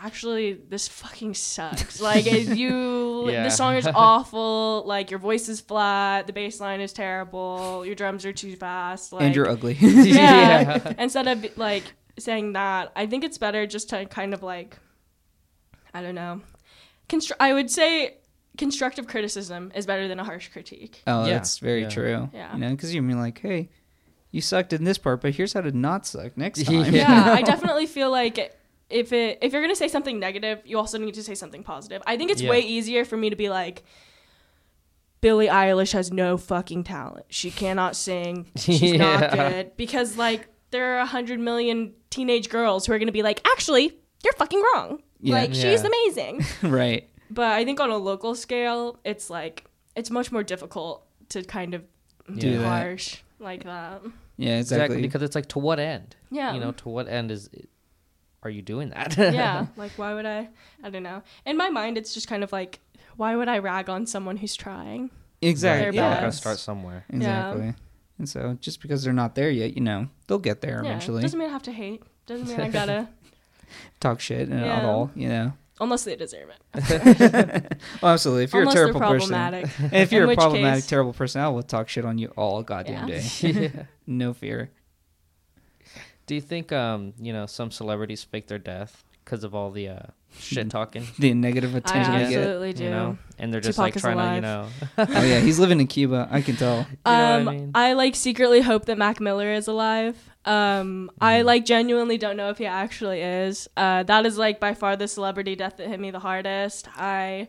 actually 0.02 0.54
this 0.54 0.88
fucking 0.88 1.34
sucks. 1.34 2.00
like 2.02 2.28
it- 2.28 2.58
you 2.58 3.30
Yeah. 3.30 3.44
the 3.44 3.50
song 3.50 3.76
is 3.76 3.88
awful, 3.88 4.84
like 4.86 5.10
your 5.12 5.20
voice 5.20 5.50
is 5.50 5.60
flat, 5.62 6.28
the 6.28 6.34
bass 6.34 6.60
line 6.60 6.82
is 6.82 6.94
terrible, 6.94 7.86
your 7.86 7.96
drums 7.96 8.26
are 8.26 8.34
too 8.34 8.56
fast, 8.56 9.12
like 9.14 9.24
and 9.24 9.36
you're 9.36 9.50
ugly. 9.50 9.74
yeah. 9.80 10.94
Instead 10.98 11.28
of 11.28 11.58
like 11.58 11.84
saying 12.20 12.54
that, 12.54 12.92
I 12.96 13.06
think 13.08 13.24
it's 13.24 13.38
better 13.38 13.66
just 13.68 13.90
to 13.90 14.06
kind 14.06 14.34
of 14.34 14.44
like, 14.44 14.78
I 15.94 16.02
don't 16.02 16.16
know. 16.16 16.42
Constru- 17.10 17.34
I 17.40 17.54
would 17.54 17.72
say 17.72 18.18
constructive 18.58 19.08
criticism 19.08 19.72
is 19.76 19.86
better 19.86 20.08
than 20.08 20.20
a 20.20 20.24
harsh 20.24 20.50
critique. 20.50 21.02
Oh, 21.08 21.26
Yeah. 21.26 21.34
that's 21.34 21.60
very 21.60 21.84
Yeah. 21.84 21.90
true. 21.90 22.30
Yeah. 22.34 22.54
You 22.54 22.60
know, 22.60 22.70
because 22.72 22.94
you 22.94 23.02
mean 23.02 23.20
like, 23.20 23.40
hey, 23.40 23.70
you 24.32 24.42
sucked 24.42 24.74
in 24.74 24.84
this 24.84 24.98
part, 24.98 25.22
but 25.22 25.34
here's 25.36 25.54
how 25.54 25.62
to 25.62 25.72
not 25.72 26.06
suck 26.06 26.36
next 26.38 26.64
time. 26.66 26.94
Yeah. 26.94 27.26
Yeah, 27.26 27.34
I 27.34 27.42
definitely 27.44 27.86
feel 27.86 28.12
like 28.12 28.38
if 28.90 29.12
it 29.14 29.40
if 29.42 29.54
you're 29.54 29.62
gonna 29.62 29.76
say 29.76 29.88
something 29.88 30.20
negative, 30.20 30.62
you 30.66 30.78
also 30.78 30.98
need 30.98 31.14
to 31.16 31.24
say 31.24 31.36
something 31.36 31.64
positive. 31.64 32.02
I 32.08 32.18
think 32.18 32.32
it's 32.32 32.42
Yeah. 32.42 32.50
way 32.50 32.60
easier 32.62 33.04
for 33.06 33.18
me 33.18 33.30
to 33.30 33.36
be 33.36 33.50
like, 33.50 33.84
Billie 35.22 35.48
Eilish 35.48 35.94
has 35.94 36.12
no 36.12 36.38
fucking 36.38 36.84
talent. 36.84 37.26
She 37.30 37.50
cannot 37.52 37.96
sing. 37.96 38.46
She's 38.56 38.82
Yeah. 38.94 38.98
not 39.20 39.32
good 39.32 39.78
because 39.78 40.16
like 40.18 40.48
there 40.72 40.96
are 40.96 41.00
a 41.00 41.06
hundred 41.06 41.40
million 41.40 41.94
teenage 42.10 42.50
girls 42.50 42.86
who 42.86 42.94
are 42.94 43.00
gonna 43.00 43.12
be 43.12 43.24
like, 43.24 43.46
actually, 43.48 43.98
you're 44.24 44.34
fucking 44.34 44.62
wrong. 44.74 45.02
Yeah. 45.20 45.36
like 45.36 45.54
she's 45.54 45.84
amazing. 45.84 46.46
right. 46.64 47.10
but 47.32 47.52
I 47.52 47.66
think 47.66 47.80
on 47.80 47.90
a 47.90 47.98
local 47.98 48.36
scale, 48.36 49.00
it's 49.04 49.30
like 49.30 49.66
it's 49.96 50.12
much 50.12 50.32
more 50.32 50.44
difficult 50.44 51.06
to 51.30 51.44
kind 51.44 51.74
of 51.74 51.84
Do 52.28 52.52
be 52.52 52.58
that. 52.58 52.64
harsh 52.68 53.22
like 53.40 53.64
that. 53.64 54.02
Yeah, 54.38 54.60
Exactly. 54.60 54.84
exactly. 54.86 55.02
because 55.02 55.24
it's 55.24 55.34
like 55.36 55.48
to 55.50 55.60
what 55.60 55.80
end? 55.80 56.16
Yeah. 56.30 56.54
You 56.54 56.60
know, 56.60 56.72
to 56.74 56.90
what 56.90 57.08
end 57.08 57.32
is 57.32 57.50
are 58.48 58.52
you 58.52 58.62
doing 58.62 58.90
that? 58.90 59.16
yeah, 59.18 59.68
like 59.78 59.92
why 59.98 60.14
would 60.14 60.26
I? 60.26 60.50
I 60.84 60.90
don't 60.90 61.04
know. 61.04 61.22
In 61.46 61.58
my 61.58 61.70
mind, 61.70 61.98
it's 61.98 62.14
just 62.14 62.28
kind 62.28 62.44
of 62.44 62.52
like, 62.52 62.80
why 63.18 63.36
would 63.36 63.48
I 63.48 63.60
rag 63.60 63.90
on 63.90 64.06
someone 64.06 64.38
who's 64.38 64.56
trying? 64.56 65.12
exactly. 65.42 65.92
They're 65.92 65.94
Yeah, 66.10 66.20
gotta 66.22 66.32
start 66.32 66.58
somewhere. 66.58 67.06
Exactly. 67.10 67.74
And 68.20 68.28
so 68.28 68.58
just 68.60 68.82
because 68.82 69.04
they're 69.04 69.14
not 69.14 69.36
there 69.36 69.52
yet, 69.52 69.76
you 69.76 69.82
know, 69.82 70.08
they'll 70.28 70.40
get 70.40 70.62
there 70.62 70.82
Yeah, 70.84 70.90
eventually. 70.90 71.22
doesn't 71.22 71.38
mean 71.38 71.50
I 71.50 71.52
have 71.52 71.62
to 71.64 71.72
hate. 71.72 72.02
Doesn't 72.26 72.48
mean 72.48 72.60
I 72.60 72.70
gotta, 72.70 73.08
Talk 74.00 74.20
shit 74.20 74.50
and 74.50 74.60
Yeah. 74.66 74.88
all, 74.88 75.12
you 75.14 75.30
know. 75.30 75.54
unless 75.80 76.04
they 76.06 76.16
deserve 76.16 76.50
it. 76.50 77.78
Well, 78.02 78.14
absolutely. 78.14 78.46
If 78.46 78.54
you're 78.54 78.62
unless 78.64 78.76
a 78.76 78.78
terrible 78.78 79.00
person, 79.02 79.54
if 79.94 80.12
you're 80.12 80.24
In 80.24 80.30
a 80.32 80.36
problematic, 80.36 80.84
case- 80.84 80.88
terrible 80.88 81.14
person, 81.14 81.42
I 81.42 81.50
will 81.50 81.62
talk 81.64 81.90
shit 81.90 82.06
on 82.06 82.18
you 82.18 82.30
all 82.38 82.64
goddamn 82.64 83.08
Yeah. 83.08 83.20
day. 83.20 83.72
no 84.08 84.34
fear. 84.34 84.72
Do 86.28 86.36
you 86.36 86.42
think 86.42 86.72
um, 86.72 87.14
you 87.20 87.34
know, 87.34 87.46
some 87.48 87.72
celebrities 87.72 88.24
fake 88.24 88.48
their 88.48 88.60
death 88.60 89.04
because 89.26 89.44
of 89.44 89.56
all 89.56 89.72
the 89.72 89.88
uh 89.90 90.00
shit 90.38 90.70
talking? 90.70 91.08
The 91.20 91.34
negative 91.34 91.74
I 91.74 91.78
attention 91.80 92.14
they 92.14 92.30
get. 92.30 92.38
absolutely 92.40 92.74
do. 92.74 92.84
You 92.84 92.90
know? 92.92 93.18
And 93.40 93.54
they're 93.54 93.62
just 93.62 93.78
Tupac 93.78 93.86
like 93.88 93.96
is 93.96 94.02
trying 94.02 94.18
to, 94.18 94.36
you 94.36 94.42
know 94.42 94.68
Oh 94.98 95.24
yeah, 95.24 95.40
he's 95.40 95.58
living 95.60 95.80
in 95.80 95.88
Cuba. 95.96 96.28
I 96.30 96.42
can 96.42 96.56
tell. 96.58 96.80
You 96.80 96.86
know 97.06 97.38
um, 97.38 97.46
what 97.46 97.54
I 97.54 97.58
mean? 97.58 97.72
I 97.76 97.94
like 97.94 98.16
secretly 98.16 98.62
hope 98.62 98.86
that 98.86 98.98
Mac 98.98 99.20
Miller 99.20 99.52
is 99.54 99.68
alive. 99.68 100.18
Um, 100.46 101.12
I 101.20 101.42
Mm. 101.42 101.46
like 101.46 101.66
genuinely 101.66 102.18
don't 102.18 102.38
know 102.38 102.50
if 102.50 102.58
he 102.58 102.66
actually 102.66 103.22
is. 103.22 103.68
Uh, 103.78 104.04
that 104.04 104.26
is 104.26 104.38
like 104.38 104.60
by 104.60 104.74
far 104.74 104.96
the 104.96 105.08
celebrity 105.08 105.56
death 105.56 105.78
that 105.78 105.88
hit 105.88 106.00
me 106.00 106.10
the 106.12 106.20
hardest. 106.20 106.88
I 106.98 107.48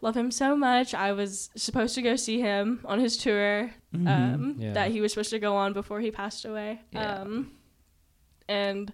love 0.00 0.16
him 0.16 0.30
so 0.30 0.54
much. 0.56 0.94
I 0.94 1.12
was 1.12 1.50
supposed 1.56 1.94
to 1.94 2.02
go 2.02 2.16
see 2.16 2.40
him 2.40 2.80
on 2.84 2.98
his 3.00 3.16
tour 3.16 3.70
Mm-hmm. 3.94 4.08
um, 4.08 4.54
Yeah. 4.58 4.72
that 4.72 4.90
he 4.90 5.00
was 5.00 5.12
supposed 5.12 5.30
to 5.30 5.38
go 5.38 5.54
on 5.56 5.72
before 5.72 6.00
he 6.00 6.10
passed 6.10 6.44
away. 6.44 6.80
Yeah. 6.92 7.20
Um, 7.22 7.52
and 8.48 8.92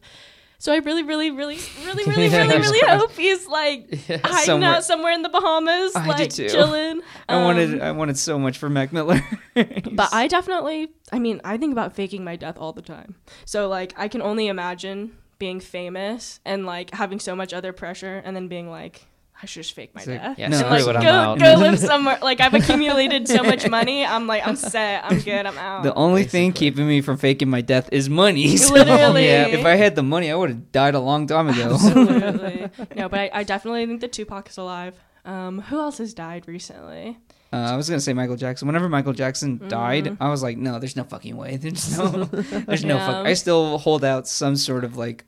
so 0.58 0.72
I 0.74 0.76
really, 0.76 1.02
really, 1.02 1.30
really, 1.30 1.58
really, 1.86 2.04
really, 2.04 2.28
really, 2.36 2.58
really 2.58 2.80
hope 2.86 3.12
he's 3.12 3.46
like 3.46 3.94
hiding 4.08 4.44
Somewhere- 4.44 4.70
out 4.70 4.84
somewhere 4.84 5.12
in 5.12 5.22
the 5.22 5.30
Bahamas, 5.30 5.96
I 5.96 6.06
like 6.06 6.30
chilling. 6.34 7.00
I 7.28 7.42
wanted 7.42 7.74
Um, 7.74 7.82
I 7.82 7.92
wanted 7.92 8.18
so 8.18 8.38
much 8.38 8.58
for 8.58 8.68
Mac 8.68 8.92
Miller. 8.92 9.20
but 9.54 10.12
I 10.12 10.26
definitely, 10.28 10.90
I 11.12 11.18
mean, 11.18 11.40
I 11.44 11.56
think 11.56 11.72
about 11.72 11.94
faking 11.94 12.24
my 12.24 12.36
death 12.36 12.58
all 12.58 12.72
the 12.74 12.82
time. 12.82 13.14
So, 13.46 13.68
like, 13.68 13.94
I 13.96 14.08
can 14.08 14.20
only 14.20 14.48
imagine 14.48 15.16
being 15.38 15.60
famous 15.60 16.40
and, 16.44 16.66
like, 16.66 16.92
having 16.92 17.18
so 17.20 17.34
much 17.34 17.54
other 17.54 17.72
pressure 17.72 18.20
and 18.22 18.36
then 18.36 18.46
being 18.48 18.68
like, 18.70 19.06
I 19.42 19.46
should 19.46 19.62
just 19.62 19.74
fake 19.74 19.94
my 19.94 20.00
It's 20.00 20.06
death. 20.06 20.38
Yeah, 20.38 20.48
No, 20.48 20.58
and, 20.58 20.66
screw 20.80 20.92
like, 20.92 20.96
I'm 20.96 21.02
go, 21.02 21.08
out. 21.10 21.38
go 21.38 21.54
live 21.58 21.78
somewhere. 21.78 22.18
Like, 22.20 22.40
I've 22.40 22.52
accumulated 22.54 23.26
so 23.26 23.42
much 23.42 23.66
money. 23.68 24.04
I'm 24.04 24.26
like, 24.26 24.46
I'm 24.46 24.54
set. 24.56 25.02
I'm 25.04 25.18
good. 25.20 25.46
I'm 25.46 25.56
out. 25.56 25.82
the 25.82 25.94
only 25.94 26.24
thing 26.24 26.52
keeping 26.52 26.86
me 26.86 27.00
from 27.00 27.16
faking 27.16 27.48
my 27.48 27.60
death 27.62 27.88
is 27.92 28.08
money. 28.10 28.56
So, 28.58 28.74
Literally. 28.74 29.26
yeah, 29.26 29.46
if 29.46 29.64
I 29.64 29.76
had 29.76 29.96
the 29.96 30.02
money, 30.02 30.30
I 30.30 30.34
would 30.34 30.50
have 30.50 30.72
died 30.72 30.94
a 30.94 31.00
long 31.00 31.26
time 31.26 31.48
ago. 31.48 31.72
Absolutely. 31.74 32.68
no, 32.96 33.08
but 33.08 33.18
I, 33.20 33.30
I 33.32 33.42
definitely 33.44 33.86
think 33.86 34.00
that 34.02 34.12
Tupac 34.12 34.48
is 34.50 34.58
alive. 34.58 34.94
Um, 35.24 35.60
who 35.62 35.78
else 35.80 35.98
has 35.98 36.12
died 36.14 36.46
recently? 36.46 37.18
Uh, 37.52 37.56
I 37.56 37.76
was 37.76 37.88
gonna 37.88 38.00
say 38.00 38.12
Michael 38.12 38.36
Jackson. 38.36 38.66
Whenever 38.68 38.88
Michael 38.88 39.12
Jackson 39.12 39.66
died, 39.68 40.04
Mhm. 40.04 40.16
I 40.20 40.28
was 40.30 40.42
like, 40.42 40.56
no, 40.56 40.78
there's 40.78 40.94
no 40.96 41.02
fucking 41.04 41.36
way. 41.36 41.56
There's 41.56 41.98
no, 41.98 42.24
there's 42.24 42.84
no 42.84 42.96
Yeah. 42.96 43.06
fuck. 43.06 43.26
I 43.26 43.34
still 43.34 43.78
hold 43.78 44.04
out 44.04 44.28
some 44.28 44.54
sort 44.56 44.84
of 44.84 44.96
like 44.96 45.24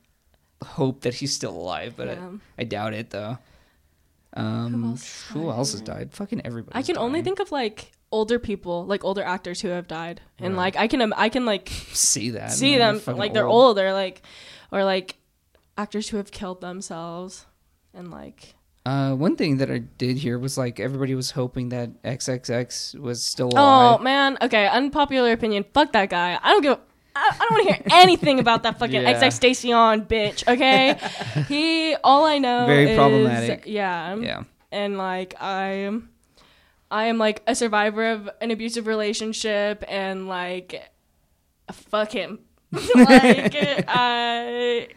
hope 0.62 1.00
that 1.02 1.14
he's 1.14 1.34
still 1.34 1.50
alive, 1.56 1.94
but 1.96 2.06
Yeah. 2.08 2.28
I, 2.58 2.62
I 2.62 2.64
doubt 2.64 2.94
it 2.94 3.10
though. 3.10 3.38
Um, 4.34 4.84
else 4.84 5.24
who 5.30 5.50
else 5.50 5.72
has 5.72 5.80
died? 5.82 6.12
Fucking 6.12 6.42
everybody. 6.44 6.76
I 6.78 6.82
can 6.82 6.96
only 6.98 7.22
think 7.22 7.38
of 7.40 7.52
like 7.52 7.92
older 8.10 8.38
people, 8.38 8.84
like 8.86 9.04
older 9.04 9.22
actors 9.22 9.60
who 9.60 9.68
have 9.68 9.86
died, 9.88 10.20
and 10.38 10.54
Right. 10.54 10.74
like 10.74 10.76
I 10.76 10.86
can, 10.88 11.12
I 11.12 11.28
can 11.28 11.44
like 11.46 11.68
see 11.92 12.30
that. 12.30 12.52
see 12.52 12.74
and 12.74 12.80
they're 12.82 12.92
them 13.00 13.16
like 13.18 13.32
they're 13.34 13.46
old 13.46 13.78
or 13.78 13.92
like 13.92 14.22
or 14.70 14.84
like 14.84 15.16
actors 15.76 16.08
who 16.10 16.16
have 16.18 16.30
killed 16.30 16.60
themselves 16.60 17.46
and 17.94 18.10
like 18.10 18.54
Uh, 18.84 19.14
one 19.14 19.36
thing 19.36 19.58
that 19.58 19.70
I 19.70 19.78
did 19.78 20.16
hear 20.18 20.38
was 20.38 20.56
like 20.58 20.80
everybody 20.80 21.14
was 21.14 21.30
hoping 21.32 21.68
that 21.70 22.02
XXX 22.02 22.98
was 22.98 23.22
still 23.22 23.48
alive. 23.48 24.00
oh 24.00 24.02
man 24.02 24.36
okay 24.42 24.66
unpopular 24.68 25.32
opinion 25.32 25.64
fuck 25.72 25.92
that 25.92 26.10
guy 26.10 26.38
i 26.42 26.50
don't 26.52 26.62
give 26.62 26.72
a 26.72 26.80
I 27.14 27.30
I 27.34 27.38
don't 27.38 27.50
want 27.52 27.66
to 27.68 27.74
hear 27.74 27.82
anything 28.02 28.40
about 28.40 28.62
that 28.64 28.78
fucking 28.78 29.02
Yeah. 29.02 29.20
XX 29.20 29.32
Stacion 29.40 30.06
bitch. 30.06 30.46
Okay, 30.48 30.96
he. 31.48 31.94
All 32.02 32.24
I 32.24 32.38
know 32.38 32.66
Very 32.66 32.90
is- 32.90 32.96
problematic. 32.96 33.64
Yeah, 33.66 34.16
yeah. 34.16 34.42
and 34.70 34.96
like 34.98 35.34
I 35.40 35.66
am, 35.88 36.10
I 36.90 37.04
am 37.06 37.18
like 37.18 37.42
a 37.46 37.54
survivor 37.54 38.10
of 38.10 38.30
an 38.40 38.50
abusive 38.50 38.86
relationship, 38.86 39.84
and 39.88 40.28
like, 40.28 40.90
fuck 41.72 42.12
him. 42.12 42.38
like, 42.94 43.54
uh, 43.86 44.44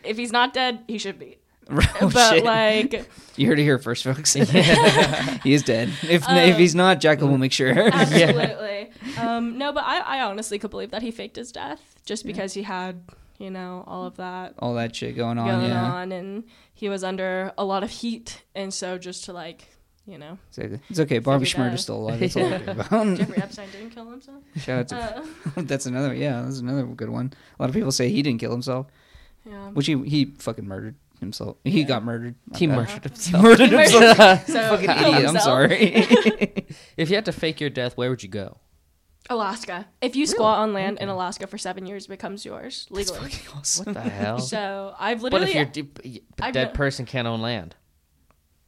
if 0.03 0.15
he's 0.17 0.31
not 0.31 0.53
dead, 0.53 0.83
he 0.87 0.97
should 0.97 1.19
be. 1.19 1.37
Oh, 2.01 2.09
but 2.13 2.29
shit. 2.35 2.43
like, 2.43 3.09
you 3.37 3.47
heard 3.47 3.57
it 3.59 3.63
here 3.63 3.79
first, 3.79 4.03
folks. 4.03 4.33
he 5.43 5.53
is 5.53 5.63
dead. 5.63 5.89
If 6.03 6.23
if 6.23 6.27
Um, 6.27 6.53
he's 6.53 6.75
not, 6.75 6.99
Jackal 6.99 7.27
will 7.27 7.37
make 7.37 7.51
sure. 7.53 7.71
absolutely. 7.93 8.91
um, 9.17 9.57
no, 9.57 9.71
but 9.73 9.83
I, 9.85 9.99
I 9.99 10.21
honestly 10.21 10.59
could 10.59 10.71
believe 10.71 10.91
that 10.91 11.01
he 11.01 11.11
faked 11.11 11.35
his 11.37 11.51
death 11.51 11.81
just 12.05 12.25
because 12.25 12.53
he 12.53 12.63
had, 12.63 13.03
you 13.39 13.49
know, 13.49 13.83
all 13.87 14.05
of 14.05 14.17
that 14.17 14.53
All 14.59 14.75
that 14.75 14.95
shit 14.95 15.15
going 15.15 15.37
on. 15.37 15.47
going 15.47 15.69
yeah. 15.71 15.91
on, 15.93 16.11
and 16.11 16.43
he 16.73 16.89
was 16.89 17.03
under 17.03 17.51
a 17.57 17.65
lot 17.65 17.83
of 17.83 17.89
heat, 17.89 18.43
and 18.53 18.73
so 18.73 18.97
just 18.97 19.25
to 19.25 19.33
like, 19.33 19.67
you 20.05 20.17
know. 20.19 20.37
It's 20.55 20.99
okay. 20.99 21.17
Barbara 21.19 21.47
Schmurder's 21.47 21.73
out. 21.73 21.79
still 21.79 21.95
alive. 21.97 22.19
That's 22.19 22.35
all 22.37 22.45
I 22.53 22.59
care 22.59 22.69
about. 22.71 23.17
Jeffrey 23.17 23.37
Epstein 23.41 23.69
didn't 23.71 23.89
kill 23.89 24.09
himself. 24.11 24.43
Shout 24.57 24.79
out 24.79 24.87
to 24.89 25.23
Uh, 25.57 25.61
that's 25.63 25.87
another 25.87 26.13
yeah, 26.13 26.43
that's 26.43 26.59
another 26.59 26.83
good 26.83 27.09
one. 27.09 27.33
A 27.57 27.63
lot 27.63 27.69
of 27.69 27.73
people 27.75 27.91
say 27.91 28.09
he 28.09 28.21
didn't 28.21 28.39
kill 28.39 28.51
himself, 28.51 28.85
yeah. 29.49 29.69
which 29.69 29.87
he 29.87 29.97
he 30.03 30.25
fucking 30.37 30.67
murdered 30.67 30.95
himself. 31.25 31.57
He 31.63 31.83
got 31.83 32.03
murdered. 32.03 32.35
My 32.47 32.57
He 32.57 32.67
bad. 32.67 32.75
murdered 32.77 33.03
He 33.03 33.09
himself. 33.09 33.43
murdered 33.43 33.69
He 33.69 33.75
murdered- 33.75 33.91
himself. 33.91 34.47
So, 34.47 34.53
fucking 34.69 34.87
killed 34.87 35.15
idiot. 35.15 35.29
I'm 35.29 35.39
sorry. 35.39 35.75
if 36.97 37.09
you 37.09 37.15
had 37.15 37.25
to 37.25 37.31
fake 37.31 37.59
your 37.59 37.69
death, 37.69 37.97
where 37.97 38.09
would 38.09 38.23
you 38.23 38.29
go? 38.29 38.57
Alaska. 39.29 39.87
If 40.01 40.15
you 40.15 40.27
squat 40.27 40.59
on 40.59 40.73
land 40.73 40.99
in 41.01 41.09
Alaska 41.09 41.47
for 41.47 41.57
seven 41.57 41.85
years, 41.87 42.05
it 42.05 42.09
becomes 42.09 42.45
yours 42.45 42.85
legally. 42.91 43.19
fucking 43.31 43.57
awesome. 43.57 43.85
What 43.93 44.03
the 44.03 44.09
hell? 44.09 44.37
So 44.39 44.93
I've 44.99 45.23
literally. 45.23 45.45
But 45.47 45.47
literally. 45.55 45.69
if 45.69 46.05
you're 46.05 46.19
deep, 46.21 46.21
a 46.39 46.45
I've 46.45 46.53
dead 46.53 46.67
no- 46.67 46.73
person 46.73 47.05
can't 47.05 47.27
own 47.27 47.41
land. 47.41 47.75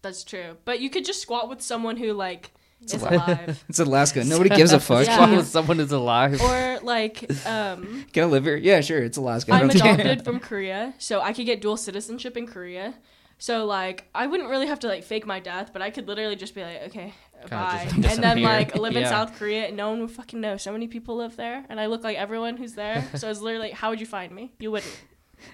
That's 0.02 0.24
true. 0.24 0.58
But 0.66 0.80
you 0.80 0.90
could 0.90 1.06
just 1.06 1.22
squat 1.22 1.48
with 1.50 1.62
someone 1.62 1.98
who 1.98 2.14
like 2.14 2.52
is 2.82 2.94
alive. 2.94 3.14
alive. 3.14 3.64
It's 3.70 3.80
Alaska. 3.80 4.24
Nobody 4.24 4.50
gives 4.50 4.72
a 4.74 4.80
fuck. 4.90 5.06
Yeah. 5.06 5.32
Well, 5.32 5.44
someone 5.44 5.80
is 5.80 5.92
alive. 5.92 6.42
or 6.42 6.80
like 6.84 7.24
um 7.46 8.06
Can 8.14 8.24
I 8.24 8.26
live 8.28 8.44
here? 8.46 8.56
Yeah, 8.58 8.82
sure. 8.82 9.02
It's 9.04 9.18
Alaska. 9.18 9.54
I 9.54 9.60
I'm 9.60 9.70
adopted 9.70 10.24
from 10.24 10.40
Korea, 10.40 10.94
so 10.98 11.22
I 11.22 11.34
could 11.34 11.46
get 11.46 11.62
dual 11.62 11.78
citizenship 11.78 12.38
in 12.38 12.48
Korea. 12.48 12.94
So 13.40 13.66
like 13.66 14.06
I 14.16 14.26
wouldn't 14.28 14.50
really 14.50 14.68
have 14.68 14.80
to 14.80 14.88
like 14.88 15.04
fake 15.04 15.26
my 15.28 15.40
death, 15.40 15.72
but 15.74 15.82
I 15.82 15.90
could 15.92 16.08
literally 16.08 16.36
just 16.36 16.56
be 16.56 16.64
like, 16.64 16.82
okay, 16.88 17.14
bye, 17.52 17.88
just 18.02 18.16
and 18.16 18.24
then 18.24 18.42
like 18.42 18.76
live 18.76 18.96
in 18.96 19.04
Yeah. 19.04 19.10
South 19.10 19.38
Korea, 19.38 19.68
and 19.68 19.78
no 19.78 19.92
one 19.92 20.00
would 20.02 20.12
fucking 20.12 20.42
know. 20.42 20.58
So 20.58 20.72
many 20.72 20.88
people 20.88 21.18
live 21.18 21.36
there, 21.36 21.64
and 21.70 21.80
I 21.80 21.86
look 21.86 22.04
like 22.04 22.18
everyone 22.18 22.58
who's 22.58 22.74
there. 22.74 23.08
So 23.16 23.30
it's 23.30 23.40
literally, 23.40 23.68
like, 23.70 23.78
how 23.78 23.90
would 23.92 24.00
you 24.00 24.08
find 24.08 24.32
me? 24.34 24.54
You 24.60 24.72
wouldn't. 24.72 24.92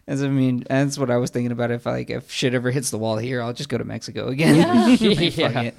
As 0.08 0.24
I 0.24 0.28
mean, 0.28 0.64
that's 0.70 0.98
what 0.98 1.10
I 1.12 1.18
was 1.18 1.30
thinking 1.30 1.52
about. 1.52 1.72
If 1.72 1.86
like 1.86 2.10
if 2.10 2.32
shit 2.32 2.54
ever 2.54 2.72
hits 2.72 2.90
the 2.92 2.98
wall 2.98 3.18
here, 3.18 3.42
I'll 3.42 3.54
just 3.54 3.70
go 3.70 3.78
to 3.78 3.84
Mexico 3.84 4.28
again. 4.28 4.56
Yeah. 4.56 4.96
Fuck 5.32 5.54
Yeah. 5.54 5.62
it. 5.62 5.76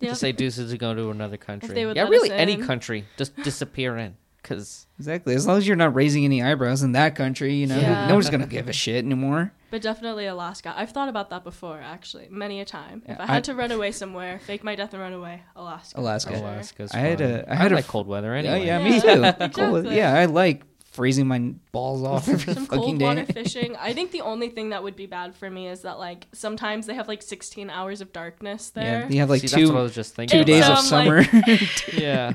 Yeah. 0.00 0.08
Just 0.10 0.20
say 0.20 0.32
deuces 0.32 0.70
to 0.72 0.78
go 0.78 0.94
to 0.94 1.10
another 1.10 1.36
country. 1.36 1.74
they 1.74 1.86
would 1.86 1.96
yeah, 1.96 2.04
let 2.04 2.10
really, 2.10 2.30
us 2.30 2.36
any 2.38 2.54
in. 2.54 2.66
country, 2.66 3.04
just 3.16 3.34
disappear 3.42 3.96
in. 3.96 4.16
Because 4.42 4.86
Exactly. 4.98 5.34
As 5.34 5.46
long 5.46 5.58
as 5.58 5.66
you're 5.66 5.76
not 5.76 5.94
raising 5.94 6.24
any 6.24 6.42
eyebrows 6.42 6.82
in 6.82 6.92
that 6.92 7.14
country, 7.16 7.54
you 7.54 7.66
know, 7.66 7.76
Yeah. 7.78 8.06
nobody's 8.08 8.30
gonna 8.30 8.46
give 8.46 8.68
a 8.68 8.72
shit 8.72 9.04
anymore. 9.04 9.52
But 9.70 9.82
definitely 9.82 10.26
Alaska. 10.26 10.72
I've 10.74 10.90
thought 10.92 11.08
about 11.10 11.28
that 11.30 11.44
before, 11.44 11.78
actually, 11.78 12.28
many 12.30 12.60
a 12.60 12.64
time. 12.64 13.02
if 13.04 13.16
Yeah, 13.18 13.22
I 13.22 13.26
had 13.26 13.36
I- 13.36 13.40
to 13.42 13.54
run 13.54 13.70
away 13.72 13.92
somewhere, 13.92 14.38
fake 14.38 14.64
my 14.64 14.74
death 14.74 14.94
and 14.94 15.02
run 15.02 15.12
away, 15.12 15.42
Alaska. 15.54 16.00
Alaska. 16.00 16.30
for 16.32 16.38
sure. 16.38 16.46
Alaska's 16.48 16.92
I 16.94 16.98
had 16.98 17.18
fun. 17.18 17.30
a- 17.30 17.44
I 17.48 17.54
had 17.56 17.72
a 17.72 17.74
like 17.74 17.84
f- 17.84 17.90
cold 17.90 18.06
weather 18.06 18.28
Yeah, 18.40 18.50
anyway. 18.52 18.66
yeah, 18.66 18.82
me 18.82 18.94
Yeah. 18.94 19.32
too. 19.32 19.48
Cool. 19.52 19.76
Exactly. 19.76 19.96
Yeah, 19.96 20.14
I 20.14 20.24
like 20.24 20.62
freezing 20.90 21.26
my 21.28 21.38
balls 21.72 22.02
off 22.02 22.28
every 22.28 22.54
Some 22.54 22.66
fucking 22.66 22.78
cold 22.82 22.98
day. 22.98 23.04
water 23.04 23.24
fishing. 23.32 23.76
I 23.76 23.92
think 23.92 24.10
the 24.10 24.22
only 24.22 24.48
thing 24.50 24.70
that 24.70 24.82
would 24.82 24.96
be 24.96 25.06
bad 25.06 25.34
for 25.36 25.48
me 25.50 25.68
is 25.68 25.82
that 25.82 25.98
like 25.98 26.26
sometimes 26.32 26.86
they 26.86 26.94
have 26.94 27.08
like 27.08 27.22
16 27.22 27.70
hours 27.70 28.00
of 28.00 28.12
darkness 28.12 28.70
there. 28.70 29.02
Yeah, 29.02 29.08
you 29.08 29.20
have 29.20 29.30
like 29.30 29.42
See, 29.42 29.46
that's 29.48 29.54
what 29.56 29.62
I 29.62 29.78
two 29.78 29.82
was 29.84 29.94
just 29.94 30.14
thinking. 30.14 30.38
two 30.40 30.44
days 30.44 30.64
So 30.66 30.72
of 30.72 30.78
I'm 30.78 30.84
um, 30.84 31.24
summer. 31.24 31.58
yeah, 31.94 32.32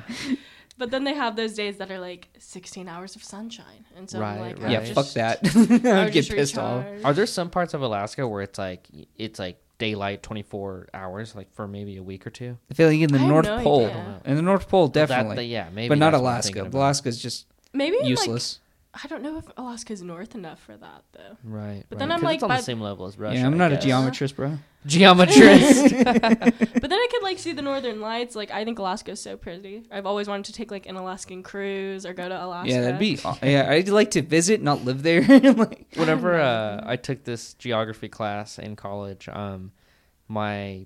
But 0.77 0.89
then 0.91 1.03
they 1.03 1.13
have 1.13 1.35
those 1.35 1.53
days 1.53 1.77
that 1.77 1.91
are 1.91 1.99
like 1.99 2.29
16 2.39 2.87
hours 2.87 3.15
of 3.15 3.23
sunshine, 3.23 3.85
and 3.95 4.09
so 4.09 4.17
I'm 4.17 4.23
Right, 4.39 4.41
like, 4.55 4.61
right. 4.63 4.71
yeah, 4.71 4.79
I 4.79 4.85
fuck 4.93 5.05
just- 5.05 5.15
that. 5.15 5.39
I 5.43 5.49
I 5.49 5.59
would 5.59 5.69
would 6.05 6.13
get 6.13 6.25
just 6.25 6.31
pissed 6.31 6.57
off. 6.57 6.83
recharge. 6.83 7.03
are 7.05 7.13
there 7.13 7.25
some 7.27 7.49
parts 7.49 7.73
of 7.73 7.81
Alaska 7.83 8.27
where 8.27 8.41
it's 8.41 8.57
like 8.57 8.87
it's 9.15 9.37
like 9.39 9.59
daylight 9.77 10.23
24 10.23 10.87
hours, 10.93 11.35
like 11.35 11.51
for 11.53 11.67
maybe 11.67 11.97
a 11.97 12.03
week 12.03 12.25
or 12.25 12.29
two. 12.29 12.57
I 12.71 12.73
feel 12.73 12.87
like 12.87 12.99
in 12.99 13.09
the 13.11 13.17
I 13.17 13.21
have 13.21 13.29
North 13.29 13.45
no 13.45 13.59
Pole, 13.61 13.85
idea. 13.85 14.21
in 14.25 14.35
the 14.35 14.41
North 14.41 14.67
Pole, 14.67 14.87
That- 14.87 15.07
definitely, 15.09 15.35
that- 15.37 15.45
yeah, 15.45 15.69
maybe. 15.73 15.89
but 15.89 15.97
not 15.99 16.11
that's 16.11 16.21
what 16.21 16.27
I'm 16.29 16.33
Alaska. 16.35 16.53
thinking 16.53 16.67
about. 16.67 16.77
Alaska's 16.79 17.21
just 17.21 17.45
Maybe 17.73 17.97
in, 17.97 18.03
like, 18.03 18.09
useless. 18.09 18.59
I 18.93 19.07
don't 19.07 19.23
know 19.23 19.39
if 19.39 19.45
Alaska's 19.57 20.03
north 20.03 20.35
enough 20.35 20.59
for 20.59 20.77
that 20.77 21.03
though. 21.13 21.37
Right. 21.43 21.83
But 21.89 21.95
right. 21.95 21.99
then 21.99 22.11
I'm 22.11 22.21
like, 22.21 22.35
it's 22.35 22.43
on 22.43 22.49
by- 22.49 22.57
the 22.57 22.63
same 22.63 22.79
level 22.79 23.07
as 23.07 23.17
Russia. 23.17 23.39
yeah, 23.39 23.47
I'm 23.47 23.57
not 23.57 23.71
a 23.71 23.75
guess. 23.75 23.85
geometrist, 23.85 24.35
bro. 24.35 24.59
geometrist. 24.87 26.63
But 26.81 26.89
then 26.89 26.99
I 26.99 27.07
could 27.09 27.23
like 27.23 27.39
see 27.39 27.53
the 27.53 27.63
northern 27.63 28.01
lights. 28.01 28.35
Like 28.35 28.51
I 28.51 28.63
think 28.65 28.77
Alaska's 28.77 29.19
so 29.19 29.35
pretty. 29.35 29.83
I've 29.89 30.05
always 30.05 30.27
wanted 30.27 30.45
to 30.45 30.53
take 30.53 30.69
like 30.69 30.85
an 30.85 30.95
Alaskan 30.95 31.41
cruise 31.41 32.05
or 32.05 32.13
go 32.13 32.29
to 32.29 32.45
Alaska. 32.45 32.69
Yeah, 32.71 32.81
that'd 32.81 32.99
be. 32.99 33.17
Yeah, 33.41 33.67
I'd 33.71 33.89
like 33.89 34.11
to 34.11 34.21
visit, 34.21 34.61
not 34.61 34.85
live 34.85 35.01
there. 35.01 35.21
like, 35.23 35.87
Whenever 35.95 36.39
uh, 36.39 36.83
I 36.85 36.95
took 36.97 37.23
this 37.23 37.55
geography 37.55 38.09
class 38.09 38.59
in 38.59 38.75
college, 38.75 39.27
um, 39.29 39.71
my 40.27 40.85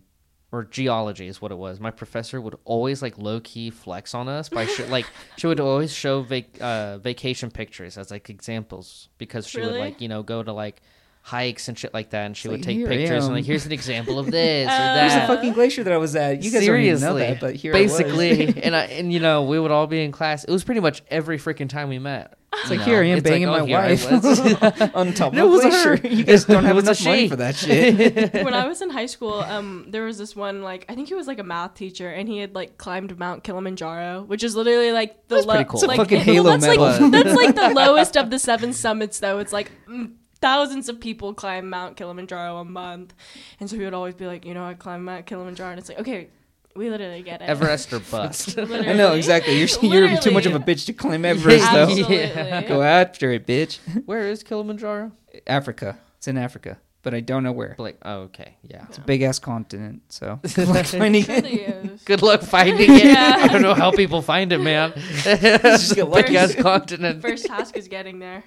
or 0.51 0.63
geology 0.63 1.27
is 1.27 1.41
what 1.41 1.51
it 1.51 1.57
was. 1.57 1.79
My 1.79 1.91
professor 1.91 2.39
would 2.39 2.55
always 2.63 3.01
like 3.01 3.17
low 3.17 3.39
key 3.41 3.69
flex 3.69 4.13
on 4.15 4.29
us 4.29 4.47
by 4.49 4.65
sh- 4.65 4.87
like 4.89 5.05
she 5.37 5.47
would 5.47 5.59
always 5.59 5.93
show 5.93 6.21
vac- 6.21 6.61
uh, 6.61 6.97
vacation 6.99 7.51
pictures 7.51 7.97
as 7.97 8.11
like 8.11 8.29
examples 8.29 9.09
because 9.17 9.45
she 9.47 9.59
Really? 9.59 9.73
would 9.73 9.79
like 9.79 10.01
you 10.01 10.07
know 10.07 10.23
go 10.23 10.43
to 10.43 10.53
like 10.53 10.81
hikes 11.27 11.67
and 11.67 11.77
shit 11.77 11.93
like 11.93 12.11
that, 12.11 12.25
and 12.25 12.37
she 12.37 12.47
It's 12.47 12.51
would 12.53 12.63
take 12.63 12.85
pictures 12.87 13.25
and 13.25 13.33
like 13.35 13.43
here's 13.43 13.65
an 13.65 13.73
example 13.73 14.17
of 14.17 14.25
this 14.31 14.65
or 14.65 14.69
that. 14.69 14.95
There's 15.09 15.23
a 15.23 15.27
fucking 15.27 15.53
glacier 15.53 15.83
that 15.83 15.91
I 15.91 15.97
was 15.97 16.15
at. 16.15 16.41
You 16.41 16.51
guys 16.51 16.65
don't 16.65 16.79
even 16.81 17.01
know 17.01 17.15
that, 17.15 17.41
but 17.41 17.55
here 17.55 17.75
I 17.75 17.81
was. 17.81 17.91
basically, 17.97 18.61
and 18.63 18.73
I 18.75 18.83
and 18.85 19.11
you 19.11 19.19
know 19.19 19.43
we 19.43 19.59
would 19.59 19.71
all 19.71 19.87
be 19.87 20.01
in 20.03 20.11
class. 20.13 20.45
It 20.45 20.51
was 20.51 20.63
pretty 20.63 20.79
much 20.81 21.03
every 21.09 21.37
freaking 21.37 21.67
time 21.67 21.89
we 21.89 21.99
met. 21.99 22.37
It's 22.53 22.69
like 22.69 22.79
know? 22.79 22.85
here 22.85 23.03
I 23.03 23.07
am 23.07 23.17
It's 23.17 23.25
like, 23.25 23.33
banging 23.33 23.49
oh, 23.49 23.51
my 23.51 23.61
wife 23.63 24.09
was. 24.09 24.39
on 24.95 25.13
top 25.13 25.33
of 25.33 25.37
It 25.37 25.41
a 25.41 25.45
was 25.45 25.61
glacier. 25.61 25.97
her. 25.97 26.07
You 26.07 26.23
guys 26.23 26.45
don't 26.45 26.63
have 26.63 26.77
It 26.77 26.79
a 26.79 26.87
enough 26.87 27.03
money 27.03 27.27
for 27.27 27.35
that 27.35 27.55
shit. 27.57 28.33
when 28.33 28.53
I 28.53 28.65
was 28.67 28.81
in 28.81 28.89
high 28.89 29.05
school, 29.05 29.33
um, 29.41 29.85
there 29.89 30.05
was 30.05 30.17
this 30.17 30.33
one 30.33 30.63
like 30.63 30.85
I 30.87 30.95
think 30.95 31.09
he 31.09 31.13
was 31.13 31.27
like 31.27 31.39
a 31.39 31.43
math 31.43 31.73
teacher, 31.75 32.09
and 32.09 32.27
he 32.29 32.37
had 32.39 32.55
like 32.55 32.77
climbed 32.77 33.19
Mount 33.19 33.43
Kilimanjaro, 33.43 34.23
which 34.23 34.43
is 34.45 34.55
literally 34.55 34.93
like 34.93 35.27
the 35.27 35.35
That's 35.35 35.45
lo- 35.47 35.55
pretty 35.55 35.69
cool. 35.69 35.87
Like, 35.87 35.97
fucking 35.97 36.17
it- 36.19 36.23
Halo 36.23 36.57
that's 36.57 36.65
like 36.77 37.11
that's 37.11 37.35
like 37.35 37.55
the 37.55 37.69
lowest 37.75 38.15
of 38.15 38.29
the 38.29 38.39
seven 38.39 38.71
summits, 38.71 39.19
though. 39.19 39.39
It's 39.39 39.51
like. 39.51 39.69
Mm, 39.89 40.13
Thousands 40.47 40.87
of 40.87 41.01
people 41.01 41.33
climb 41.33 41.69
Mount 41.69 41.97
Kilimanjaro 41.97 42.55
a 42.57 42.63
month, 42.63 43.13
and 43.59 43.69
so 43.69 43.75
he 43.75 43.83
would 43.83 43.93
always 43.93 44.15
be 44.15 44.25
like, 44.25 44.45
you 44.45 44.53
know, 44.53 44.63
I 44.63 44.75
climb 44.75 45.03
Mount 45.03 45.25
Kilimanjaro, 45.25 45.71
and 45.71 45.79
it's 45.79 45.89
like, 45.89 45.99
okay, 45.99 46.29
we 46.73 46.89
literally 46.89 47.21
get 47.21 47.41
it. 47.41 47.49
Everest 47.49 47.91
or 47.91 47.99
bust. 47.99 48.57
I 48.59 48.93
know 48.93 49.13
exactly. 49.13 49.57
You're 49.57 50.05
you're 50.05 50.21
too 50.21 50.31
much 50.31 50.45
of 50.45 50.55
a 50.55 50.59
bitch 50.59 50.85
to 50.85 50.93
climb 50.93 51.25
Everest, 51.33 51.69
though. 51.73 51.83
Absolutely. 51.83 52.67
Go 52.69 52.81
after 52.81 53.31
it, 53.31 53.45
bitch. 53.45 53.79
Where 54.05 54.29
is 54.29 54.41
Kilimanjaro? 54.41 55.11
Africa. 55.45 55.99
It's 56.17 56.29
in 56.29 56.37
Africa, 56.37 56.77
but 57.07 57.13
I 57.13 57.21
don't 57.21 57.41
know 57.41 57.53
where. 57.53 57.73
Like, 57.77 57.99
oh, 58.03 58.23
okay, 58.23 58.57
yeah. 58.63 58.83
It's 58.89 58.97
a 58.97 59.01
big 59.01 59.21
ass 59.21 59.39
continent, 59.39 60.01
so 60.09 60.41
good 60.55 60.67
luck 60.67 60.85
finding 60.87 61.23
It 61.23 61.29
it. 61.29 61.43
really 61.45 61.61
is. 61.61 62.03
Good 62.03 62.21
luck 62.21 62.41
finding 62.41 62.91
it. 62.93 63.05
Yeah. 63.05 63.37
I 63.43 63.47
don't 63.47 63.61
know 63.61 63.73
how 63.73 63.91
people 63.91 64.21
find 64.21 64.51
it, 64.51 64.57
man. 64.59 64.91
Just 65.23 65.95
get 65.95 66.03
Big 66.03 66.13
lucky. 66.13 66.37
ass 66.37 66.53
continent. 66.53 67.21
First 67.21 67.45
task 67.45 67.77
is 67.77 67.87
getting 67.87 68.19
there. 68.19 68.43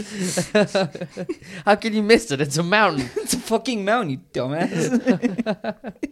How 1.65 1.75
can 1.77 1.95
you 1.95 2.03
miss 2.03 2.31
it? 2.31 2.43
It's 2.43 2.59
a 2.59 2.63
mountain. 2.63 3.09
It's 3.17 3.33
a 3.33 3.39
fucking 3.39 3.83
mountain, 3.83 4.11
you 4.11 4.19
dumbass. 4.35 6.11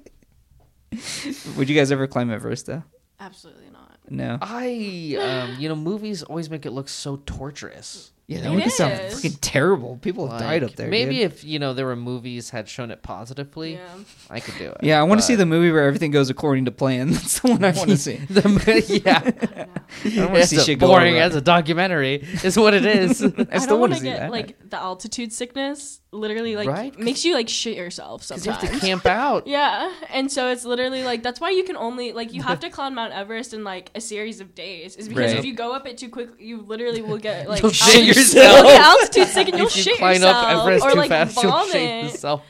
Would 1.58 1.68
you 1.68 1.76
guys 1.76 1.92
ever 1.92 2.06
climb 2.06 2.30
Everest 2.30 2.64
though? 2.64 2.82
Absolutely 3.20 3.68
not. 3.70 3.98
No. 4.08 4.38
I, 4.40 5.16
um, 5.20 5.61
you 5.61 5.68
know, 5.68 5.76
movies 5.76 6.22
always 6.22 6.48
make 6.48 6.64
it 6.64 6.70
look 6.70 6.88
so 6.88 7.20
torturous. 7.26 8.12
Yeah, 8.28 8.40
that 8.40 8.44
know? 8.50 8.54
would 8.56 8.66
It 8.66 8.70
sound 8.72 8.92
is. 9.00 9.14
fucking 9.14 9.38
terrible. 9.40 9.96
People 10.02 10.28
have 10.28 10.38
died 10.38 10.62
Like, 10.62 10.72
up 10.72 10.76
there. 10.76 10.88
Maybe 10.88 11.14
dude. 11.16 11.32
if 11.32 11.44
you 11.44 11.58
know 11.58 11.72
there 11.72 11.86
were 11.86 11.96
movies 11.96 12.50
had 12.50 12.68
shown 12.68 12.90
it 12.90 13.02
positively, 13.02 13.72
Yeah. 13.76 13.86
I 14.28 14.38
could 14.40 14.58
do 14.58 14.66
it. 14.70 14.76
Yeah, 14.82 15.00
I 15.00 15.04
want 15.04 15.18
to 15.20 15.26
see 15.26 15.34
the 15.34 15.46
movie 15.46 15.72
where 15.72 15.86
everything 15.86 16.10
goes 16.10 16.28
according 16.28 16.66
to 16.66 16.70
plan. 16.70 17.10
That's 17.12 17.40
the 17.40 17.48
one 17.48 17.64
I 17.64 17.70
want 17.72 17.88
to 17.88 17.96
see. 17.96 18.16
the 18.30 18.46
mo- 18.46 18.58
yeah. 19.02 19.22
I 20.04 20.08
don't 20.10 20.24
want 20.26 20.34
to 20.34 20.40
It's 20.40 20.50
see 20.50 20.56
a 20.58 20.60
shit 20.60 20.78
go 20.78 20.88
boring 20.88 21.14
awry. 21.14 21.22
as 21.22 21.34
a 21.36 21.40
documentary 21.40 22.16
is 22.44 22.58
what 22.58 22.74
it 22.74 22.84
is. 22.84 23.22
I 23.22 23.26
I 23.50 23.58
still 23.58 23.78
don't 23.78 23.80
want 23.80 23.80
want 23.80 23.92
to 23.94 23.98
to 24.00 24.00
see 24.00 24.08
get 24.10 24.18
that. 24.20 24.30
like 24.30 24.68
the 24.70 24.76
altitude 24.78 25.32
sickness. 25.32 26.00
Literally, 26.11 26.57
like 26.57 26.68
Right? 26.68 26.99
makes 26.99 27.23
you 27.23 27.35
like 27.35 27.51
shit 27.51 27.77
yourself 27.77 28.27
Because 28.27 28.47
you 28.47 28.51
have 28.53 28.61
to 28.62 28.79
camp 28.81 29.05
out. 29.05 29.47
yeah, 29.47 29.92
and 30.09 30.33
so 30.33 30.49
it's 30.49 30.64
literally 30.64 31.03
like 31.03 31.23
that's 31.23 31.38
why 31.38 31.51
you 31.51 31.64
can 31.64 31.77
only 31.77 32.12
like 32.12 32.33
you 32.33 32.42
have 32.51 32.61
to 32.61 32.71
climb 32.71 32.94
Mount 32.94 33.12
Everest 33.12 33.53
in 33.53 33.62
like 33.62 33.90
a 33.94 34.01
series 34.01 34.40
of 34.40 34.55
days. 34.55 34.97
Is 34.97 35.07
because 35.07 35.33
Right. 35.33 35.38
if 35.38 35.44
you 35.44 35.53
go 35.55 35.75
up 35.75 35.87
it 35.87 35.99
too 35.99 36.09
quick, 36.09 36.31
you 36.38 36.62
literally 36.62 37.03
will 37.03 37.18
get 37.18 37.47
like 37.51 37.61
You'll 37.61 37.73
shit 37.73 38.05
yourself. 38.07 38.57
You'll 38.66 38.68
altitude 38.71 39.29
sick 39.29 39.49
and 39.49 39.59
you'll 39.59 39.66
you 39.66 39.83
shit 39.83 39.99
climb 39.99 40.14
yourself 40.14 40.37
up 40.37 40.61
Everest 40.62 40.87
or 40.87 40.90
too 40.92 40.97
like 40.97 41.09
fast, 41.11 41.42
you'll 41.42 41.53
vomit. 41.53 42.05
yourself. 42.05 42.42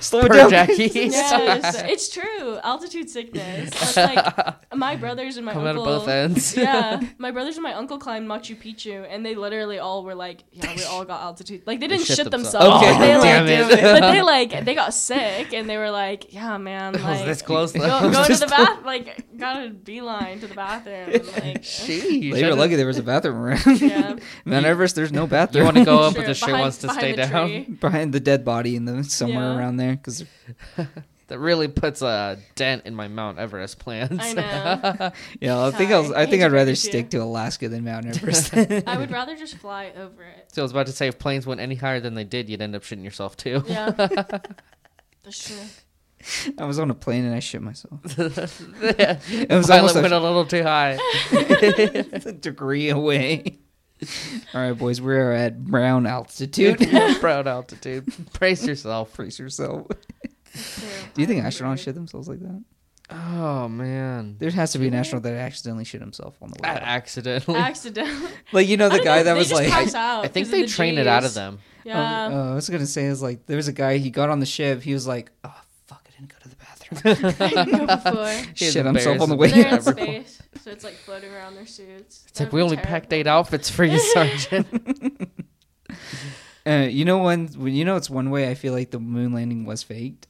Slow 0.00 0.28
down. 0.28 0.50
Jackie. 0.50 0.84
Yes, 0.94 1.82
it's 1.84 2.08
true. 2.10 2.58
Altitude 2.62 3.10
sickness. 3.10 3.70
That's 3.70 3.96
like 3.96 4.74
my 4.74 4.94
brothers 4.94 5.36
and 5.36 5.44
my 5.46 5.52
out 5.52 5.66
uncle. 5.66 5.82
of 5.88 6.00
both 6.02 6.08
ends. 6.08 6.56
yeah, 6.56 7.00
my 7.18 7.32
brothers 7.32 7.56
and 7.56 7.64
my 7.64 7.74
uncle 7.74 7.98
climbed 7.98 8.28
Machu 8.28 8.56
Picchu, 8.56 9.04
and 9.10 9.26
they 9.26 9.34
literally 9.34 9.78
all 9.80 10.04
were 10.04 10.14
like, 10.14 10.44
"Yeah, 10.52 10.72
we 10.76 10.84
all 10.84 11.04
got 11.04 11.20
altitude." 11.22 11.62
Like 11.66 11.80
they 11.80 11.86
They 11.88 11.96
didn't 11.96 12.06
shit 12.06 12.16
shit, 12.18 12.30
themselves. 12.30 12.64
themselves. 12.80 12.84
Okay. 12.84 12.99
They, 13.00 13.14
like, 13.16 13.22
damn 13.22 13.46
it. 13.48 13.70
but 14.00 14.12
they 14.12 14.22
like 14.34 14.64
they 14.64 14.74
got 14.74 14.94
sick, 14.94 15.52
and 15.52 15.68
they 15.68 15.76
were 15.76 15.90
like, 15.90 16.32
"Yeah, 16.32 16.56
man, 16.58 16.94
It 16.94 16.98
was 16.98 17.04
like 17.04 17.24
this 17.26 17.42
close 17.42 17.72
go, 17.72 17.80
though. 17.80 18.10
go 18.10 18.24
to 18.24 18.34
the 18.36 18.46
bath, 18.46 18.84
like 18.84 19.36
got 19.36 19.64
a 19.66 19.70
beeline 19.70 20.40
to 20.40 20.46
the 20.46 20.54
bathroom." 20.54 21.10
And, 21.14 21.26
like, 21.28 21.62
Sheesh. 21.62 22.32
They 22.32 22.44
were 22.48 22.54
lucky 22.54 22.76
there 22.76 22.86
was 22.86 22.98
a 22.98 23.02
bathroom 23.02 23.36
around. 23.36 23.80
yeah, 23.80 24.16
Mount 24.44 24.66
Everest, 24.66 24.94
there's 24.96 25.12
no 25.12 25.26
bathroom. 25.26 25.62
You 25.62 25.64
want 25.66 25.76
to 25.78 25.84
go 25.84 25.98
up, 26.00 26.12
Sure, 26.14 26.22
but 26.22 26.26
the 26.28 26.34
shit 26.34 26.46
behind- 26.46 26.62
wants 26.62 26.78
to 26.78 26.88
stay 26.90 27.14
down. 27.14 27.48
tree. 27.48 27.60
behind 27.64 28.12
the 28.12 28.20
dead 28.20 28.44
body 28.44 28.76
in 28.76 28.84
the 28.84 29.02
somewhere 29.04 29.52
Yeah. 29.52 29.58
around 29.58 29.76
there 29.76 29.96
because 29.96 30.24
That 31.30 31.38
really 31.38 31.68
puts 31.68 32.02
a 32.02 32.38
dent 32.56 32.86
in 32.86 32.94
my 32.96 33.06
Mount 33.06 33.38
Everest 33.38 33.78
plans. 33.78 34.18
I 34.20 34.32
know. 34.98 35.10
yeah 35.40 35.64
I 35.64 35.70
think 35.70 35.92
I, 35.92 36.00
was, 36.00 36.10
I 36.10 36.26
think 36.26 36.42
I'd 36.42 36.50
rather 36.50 36.72
break 36.72 36.84
you. 36.84 36.90
stick 36.90 37.10
to 37.10 37.18
Alaska 37.18 37.68
than 37.68 37.84
Mount 37.84 38.04
Everest. 38.06 38.52
I 38.88 38.98
would 38.98 39.12
rather 39.12 39.36
just 39.36 39.56
fly 39.58 39.92
over 39.96 40.24
it. 40.24 40.48
So 40.52 40.60
I 40.60 40.64
was 40.64 40.72
about 40.72 40.86
to 40.86 40.92
say, 40.92 41.06
if 41.06 41.20
planes 41.20 41.46
went 41.46 41.60
any 41.60 41.76
higher 41.76 42.00
than 42.00 42.14
they 42.14 42.24
did, 42.24 42.48
you'd 42.50 42.60
end 42.60 42.74
up 42.74 42.82
shitting 42.82 43.04
yourself 43.04 43.36
too. 43.36 43.62
Yeah, 43.64 43.90
that's 45.22 45.46
true. 45.46 46.52
I 46.58 46.64
was 46.64 46.80
on 46.80 46.90
a 46.90 46.94
plane 46.94 47.24
and 47.24 47.32
I 47.32 47.38
shit 47.38 47.62
myself. 47.62 48.00
it 48.18 49.20
It 49.30 49.50
was 49.50 49.70
almost 49.70 49.94
went 49.94 50.12
a, 50.12 50.18
a 50.18 50.20
little 50.20 50.44
too 50.44 50.64
high. 50.64 50.98
a 51.30 52.32
degree 52.32 52.88
away. 52.88 53.60
All 54.52 54.60
right, 54.60 54.72
boys, 54.72 55.00
we're 55.00 55.30
at 55.30 55.62
brown 55.64 56.06
altitude. 56.06 56.78
brown 57.20 57.46
altitude. 57.46 58.12
Brace 58.36 58.66
yourself. 58.66 59.14
Brace 59.14 59.38
yourself. 59.38 59.86
True. 60.52 60.88
Do 61.14 61.20
you 61.22 61.26
think 61.26 61.44
astronauts 61.44 61.72
agree. 61.74 61.82
shit 61.84 61.94
themselves 61.94 62.28
like 62.28 62.40
that? 62.40 62.62
Oh 63.10 63.68
man. 63.68 64.36
There 64.38 64.50
has 64.50 64.72
to 64.72 64.78
be 64.78 64.86
an 64.88 64.94
astronaut 64.94 65.24
that 65.24 65.34
accidentally 65.34 65.84
shit 65.84 66.00
himself 66.00 66.36
on 66.40 66.48
the 66.50 66.54
way. 66.62 66.68
That 66.72 66.82
up. 66.82 66.88
accidentally. 66.88 67.58
Accidentally. 67.58 68.30
Like 68.52 68.68
you 68.68 68.76
know 68.76 68.88
the 68.88 68.98
guy 69.00 69.18
know, 69.18 69.24
that 69.24 69.32
they 69.34 69.38
was 69.38 69.48
just 69.48 69.60
like, 69.62 69.70
pass 69.70 69.94
out 69.94 70.24
I 70.24 70.28
think 70.28 70.46
'cause 70.46 70.50
they 70.52 70.62
of 70.62 70.68
the 70.68 70.74
train 70.74 70.98
it 70.98 71.06
out 71.06 71.24
of 71.24 71.30
Gs. 71.30 71.34
them. 71.34 71.58
Yeah. 71.84 72.28
Oh, 72.32 72.52
I 72.52 72.54
was 72.54 72.68
gonna 72.68 72.86
say 72.86 73.04
is 73.06 73.20
like 73.22 73.46
there 73.46 73.56
was 73.56 73.68
a 73.68 73.72
guy 73.72 73.98
he 73.98 74.10
got 74.10 74.28
on 74.30 74.38
the 74.40 74.46
ship. 74.46 74.82
He 74.82 74.92
was 74.94 75.06
like, 75.06 75.30
oh 75.44 75.60
fuck, 75.86 76.04
I 76.06 76.10
didn't 76.20 76.28
go 76.32 76.36
to 76.42 76.48
the 76.48 76.56
bathroom. 76.56 77.34
I 77.40 77.64
didn't 77.64 77.86
go 77.86 77.96
before. 77.96 78.28
He's 78.54 78.72
Shit 78.72 78.84
himself 78.86 79.20
on 79.20 79.28
the 79.28 79.34
embarrassed. 79.36 79.38
way 79.38 79.62
They're 79.62 79.68
in 79.68 79.74
up. 79.74 79.82
space, 79.82 80.42
so 80.62 80.70
it's 80.70 80.84
like 80.84 80.94
floating 80.94 81.32
around 81.32 81.54
their 81.56 81.66
suits. 81.66 82.24
It's 82.28 82.38
like 82.40 82.52
we 82.52 82.60
only 82.62 82.76
packed 82.76 83.12
eight 83.12 83.26
outfits 83.26 83.70
for 83.70 83.84
you, 83.84 83.98
Sergeant. 83.98 84.66
Uh, 86.66 86.86
you 86.90 87.04
know 87.06 87.18
when, 87.22 87.48
when 87.48 87.72
you 87.74 87.84
know 87.84 87.96
it's 87.96 88.10
one 88.10 88.30
way. 88.30 88.50
I 88.50 88.54
feel 88.54 88.72
like 88.74 88.90
the 88.90 89.00
moon 89.00 89.32
landing 89.32 89.64
was 89.64 89.82
faked, 89.82 90.26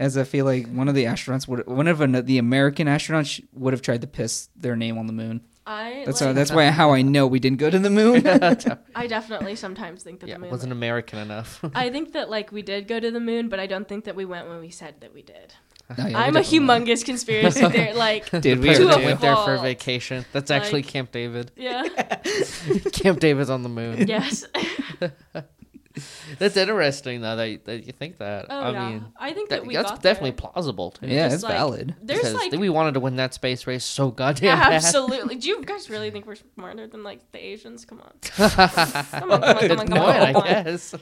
as 0.00 0.16
I 0.16 0.24
feel 0.24 0.44
like 0.46 0.66
one 0.66 0.88
of 0.88 0.94
the 0.96 1.04
astronauts 1.04 1.46
would 1.46 1.66
one 1.68 1.86
of 1.86 2.00
an, 2.00 2.24
the 2.24 2.38
American 2.38 2.88
astronauts 2.88 3.40
would 3.52 3.72
have 3.72 3.82
tried 3.82 4.00
to 4.00 4.06
piss 4.08 4.48
their 4.56 4.74
name 4.74 4.98
on 4.98 5.06
the 5.06 5.12
moon. 5.12 5.42
I 5.66 6.02
That's 6.06 6.20
like, 6.20 6.28
how, 6.28 6.32
that's 6.32 6.50
why 6.50 6.64
how 6.70 6.92
I 6.94 7.02
know 7.02 7.26
we 7.28 7.38
didn't 7.38 7.58
go 7.58 7.70
to 7.70 7.78
the 7.78 7.90
moon. 7.90 8.26
I 8.96 9.06
definitely 9.06 9.54
sometimes 9.54 10.02
think 10.02 10.20
that 10.20 10.28
yeah, 10.28 10.34
the 10.36 10.40
moon. 10.40 10.50
wasn't 10.50 10.72
American 10.72 11.18
enough. 11.20 11.62
I 11.74 11.90
think 11.90 12.12
that 12.14 12.30
like 12.30 12.50
we 12.50 12.62
did 12.62 12.88
go 12.88 12.98
to 12.98 13.10
the 13.10 13.20
moon, 13.20 13.48
but 13.50 13.60
I 13.60 13.66
don't 13.66 13.86
think 13.86 14.06
that 14.06 14.16
we 14.16 14.24
went 14.24 14.48
when 14.48 14.58
we 14.58 14.70
said 14.70 15.00
that 15.02 15.14
we 15.14 15.22
did. 15.22 15.54
No, 15.98 16.06
yeah, 16.06 16.18
I'm 16.18 16.34
a 16.36 16.40
definitely 16.40 16.66
went. 16.66 16.86
humongous 16.88 17.04
conspiracy 17.04 17.68
theory. 17.68 17.92
Like, 17.94 18.30
Did 18.30 18.60
we? 18.60 18.66
President 18.68 18.78
To 18.78 18.94
a 18.94 18.98
really? 18.98 19.04
went 19.06 19.20
there 19.20 19.36
for 19.36 19.54
a 19.54 19.58
vacation. 19.60 20.24
That's 20.32 20.50
actually 20.50 20.82
Like- 20.82 20.92
Camp 20.92 21.10
David. 21.12 21.50
yeah, 21.56 21.82
Camp 22.92 23.18
David's 23.20 23.50
on 23.50 23.62
the 23.64 23.68
moon. 23.68 24.06
yes. 24.08 24.46
That's 26.38 26.56
interesting 26.56 27.20
though 27.20 27.36
that, 27.36 27.64
that 27.64 27.84
you 27.86 27.92
think 27.92 28.18
that. 28.18 28.46
Oh 28.48 28.60
I 28.60 28.70
yeah. 28.72 28.88
mean, 28.90 29.04
I 29.18 29.32
think 29.32 29.48
that, 29.48 29.60
that 29.62 29.66
we 29.66 29.74
that's 29.74 29.90
got 29.90 30.02
definitely 30.02 30.30
there. 30.30 30.50
plausible 30.50 30.92
too. 30.92 31.06
Yeah, 31.08 31.24
Just, 31.26 31.34
it's 31.36 31.42
like, 31.44 31.52
valid. 31.54 31.96
There's 32.02 32.20
because 32.20 32.34
like 32.34 32.52
we 32.52 32.68
wanted 32.68 32.94
to 32.94 33.00
win 33.00 33.16
that 33.16 33.34
space 33.34 33.66
race 33.66 33.84
so 33.84 34.10
goddamn 34.10 34.58
bad. 34.60 34.72
absolutely. 34.74 35.36
Do 35.36 35.48
you 35.48 35.62
guys 35.64 35.90
really 35.90 36.10
think 36.10 36.26
we're 36.26 36.36
smarter 36.54 36.86
than 36.86 37.02
like 37.02 37.32
the 37.32 37.44
Asians? 37.44 37.84
Come 37.84 38.00
on. 38.00 38.12
Come 38.22 38.50
on, 38.50 38.68
come 39.10 39.30
on, 39.32 39.40
come 39.40 39.70
on, 39.80 39.86
come 39.88 39.88
point, 39.88 39.92
on, 39.92 40.06
I 40.06 40.32
come 40.32 40.42
on. 40.42 40.64
guess. 40.64 40.94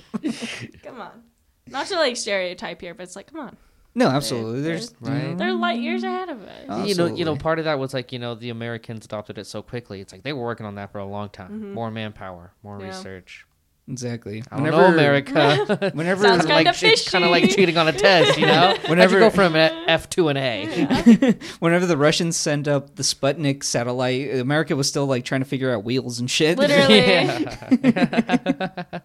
Come 0.83 1.01
on. 1.01 1.22
Not 1.66 1.87
to 1.88 1.96
like 1.96 2.16
stereotype 2.16 2.81
here, 2.81 2.94
but 2.94 3.03
it's 3.03 3.14
like, 3.16 3.31
come 3.31 3.41
on. 3.41 3.57
No, 3.95 4.09
absolutely. 4.09 4.61
There's 4.62 4.95
Right. 5.01 5.36
They're 5.36 5.53
light 5.53 5.80
years 5.80 6.05
ahead 6.05 6.28
of 6.28 6.41
us. 6.43 6.64
Oh. 6.68 6.84
You 6.84 6.95
know, 6.95 7.07
you 7.07 7.24
know, 7.24 7.36
part 7.36 7.59
of 7.59 7.64
that 7.64 7.78
was 7.78 7.93
like 7.93 8.12
you 8.12 8.18
know 8.18 8.34
the 8.36 8.51
Americans 8.51 9.05
adopted 9.05 9.39
it 9.39 9.47
so 9.47 9.61
quickly. 9.61 10.01
It's 10.01 10.12
like 10.12 10.22
they 10.22 10.32
were 10.32 10.45
working 10.45 10.66
on 10.66 10.76
that 10.76 10.93
for 10.93 10.99
a 10.99 11.05
long 11.05 11.28
time. 11.30 11.51
Mhm. 11.61 11.72
More 11.74 11.91
manpower, 11.91 12.53
more 12.62 12.78
Yeah. 12.80 12.86
research. 12.89 13.45
Exactly. 13.91 14.45
I 14.53 14.57
don't 14.59 14.70
know, 14.70 14.84
America. 14.84 15.91
Whenever 15.95 16.22
Sounds 16.22 16.47
like 16.47 16.66
kinda 16.66 16.78
it's 16.93 17.11
kind 17.11 17.24
of 17.24 17.30
like 17.30 17.45
fishy. 17.45 17.57
cheating 17.57 17.78
on 17.78 17.89
a 17.89 17.93
test, 17.93 18.39
you 18.39 18.45
know. 18.47 18.76
Whenever- 18.86 19.14
you 19.14 19.20
go 19.20 19.30
from 19.30 19.57
an 19.57 19.72
F 19.89 20.11
to 20.11 20.28
an 20.28 20.36
A. 20.36 21.34
whenever 21.61 21.86
the 21.86 21.97
Russians 21.97 22.36
sent 22.36 22.68
up 22.68 22.97
the 22.97 23.03
Sputnik 23.03 23.64
satellite, 23.64 24.34
America 24.34 24.76
was 24.76 24.89
still 24.89 25.07
like 25.07 25.24
trying 25.24 25.41
to 25.41 25.47
figure 25.47 25.74
out 25.74 25.84
wheels 25.84 26.20
and 26.20 26.30
shit. 26.30 26.59
Literally. 26.59 26.99
Yeah. 26.99 29.01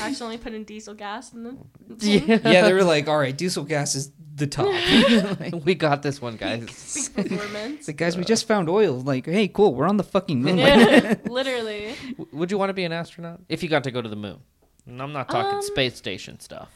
Accidentally 0.00 0.38
put 0.38 0.54
in 0.54 0.64
diesel 0.64 0.94
gas 0.94 1.32
in 1.32 1.44
the. 1.44 1.56
yeah. 1.98 2.38
yeah, 2.44 2.62
they 2.62 2.72
were 2.72 2.84
like, 2.84 3.08
"All 3.08 3.18
right, 3.18 3.36
diesel 3.36 3.64
gas 3.64 3.94
is 3.94 4.10
the 4.36 4.46
top." 4.46 5.64
we 5.64 5.74
got 5.74 6.02
this 6.02 6.20
one, 6.22 6.36
guys. 6.36 7.08
Performance. 7.14 7.88
Like, 7.88 7.96
guys, 7.96 8.16
we 8.16 8.24
just 8.24 8.46
found 8.46 8.68
oil. 8.68 9.00
Like, 9.00 9.26
hey, 9.26 9.48
cool, 9.48 9.74
we're 9.74 9.88
on 9.88 9.96
the 9.96 10.04
fucking 10.04 10.42
moon. 10.42 10.58
yeah, 10.58 11.14
literally. 11.26 11.94
W- 12.18 12.28
Would 12.38 12.50
you 12.50 12.58
want 12.58 12.70
to 12.70 12.74
be 12.74 12.84
an 12.84 12.92
astronaut 12.92 13.40
if 13.48 13.62
you 13.62 13.68
got 13.68 13.84
to 13.84 13.90
go 13.90 14.00
to 14.00 14.08
the 14.08 14.16
moon? 14.16 14.38
And 14.86 15.02
I'm 15.02 15.12
not 15.12 15.28
talking 15.28 15.56
Um, 15.56 15.62
space 15.62 15.96
station 15.96 16.38
stuff. 16.38 16.68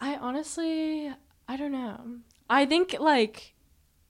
I 0.00 0.16
honestly, 0.16 1.10
I 1.48 1.56
don't 1.56 1.72
know. 1.72 1.98
I 2.50 2.66
think 2.66 2.96
like, 2.98 3.54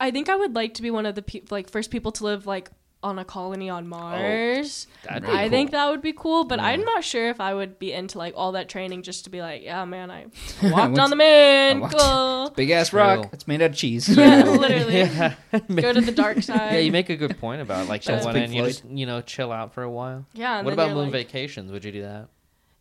I 0.00 0.10
think 0.10 0.28
I 0.28 0.36
would 0.36 0.54
like 0.54 0.74
to 0.74 0.82
be 0.82 0.90
one 0.90 1.06
of 1.06 1.14
the 1.14 1.22
pe- 1.22 1.42
like 1.50 1.70
first 1.70 1.90
people 1.90 2.10
to 2.12 2.24
live 2.24 2.46
like 2.46 2.70
on 3.04 3.18
a 3.18 3.24
colony 3.24 3.68
on 3.68 3.84
oh, 3.84 3.88
Mars. 3.88 4.86
That'd 5.04 5.24
be 5.24 5.28
I 5.28 5.48
think 5.50 5.70
that 5.72 5.90
would 5.90 6.00
be 6.00 6.14
cool, 6.14 6.44
but 6.44 6.58
I'm 6.58 6.82
not 6.82 7.04
sure 7.04 7.28
if 7.28 7.38
I 7.38 7.52
would 7.52 7.78
be 7.78 7.92
into 7.92 8.16
like 8.16 8.32
all 8.36 8.52
that 8.52 8.68
training 8.68 9.02
just 9.02 9.24
to 9.24 9.30
be 9.30 9.42
like, 9.42 9.62
yeah, 9.62 9.84
man, 9.84 10.10
I 10.10 10.22
I 10.62 10.70
walked 10.70 10.92
went 10.92 10.98
on 10.98 11.10
the 11.10 11.16
to- 11.16 11.78
moon. 11.80 11.90
Cool. 11.90 12.50
Big 12.56 12.70
ass 12.70 12.88
True. 12.88 13.00
rock. 13.00 13.28
It's 13.32 13.46
made 13.46 13.60
out 13.60 13.70
of 13.70 13.76
cheese. 13.76 14.08
Yeah, 14.08 14.44
literally. 14.44 15.00
yeah. 15.00 15.34
Go 15.52 15.92
to 15.92 16.00
the 16.00 16.12
dark 16.12 16.42
side. 16.42 16.72
yeah, 16.72 16.78
you 16.78 16.90
make 16.90 17.10
a 17.10 17.16
good 17.16 17.38
point 17.38 17.60
about 17.60 17.88
like 17.88 18.02
That's 18.02 18.24
one 18.24 18.34
Pink 18.34 18.46
and 18.46 18.54
you 18.54 18.64
just 18.64 18.84
you 18.86 19.04
know 19.04 19.20
chill 19.20 19.52
out 19.52 19.74
for 19.74 19.82
a 19.82 19.90
while. 19.90 20.26
Yeah. 20.32 20.62
what 20.62 20.72
about 20.72 20.90
moon 20.90 21.10
like, 21.10 21.12
vacations? 21.12 21.70
Would 21.70 21.84
you 21.84 21.92
do 21.92 22.02
that? 22.02 22.28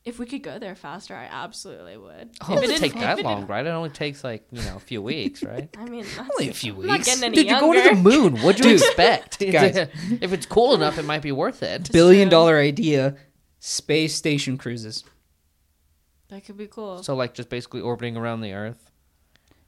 If 0.06 0.20
we 0.20 0.26
could 0.26 0.44
go 0.44 0.60
there 0.60 0.76
faster, 0.76 1.16
I 1.16 1.30
absolutely 1.32 1.96
would. 1.96 2.32
Oh, 2.42 2.58
it 2.58 2.66
it 2.66 2.68
doesn't 2.68 2.80
take 2.80 2.94
that 3.00 3.20
it 3.20 3.26
long, 3.26 3.48
right? 3.48 3.66
It 3.66 3.70
only 3.70 3.90
takes 3.90 4.22
like 4.22 4.46
you 4.52 4.62
know 4.62 4.76
a 4.76 4.80
few 4.80 5.02
weeks, 5.02 5.42
right? 5.54 5.70
I 5.78 5.86
mean, 5.86 6.04
that's, 6.18 6.30
Only 6.38 6.50
a 6.50 6.54
few 6.54 6.74
I'm 6.82 6.88
not 6.88 6.94
weeks. 6.98 7.06
getting 7.06 7.24
any 7.24 7.36
Dude, 7.38 7.46
you're 7.48 7.60
going 7.62 7.82
to 7.84 7.96
the 7.96 8.02
moon. 8.02 8.38
What'd 8.42 8.66
you 8.66 8.74
expect? 8.74 9.40
guys. 9.52 9.78
if 9.78 10.34
it's 10.34 10.46
cool 10.46 10.74
enough, 10.76 10.98
it 10.98 11.06
might 11.06 11.22
be 11.22 11.32
worth 11.32 11.64
it. 11.64 11.90
Billion 11.94 12.28
true. 12.28 12.32
dollar 12.32 12.60
idea: 12.60 13.16
space 13.60 14.14
station 14.14 14.58
cruises. 14.58 15.06
That 16.28 16.44
could 16.44 16.58
be 16.58 16.68
cool. 16.68 17.02
So 17.02 17.16
like 17.16 17.34
just 17.34 17.50
basically 17.50 17.80
orbiting 17.82 18.18
around 18.18 18.42
the 18.42 18.54
Earth, 18.54 18.92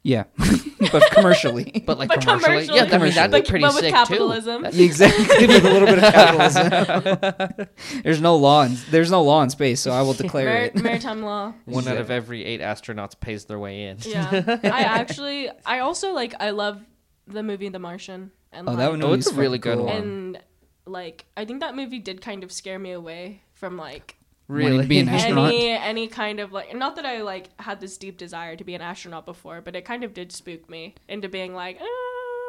Yeah, 0.07 0.25
but 0.91 1.09
commercially. 1.13 1.81
but 1.83 1.97
like 1.97 2.09
But 2.09 2.21
commercially. 2.21 2.67
commercially. 2.67 2.77
Yeah, 2.77 2.95
I 2.95 2.97
mean 2.99 3.13
that'd 3.15 3.31
be 3.31 3.39
But- 3.39 3.47
pretty 3.49 3.65
but 3.65 3.73
with 3.73 3.83
sick 3.85 3.93
capitalism. 3.93 4.61
too. 4.71 4.83
exactly 4.83 5.47
with 5.47 5.65
a 5.65 5.69
little 5.73 5.87
bit 5.87 5.97
of 5.97 6.13
capitalism. 6.13 7.67
there's 8.03 8.21
no 8.21 8.35
law. 8.35 8.63
In, 8.65 8.77
there's 8.91 9.09
no 9.09 9.23
law 9.23 9.41
in 9.41 9.49
space, 9.49 9.79
so 9.81 9.91
I 9.91 10.03
will 10.03 10.13
declare 10.25 10.45
Mar- 10.45 10.61
it. 10.65 10.75
maritime 10.75 11.23
law. 11.23 11.53
One 11.65 11.87
out 11.87 11.97
of 11.97 12.11
every 12.11 12.45
eight 12.45 12.61
astronauts 12.61 13.19
pays 13.19 13.45
their 13.45 13.57
way 13.57 13.85
in. 13.87 13.97
Yeah. 14.01 14.59
I 14.63 14.81
actually, 14.81 15.49
I 15.65 15.79
also 15.79 16.13
like, 16.13 16.35
I 16.39 16.51
love 16.51 16.81
the 17.25 17.41
movie 17.41 17.69
The 17.69 17.79
Martian. 17.79 18.31
And 18.51 18.67
Oh, 18.67 18.71
like, 18.73 18.77
that 18.77 18.91
one 18.91 19.03
Oh, 19.03 19.13
it's 19.13 19.25
a 19.25 19.31
was 19.31 19.37
really 19.39 19.57
fucking 19.57 19.77
good 19.77 19.85
one. 19.85 19.95
And 19.95 20.39
like, 20.85 21.25
I 21.35 21.45
think 21.45 21.61
that 21.61 21.75
movie 21.75 21.97
did 21.99 22.21
kind 22.21 22.43
of 22.43 22.51
scare 22.51 22.77
me 22.77 22.91
away 22.91 23.41
from 23.53 23.75
like 23.75 24.17
Wanting 24.47 24.81
to 24.81 24.87
be 24.87 24.99
an 24.99 25.09
astronaut? 25.09 25.47
any 25.49 25.69
any 25.71 26.07
kind 26.07 26.39
of 26.39 26.51
like 26.51 26.75
not 26.75 26.95
that 26.97 27.05
I 27.05 27.21
like 27.21 27.49
had 27.59 27.79
this 27.81 27.97
deep 27.97 28.17
desire 28.17 28.55
to 28.55 28.63
be 28.63 28.75
an 28.75 28.81
astronaut 28.81 29.25
before, 29.25 29.61
but 29.61 29.75
it 29.75 29.85
kind 29.85 30.03
of 30.03 30.13
did 30.13 30.31
spook 30.31 30.69
me 30.69 30.95
into 31.07 31.29
being 31.29 31.53
like, 31.55 31.77
ah. 31.81 31.85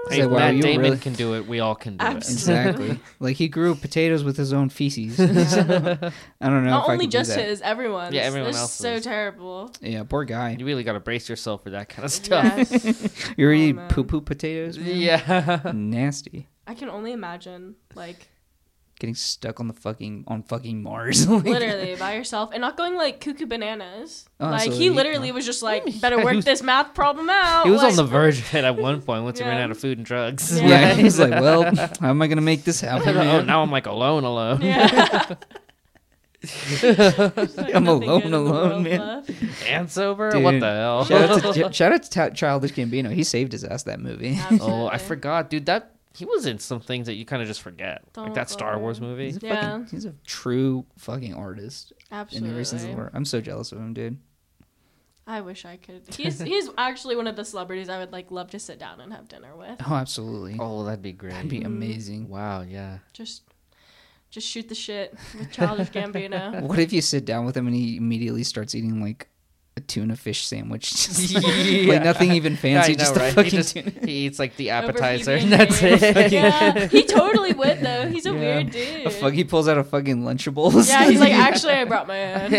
Hey, 0.09 0.19
Say, 0.19 0.23
if 0.23 0.31
wow, 0.31 0.39
Matt 0.39 0.55
you 0.55 0.63
Damon 0.63 0.83
really- 0.83 0.99
can 0.99 1.15
do 1.15 1.35
it, 1.35 1.49
we 1.49 1.59
all 1.59 1.75
can 1.75 1.97
do 1.97 2.05
Absolutely. 2.05 2.91
Exactly. 2.91 3.01
like 3.19 3.37
he 3.37 3.49
grew 3.49 3.75
potatoes 3.75 4.23
with 4.23 4.37
his 4.37 4.53
own 4.53 4.69
feces. 4.69 5.19
I 5.21 5.25
don't 5.27 6.65
know. 6.65 6.71
not 6.71 6.85
if 6.85 6.89
I 6.89 6.93
only 6.93 7.07
could 7.07 7.11
do 7.11 7.19
just 7.19 7.35
that. 7.35 7.45
his, 7.49 7.61
everyone's. 7.61 8.15
Yeah, 8.15 8.23
everyone 8.23 8.53
This 8.53 8.63
is 8.63 8.71
so 8.71 9.01
terrible. 9.01 9.73
Yeah, 9.81 10.05
poor 10.05 10.25
guy. 10.25 10.55
You 10.57 10.65
really 10.65 10.85
got 10.85 10.93
to 10.93 11.01
brace 11.01 11.29
yourself 11.29 11.65
for 11.65 11.71
that 11.71 11.89
kind 11.89 12.05
of 12.05 12.13
stuff. 12.13 12.45
Yes. 12.57 13.25
You 13.37 13.47
already 13.47 13.63
Oh, 13.65 13.69
eat 13.69 13.73
man. 13.77 13.89
poo 13.89 14.05
poo 14.05 14.21
potatoes? 14.21 14.79
man? 14.79 14.87
Yeah. 14.97 15.73
Nasty. 15.75 16.47
I 16.69 16.75
can 16.75 16.89
only 16.89 17.11
imagine 17.11 17.75
like 17.97 18.29
Getting 18.99 19.15
stuck 19.15 19.61
on 19.61 19.69
the 19.69 19.75
fucking 19.75 20.25
on 20.27 20.43
fucking 20.43 20.83
Mars. 20.83 21.27
Like- 21.29 21.45
literally 21.45 21.97
by 21.97 22.15
yourself 22.15 22.51
and 22.53 22.63
not 22.63 22.79
going 22.79 22.95
like 22.97 23.21
cuckoo 23.21 23.45
bananas. 23.45 24.27
Oh, 24.41 24.49
like 24.49 24.63
so 24.63 24.71
he 24.71 24.85
he- 24.85 24.91
literally 24.91 25.33
was 25.33 25.45
just 25.45 25.63
like, 25.63 25.85
better 26.01 26.19
he 26.19 26.25
work 26.25 26.37
was- 26.37 26.45
this 26.47 26.63
math 26.63 26.95
problem 26.95 27.29
out. 27.29 27.65
He 27.67 27.71
was 27.71 27.85
on 27.85 27.95
the 27.97 28.05
verge 28.19 28.39
of 28.39 28.55
it 28.55 28.65
at 28.65 28.77
one 28.77 29.03
point 29.03 29.25
once 29.25 29.39
he 29.39 29.45
ran 29.45 29.61
out 29.61 29.71
of 29.71 29.79
food 29.79 29.99
and 29.99 30.07
drugs. 30.07 30.59
Yeah. 30.59 30.69
Yeah, 30.69 30.95
he's 30.95 31.19
like, 31.19 31.31
well, 31.33 31.75
how 31.75 32.09
am 32.11 32.23
I 32.23 32.27
gonna 32.27 32.41
make 32.41 32.65
this 32.65 32.83
oh, 32.83 32.87
happen? 32.87 33.17
oh, 33.17 33.43
now 33.43 33.63
I'm 33.63 33.71
like 33.71 33.87
alone, 33.87 34.25
alone. 34.25 34.63
Yeah. 34.63 35.35
I'm 37.75 37.87
alone, 37.87 38.01
good 38.01 38.25
in 38.25 38.31
the 38.31 38.39
alone, 38.39 38.83
man. 38.85 38.99
left. 39.01 39.31
And 39.67 39.91
sober? 39.91 40.31
Dude, 40.31 40.43
what 40.45 40.61
the 40.61 40.67
hell? 40.67 41.05
Shout 41.05 41.31
out 41.45 41.55
to 41.55 41.73
shout 41.73 41.93
out 41.93 42.03
to 42.03 42.11
Ta- 42.11 42.31
Childish 42.31 42.73
Gambino. 42.73 43.13
He 43.13 43.25
saved 43.25 43.53
his 43.53 43.65
ass 43.65 43.83
that 43.85 44.01
movie. 44.01 44.39
oh, 44.61 44.87
I 44.87 44.99
forgot, 44.99 45.51
dude. 45.51 45.67
That 45.67 45.96
he 46.17 46.25
was 46.25 46.47
in 46.47 46.59
some 46.59 46.81
things 46.81 47.07
that 47.07 47.15
you 47.15 47.25
kind 47.25 47.43
of 47.43 47.49
just 47.49 47.61
forget, 47.61 48.03
Don't 48.15 48.27
like 48.27 48.35
that 48.35 48.49
Star 48.51 48.73
worry. 48.73 48.81
Wars 48.83 49.01
movie. 49.01 49.27
He's 49.27 49.43
a 49.43 49.47
Yeah. 49.47 49.61
fucking, 49.61 49.87
he's 49.91 50.05
a 50.07 50.15
true 50.25 50.87
fucking 50.99 51.35
artist 51.35 51.93
in 52.11 52.17
Absolutely. 52.17 52.51
every 52.51 52.65
sense 52.65 52.85
of 52.85 52.91
the 52.91 52.97
word. 52.97 53.11
I'm 53.13 53.25
so 53.25 53.41
jealous 53.41 53.73
of 53.73 53.79
him, 53.79 53.93
dude. 53.93 54.19
I 55.27 55.41
wish 55.41 55.65
I 55.65 55.77
could. 55.77 56.03
He's 56.15 56.41
he's 56.41 56.71
actually 56.79 57.17
one 57.17 57.27
of 57.27 57.35
the 57.35 57.45
celebrities 57.45 57.89
I 57.89 57.99
would 57.99 58.13
like 58.13 58.31
love 58.31 58.51
to 58.53 58.61
sit 58.61 58.79
down 58.79 59.01
and 59.01 59.13
have 59.13 59.27
dinner 59.27 59.57
with. 59.57 59.81
Oh, 59.85 59.95
absolutely. 59.95 60.57
Oh, 60.61 60.85
that'd 60.85 61.03
be 61.03 61.13
great. 61.13 61.33
That'd 61.33 61.51
be 61.51 61.59
mm-hmm. 61.59 61.67
amazing. 61.67 62.29
wow, 62.29 62.63
yeah. 62.63 62.99
Just 63.13 63.43
just 64.31 64.47
shoot 64.47 64.69
the 64.69 64.75
shit 64.75 65.15
with 65.37 65.51
Childish 65.51 65.91
Gambino. 65.91 66.63
What 66.69 66.79
if 66.79 66.93
you 66.93 67.01
sit 67.01 67.25
down 67.25 67.45
with 67.45 67.57
him 67.57 67.67
and 67.67 67.75
he 67.75 67.97
immediately 67.97 68.45
starts 68.45 68.75
eating 68.75 69.01
like 69.03 69.29
a 69.77 69.81
tuna 69.81 70.17
fish 70.17 70.47
sandwich? 70.47 70.91
Just 71.07 71.31
Yeah. 71.47 71.93
Like 71.95 72.05
nothing 72.05 72.33
even 72.33 72.57
fancy, 72.57 72.93
know, 72.93 72.99
just 72.99 73.17
right? 73.17 73.25
a 73.25 73.29
He, 73.29 73.35
fucking 73.35 73.51
just- 73.51 73.75
tuna. 73.77 73.91
he 74.05 74.27
eats 74.27 74.39
like 74.39 74.57
the 74.57 74.71
appetizer, 74.71 75.39
PB&J. 75.39 75.49
that's 75.49 75.83
it. 75.83 76.33
yeah, 76.33 76.87
he 76.87 77.03
totally 77.05 77.53
would 77.53 77.81
though. 77.81 78.09
He's 78.09 78.27
a 78.27 78.31
Yeah. 78.31 78.39
weird 78.39 78.71
dude. 78.71 79.07
A 79.07 79.11
fuck, 79.11 79.33
he 79.35 79.45
pulls 79.45 79.69
out 79.69 79.77
a 79.79 79.85
fucking 79.85 80.23
Lunchables. 80.23 80.89
yeah, 80.89 81.09
he's 81.09 81.21
like, 81.21 81.33
actually, 81.35 81.75
I 81.75 81.85
brought 81.85 82.07
my 82.09 82.45
own. 82.45 82.53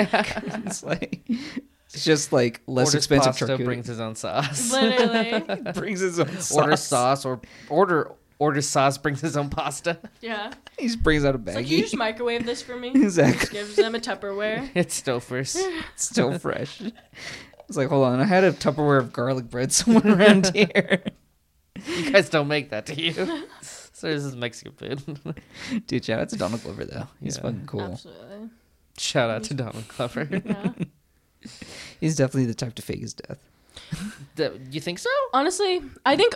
it's 0.65 0.83
like 0.83 1.21
it's 1.27 2.03
just 2.03 2.31
like 2.33 2.61
less 2.67 2.87
Orders 2.89 2.95
expensive 2.95 3.31
pasta, 3.31 3.45
charcuterie. 3.45 3.65
brings 3.65 3.87
his 3.87 3.99
own 3.99 4.15
sauce. 4.15 4.71
Literally, 4.71 5.71
brings 5.73 5.99
his 6.01 6.19
own 6.19 6.27
sauce. 6.39 6.51
Order 6.51 6.75
sauce 6.75 7.25
or 7.25 7.41
order 7.69 8.11
order 8.39 8.61
sauce 8.61 8.97
brings 8.97 9.21
his 9.21 9.35
own 9.37 9.49
pasta. 9.49 9.97
yeah. 10.21 10.51
He 10.77 10.85
just 10.87 11.01
brings 11.03 11.25
out 11.25 11.35
a 11.35 11.39
It's 11.39 11.55
like, 11.55 11.69
you 11.69 11.81
just 11.81 11.95
microwave 11.97 12.45
this 12.45 12.61
for 12.61 12.75
me. 12.77 12.89
exactly. 12.95 13.39
Just 13.39 13.51
gives 13.51 13.75
them 13.75 13.95
a 13.95 13.99
Tupperware. 13.99 14.69
It's 14.75 15.01
Stouffer's. 15.01 15.55
It's 15.55 16.05
still 16.05 16.37
fresh. 16.37 16.81
It's 17.67 17.77
like, 17.77 17.89
hold 17.89 18.05
on, 18.05 18.19
I 18.19 18.25
had 18.25 18.43
a 18.43 18.51
Tupperware 18.53 18.99
of 18.99 19.11
garlic 19.11 19.49
bread 19.49 19.71
somewhere 19.73 20.17
around 20.17 20.51
here. 20.55 21.03
you 21.85 22.11
guys 22.11 22.29
don't 22.29 22.47
make 22.47 22.69
that, 22.69 22.85
do 22.85 22.93
you? 22.93 23.13
So 23.93 24.07
this 24.13 24.23
is 24.23 24.35
Mexican 24.35 24.73
food. 24.73 25.19
Dude, 25.87 26.05
shout 26.05 26.19
out 26.19 26.29
to 26.29 26.35
Donald 26.37 26.61
Glover 26.63 26.85
though. 26.85 27.07
He's 27.21 27.37
Yeah. 27.37 27.41
fucking 27.43 27.65
cool. 27.65 27.81
Absolutely. 27.81 28.49
Shout 28.99 29.29
out 29.29 29.43
to 29.45 29.53
Donald 29.55 29.87
Glover. 29.89 30.27
Yeah. 30.45 30.71
He's 31.99 32.15
definitely 32.15 32.45
the 32.45 32.53
type 32.55 32.75
to 32.75 32.81
fake 32.81 32.99
his 33.01 33.13
death. 33.13 33.39
The- 34.35 34.59
you 34.71 34.79
think 34.81 34.99
so? 34.99 35.09
Honestly, 35.33 35.81
I 36.05 36.15
think 36.15 36.35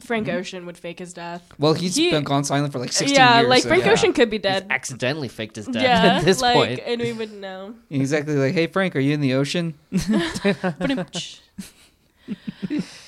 Frank 0.00 0.26
mm-hmm. 0.28 0.36
Ocean 0.38 0.66
would 0.66 0.78
fake 0.78 1.00
his 1.00 1.12
death. 1.12 1.42
Well, 1.58 1.74
he's 1.74 1.96
He- 1.96 2.10
been 2.10 2.22
gone 2.24 2.44
silent 2.44 2.72
for 2.72 2.78
like 2.78 2.92
16 2.92 3.14
yeah, 3.16 3.40
years. 3.40 3.48
like 3.48 3.62
so 3.64 3.68
Frank 3.68 3.84
yeah. 3.84 3.92
Ocean 3.92 4.12
could 4.12 4.30
be 4.30 4.36
He's 4.36 4.42
dead. 4.42 4.66
accidentally 4.70 5.28
faked 5.28 5.56
his 5.56 5.66
death 5.66 5.82
yeah, 5.82 6.16
at 6.18 6.24
this 6.24 6.40
like, 6.40 6.54
point. 6.54 6.80
and 6.86 7.00
we 7.00 7.12
wouldn't 7.12 7.40
know. 7.40 7.74
Exactly 7.90 8.36
like, 8.36 8.54
hey 8.54 8.68
Frank, 8.68 8.94
are 8.94 9.00
you 9.00 9.12
in 9.14 9.20
the 9.20 9.34
ocean? 9.34 9.74
Ba-dum-tsh. 9.90 11.40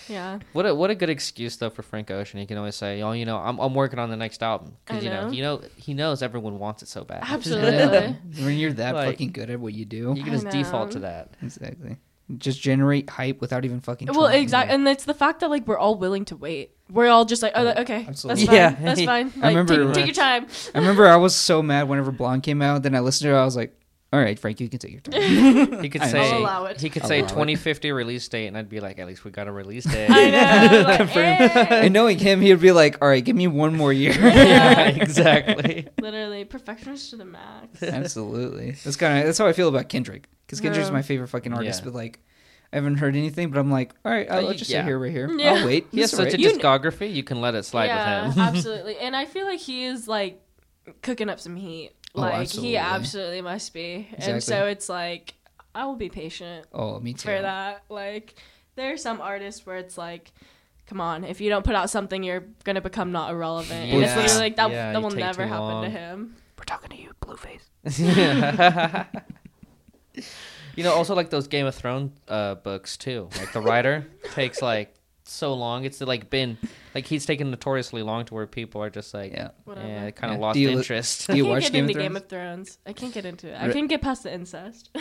yeah, 0.09 0.39
What 0.53 0.67
a 0.67 0.75
what 0.75 0.91
a 0.91 0.95
good 0.95 1.11
excuse 1.11 1.57
though 1.57 1.71
for 1.71 1.83
Frank 1.83 2.11
Ocean. 2.11 2.41
He 2.41 2.47
can 2.47 2.57
always 2.59 2.75
say, 2.75 3.03
"Oh, 3.03 3.13
you 3.13 3.25
know, 3.27 3.37
I'm 3.37 3.59
I'm 3.61 3.75
working 3.75 3.99
on 3.99 4.09
the 4.11 4.17
next 4.17 4.43
album 4.43 4.77
because 4.85 5.05
you 5.05 5.11
know, 5.11 5.27
know. 5.27 5.33
you 5.33 5.43
know, 5.43 5.61
he 5.77 5.95
knows 5.95 6.23
everyone 6.23 6.59
wants 6.59 6.83
it 6.83 6.89
so 6.89 7.05
bad. 7.05 7.23
absolutely. 7.23 8.17
when 8.45 8.57
you're 8.59 8.73
that 8.75 8.95
Like- 8.95 9.11
fucking 9.11 9.33
good 9.33 9.51
at 9.51 9.61
what 9.61 9.75
you 9.75 9.85
do. 9.85 10.15
You 10.17 10.25
can 10.25 10.33
I 10.33 10.37
just 10.39 10.49
default 10.51 10.89
know. 10.89 10.93
to 10.95 10.99
that. 11.01 11.35
Exactly. 11.43 11.97
Just 12.39 12.61
generate 12.61 13.11
hype 13.11 13.41
without 13.41 13.65
even 13.65 13.81
fucking. 13.81 14.09
well, 14.09 14.29
trying. 14.29 14.43
exactly, 14.43 14.75
and 14.75 14.87
it's 14.89 15.05
the 15.05 15.15
fact 15.15 15.41
that 15.41 15.51
like 15.51 15.67
we're 15.67 15.79
all 15.79 15.97
willing 15.97 16.25
to 16.27 16.37
wait. 16.37 16.73
We're 16.91 17.09
all 17.09 17.25
just 17.25 17.43
like, 17.43 17.53
oh, 17.55 17.69
okay, 17.79 18.05
Absolutely. 18.09 18.47
that's 18.47 18.49
fine. 18.49 18.57
Yeah. 18.57 18.71
That's 18.95 19.05
fine. 19.05 19.27
Like, 19.37 19.45
I 19.45 19.49
remember- 19.49 19.85
take, 19.87 19.95
take 19.95 20.07
your 20.07 20.15
time. 20.15 20.47
I 20.75 20.79
remember 20.79 21.07
I 21.07 21.17
was 21.17 21.35
so 21.37 21.63
mad 21.63 21.89
whenever 21.89 22.11
Blonde 22.11 22.43
came 22.43 22.63
out. 22.63 22.83
Then 22.83 22.95
I 22.95 23.01
listened 23.01 23.29
to 23.31 23.35
it. 23.37 23.39
I 23.39 23.45
was 23.45 23.55
like, 23.57 23.77
all 24.13 24.19
right, 24.19 24.37
Frank, 24.37 24.59
you 24.59 24.69
can 24.69 24.81
take 24.81 24.91
your 24.91 25.01
time. 25.01 25.21
He 25.83 25.89
could 25.89 26.01
I 26.03 26.09
say 26.09 26.37
allow 26.37 26.65
it. 26.65 26.81
he 26.81 26.91
could 26.91 27.03
I'll 27.03 27.09
say 27.09 27.21
allow 27.21 27.27
it. 27.27 27.31
2050 27.31 27.93
release 27.93 28.27
date, 28.27 28.49
and 28.49 28.59
I'd 28.59 28.69
be 28.69 28.81
like, 28.81 28.99
at 28.99 29.07
least 29.07 29.25
we 29.25 29.31
got 29.31 29.47
a 29.47 29.53
release 29.53 29.85
date. 29.85 30.11
I 30.11 30.31
know. 30.31 30.81
Like, 30.83 31.17
eh. 31.17 31.67
and 31.85 31.95
knowing 31.95 32.19
him, 32.19 32.41
he 32.41 32.51
would 32.51 32.61
be 32.61 32.73
like, 32.73 32.99
all 33.01 33.07
right, 33.09 33.25
give 33.25 33.37
me 33.37 33.47
one 33.47 33.77
more 33.77 33.93
year. 33.93 34.13
yeah, 34.13 34.89
exactly. 34.89 35.87
Literally, 36.01 36.45
perfectionist 36.45 37.11
to 37.11 37.17
the 37.19 37.25
max. 37.25 37.85
Absolutely. 37.85 38.73
That's 38.83 38.97
kind 38.97 39.21
of 39.21 39.27
that's 39.27 39.39
how 39.39 39.47
I 39.47 39.53
feel 39.53 39.69
about 39.69 39.89
Kendrick 39.89 40.29
because 40.51 40.61
Kendrick's 40.61 40.89
Yeah. 40.89 40.95
my 40.95 41.03
favorite 41.03 41.29
fucking 41.29 41.53
artist. 41.53 41.81
Yeah. 41.81 41.85
But 41.85 41.95
like, 41.95 42.19
I 42.73 42.77
haven't 42.77 42.97
heard 42.97 43.15
anything. 43.15 43.51
But 43.51 43.61
I'm 43.61 43.71
like, 43.71 43.95
all 44.05 44.11
right, 44.11 44.29
I'll, 44.29 44.49
I'll 44.49 44.55
just 44.55 44.69
yeah. 44.69 44.81
sit 44.81 44.87
here 44.87 44.99
right 44.99 45.13
here. 45.13 45.31
Yeah. 45.31 45.55
I'll 45.55 45.67
wait. 45.67 45.87
He 45.93 46.01
has 46.01 46.11
He's 46.11 46.17
such 46.17 46.35
a 46.35 46.37
discography, 46.37 47.13
you 47.13 47.23
can 47.23 47.41
let 47.41 47.55
it 47.55 47.63
slide 47.63 47.87
yeah, 47.87 48.27
with 48.27 48.35
him. 48.35 48.43
absolutely. 48.57 48.99
And 48.99 49.15
I 49.15 49.27
feel 49.27 49.47
like 49.47 49.61
he 49.61 49.85
is 49.85 50.09
like 50.09 50.43
cooking 51.03 51.29
up 51.29 51.39
some 51.39 51.55
heat. 51.55 51.93
Oh, 52.17 52.23
like 52.23 52.35
absolutely. 52.35 52.71
he 52.71 52.77
absolutely 52.77 53.41
must 53.43 53.73
be. 53.73 54.09
And 54.19 54.43
so 54.43 54.67
it's 54.67 54.89
like 54.89 55.35
I 55.73 55.87
will 55.87 55.95
be 55.95 56.09
patient 56.09 56.67
Oh, 56.73 56.99
me 56.99 57.13
too. 57.13 57.29
for 57.29 57.41
that. 57.41 57.85
Like 57.89 58.35
there 58.75 58.93
are 58.93 58.97
some 58.97 59.21
artists 59.21 59.65
where 59.65 59.77
it's 59.77 59.97
like 59.97 60.33
come 60.87 61.01
on, 61.01 61.23
if 61.23 61.41
you 61.41 61.49
don't 61.49 61.65
put 61.65 61.77
out 61.77 61.89
something 61.89 62.25
you're 62.25 62.43
gonna 62.65 62.81
become 62.81 63.13
not 63.13 63.31
irrelevant. 63.31 63.93
And 63.93 64.03
it's 64.03 64.17
literally 64.17 64.41
like 64.41 64.57
that 64.57 64.73
Yeah, 64.73 64.93
that 64.93 65.01
will 65.01 65.11
never 65.11 65.47
happen 65.47 65.61
long. 65.61 65.85
to 65.85 65.91
him. 65.91 66.35
We're 66.59 66.65
talking 66.65 66.91
to 66.91 66.97
you, 67.01 67.13
Blueface. 67.23 67.69
you 70.77 70.85
know, 70.85 70.93
also 70.93 71.15
like 71.15 71.31
those 71.31 71.49
Game 71.49 71.67
of 71.67 71.75
Thrones 71.75 72.13
uh, 72.29 72.57
books 72.57 72.97
too. 72.97 73.29
Like 73.39 73.53
the 73.53 73.61
writer 73.61 74.07
takes 74.35 74.63
like 74.63 74.95
so 75.25 75.55
long. 75.55 75.85
It's 75.85 76.01
like 76.01 76.31
been 76.31 76.59
like 76.95 77.07
he's 77.07 77.25
taken 77.27 77.51
notoriously 77.51 78.03
long 78.03 78.25
to 78.27 78.35
where 78.35 78.47
people 78.47 78.83
are 78.83 78.91
just 78.91 79.15
like, 79.15 79.33
Yeah. 79.33 79.49
Whatever. 79.65 79.87
yeah, 79.87 80.11
kind 80.11 80.33
of 80.33 80.39
Yeah. 80.41 80.47
lost 80.47 80.55
Do 80.55 80.61
you 80.61 80.69
I 80.71 80.73
interest. 80.73 81.27
Do 81.27 81.37
you 81.37 81.45
can't 81.45 81.53
watch 81.55 81.63
get 81.65 81.73
Game 81.73 81.85
of 81.85 81.91
into 81.91 82.03
Game 82.03 82.17
of 82.17 82.29
Thrones. 82.29 82.79
I 82.87 82.93
can't 82.93 83.13
get 83.15 83.25
into 83.25 83.49
it. 83.49 83.57
I 83.61 83.73
can't 83.73 83.89
get 83.89 84.03
past 84.03 84.23
the 84.25 84.33
incest. 84.35 84.91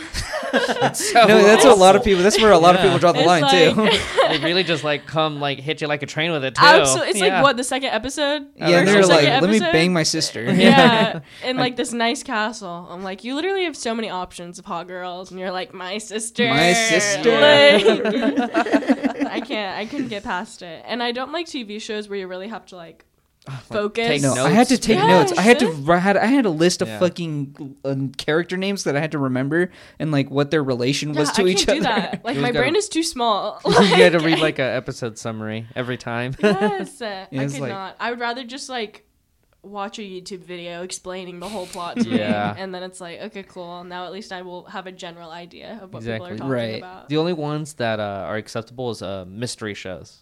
So 0.50 1.26
no, 1.26 1.42
that's 1.44 1.64
what 1.64 1.72
a 1.76 1.80
lot 1.80 1.94
of 1.94 2.02
people. 2.02 2.22
That's 2.24 2.40
where 2.40 2.50
a 2.50 2.58
lot 2.58 2.74
of 2.74 2.80
people 2.80 2.98
draw 2.98 3.12
the 3.12 3.20
It's 3.20 3.26
line 3.28 3.42
like- 3.42 3.74
too. 3.74 3.98
They 4.30 4.38
really 4.38 4.62
just 4.64 4.84
like 4.84 5.06
come 5.06 5.40
like 5.40 5.58
hit 5.58 5.80
you 5.80 5.86
like 5.88 6.02
a 6.02 6.06
train 6.06 6.30
with 6.32 6.44
it 6.44 6.54
too. 6.54 6.64
Absolutely. 6.64 7.10
It's 7.10 7.20
Yeah. 7.20 7.34
like 7.36 7.42
what 7.42 7.56
the 7.56 7.64
second 7.64 7.90
episode. 7.90 8.46
yeah, 8.56 8.84
they're 8.84 9.04
like, 9.06 9.20
second 9.20 9.42
"Let 9.42 9.50
me 9.50 9.58
bang 9.60 9.92
my 9.92 10.02
sister." 10.04 10.42
yeah, 10.52 11.20
in 11.44 11.56
like 11.56 11.76
this 11.76 11.92
nice 11.92 12.22
castle. 12.22 12.86
I'm 12.90 13.02
like, 13.02 13.24
you 13.24 13.34
literally 13.34 13.64
have 13.64 13.76
so 13.76 13.94
many 13.94 14.08
options 14.10 14.58
of 14.58 14.64
hot 14.66 14.86
girls, 14.88 15.30
and 15.30 15.38
you're 15.40 15.50
like, 15.50 15.74
my 15.74 15.98
sister, 15.98 16.48
My 16.48 16.72
sister. 16.72 17.30
Like, 17.30 19.26
I 19.26 19.40
can't, 19.40 19.78
I 19.78 19.86
couldn't 19.86 20.08
get 20.08 20.22
past 20.24 20.62
it, 20.62 20.82
and 20.86 21.02
I 21.02 21.12
don't 21.12 21.32
like 21.32 21.46
TV 21.46 21.79
shows 21.80 22.08
where 22.08 22.18
you 22.18 22.28
really 22.28 22.48
have 22.48 22.66
to 22.66 22.76
like 22.76 23.04
focus. 23.64 24.06
take 24.06 24.22
No, 24.22 24.34
notes. 24.34 24.40
I 24.40 24.50
had 24.50 24.68
to 24.68 24.78
take 24.78 24.96
Yeah, 24.98 25.06
notes. 25.06 25.32
I 25.32 25.40
had 25.42 25.58
to. 25.60 25.74
shit. 25.74 25.88
I 25.88 25.98
had. 25.98 26.16
I 26.16 26.26
had 26.26 26.44
a 26.44 26.50
list 26.50 26.82
of 26.82 26.88
Yeah. 26.88 26.98
fucking 26.98 27.76
um, 27.84 28.10
character 28.10 28.56
names 28.56 28.84
that 28.84 28.96
I 28.96 29.00
had 29.00 29.12
to 29.12 29.18
remember 29.18 29.70
and 29.98 30.12
like 30.12 30.30
what 30.30 30.50
their 30.50 30.62
relation 30.62 31.14
Yeah, 31.14 31.20
was 31.20 31.32
to 31.32 31.42
I 31.42 31.46
each 31.46 31.66
can't 31.66 31.70
other. 31.70 31.78
do 31.78 31.82
that. 32.02 32.20
Like 32.24 32.36
You 32.36 32.42
my 32.42 32.48
just 32.48 32.54
gotta- 32.54 32.62
brain 32.64 32.76
is 32.76 32.88
too 32.88 33.02
small. 33.02 33.60
you 33.66 33.72
had 33.72 34.12
to 34.12 34.20
read 34.20 34.38
like 34.40 34.58
a 34.60 34.62
episode 34.62 35.16
summary 35.18 35.66
every 35.74 35.96
time. 35.96 36.34
yes, 36.42 37.00
uh, 37.00 37.26
I 37.32 37.34
it's 37.44 37.54
could 37.54 37.62
like- 37.62 37.70
not. 37.72 37.96
I 37.98 38.10
would 38.10 38.20
rather 38.20 38.44
just 38.44 38.68
like 38.68 39.06
watch 39.62 39.98
a 39.98 40.02
YouTube 40.02 40.40
video 40.40 40.82
explaining 40.82 41.38
the 41.40 41.48
whole 41.48 41.66
plot 41.66 41.96
to 41.98 42.08
Yeah. 42.08 42.54
me, 42.56 42.62
and 42.62 42.74
then 42.74 42.82
it's 42.82 42.98
like, 43.00 43.20
okay, 43.20 43.42
cool. 43.42 43.84
Now 43.84 44.04
at 44.06 44.12
least 44.12 44.32
I 44.32 44.40
will 44.42 44.64
have 44.64 44.86
a 44.86 44.92
general 44.92 45.30
idea 45.30 45.78
of 45.82 45.92
what 45.92 45.98
Exactly. 46.00 46.30
people 46.30 46.46
are 46.46 46.48
talking 46.48 46.50
Right. 46.52 46.78
about. 46.78 47.08
The 47.10 47.16
only 47.18 47.34
ones 47.34 47.74
that 47.74 48.00
uh, 48.00 48.24
are 48.26 48.36
acceptable 48.36 48.90
is 48.90 49.02
uh, 49.02 49.24
mystery 49.28 49.74
shows. 49.74 50.18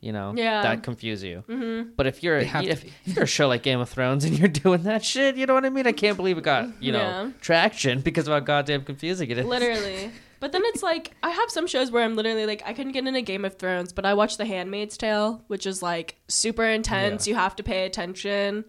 You 0.00 0.12
know, 0.12 0.32
Yeah. 0.36 0.62
that 0.62 0.82
confuse 0.84 1.24
you. 1.24 1.42
hmm 1.48 1.90
But 1.96 2.06
if 2.06 2.22
you're 2.22 2.38
They 2.38 2.46
have 2.46 2.64
to 2.64 2.70
if, 2.70 2.84
if 2.84 3.16
you're 3.16 3.24
a 3.24 3.26
show 3.26 3.48
like 3.48 3.62
Game 3.64 3.80
of 3.80 3.88
Thrones 3.88 4.24
and 4.24 4.38
you're 4.38 4.46
doing 4.64 4.84
that 4.84 5.04
shit, 5.04 5.36
you 5.36 5.44
know 5.46 5.54
what 5.54 5.64
I 5.64 5.70
mean? 5.70 5.86
I 5.88 5.92
can't 5.92 6.16
believe 6.16 6.38
it 6.38 6.44
got 6.44 6.68
you 6.82 6.92
know 6.92 6.98
Yeah. 6.98 7.30
traction 7.40 8.00
because 8.00 8.28
of 8.28 8.32
how 8.32 8.40
goddamn 8.40 8.84
confusing 8.84 9.28
it 9.30 9.38
is. 9.38 9.44
Literally. 9.46 10.10
But 10.40 10.52
then 10.52 10.62
it's 10.66 10.84
like 10.84 11.10
I 11.24 11.30
have 11.30 11.50
some 11.50 11.66
shows 11.66 11.90
where 11.90 12.04
I'm 12.04 12.14
literally 12.14 12.46
like 12.46 12.62
I 12.64 12.72
couldn't 12.74 12.92
get 12.92 13.04
into 13.08 13.22
Game 13.22 13.44
of 13.44 13.58
Thrones, 13.58 13.92
but 13.92 14.06
I 14.06 14.14
watch 14.14 14.36
The 14.36 14.44
Handmaid's 14.44 14.96
Tale, 14.96 15.42
which 15.48 15.66
is 15.66 15.82
like 15.82 16.14
super 16.28 16.64
intense. 16.64 17.26
You 17.26 17.34
have 17.34 17.56
to 17.56 17.64
pay 17.64 17.84
attention, 17.86 18.64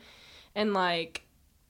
and 0.56 0.74
like 0.74 1.22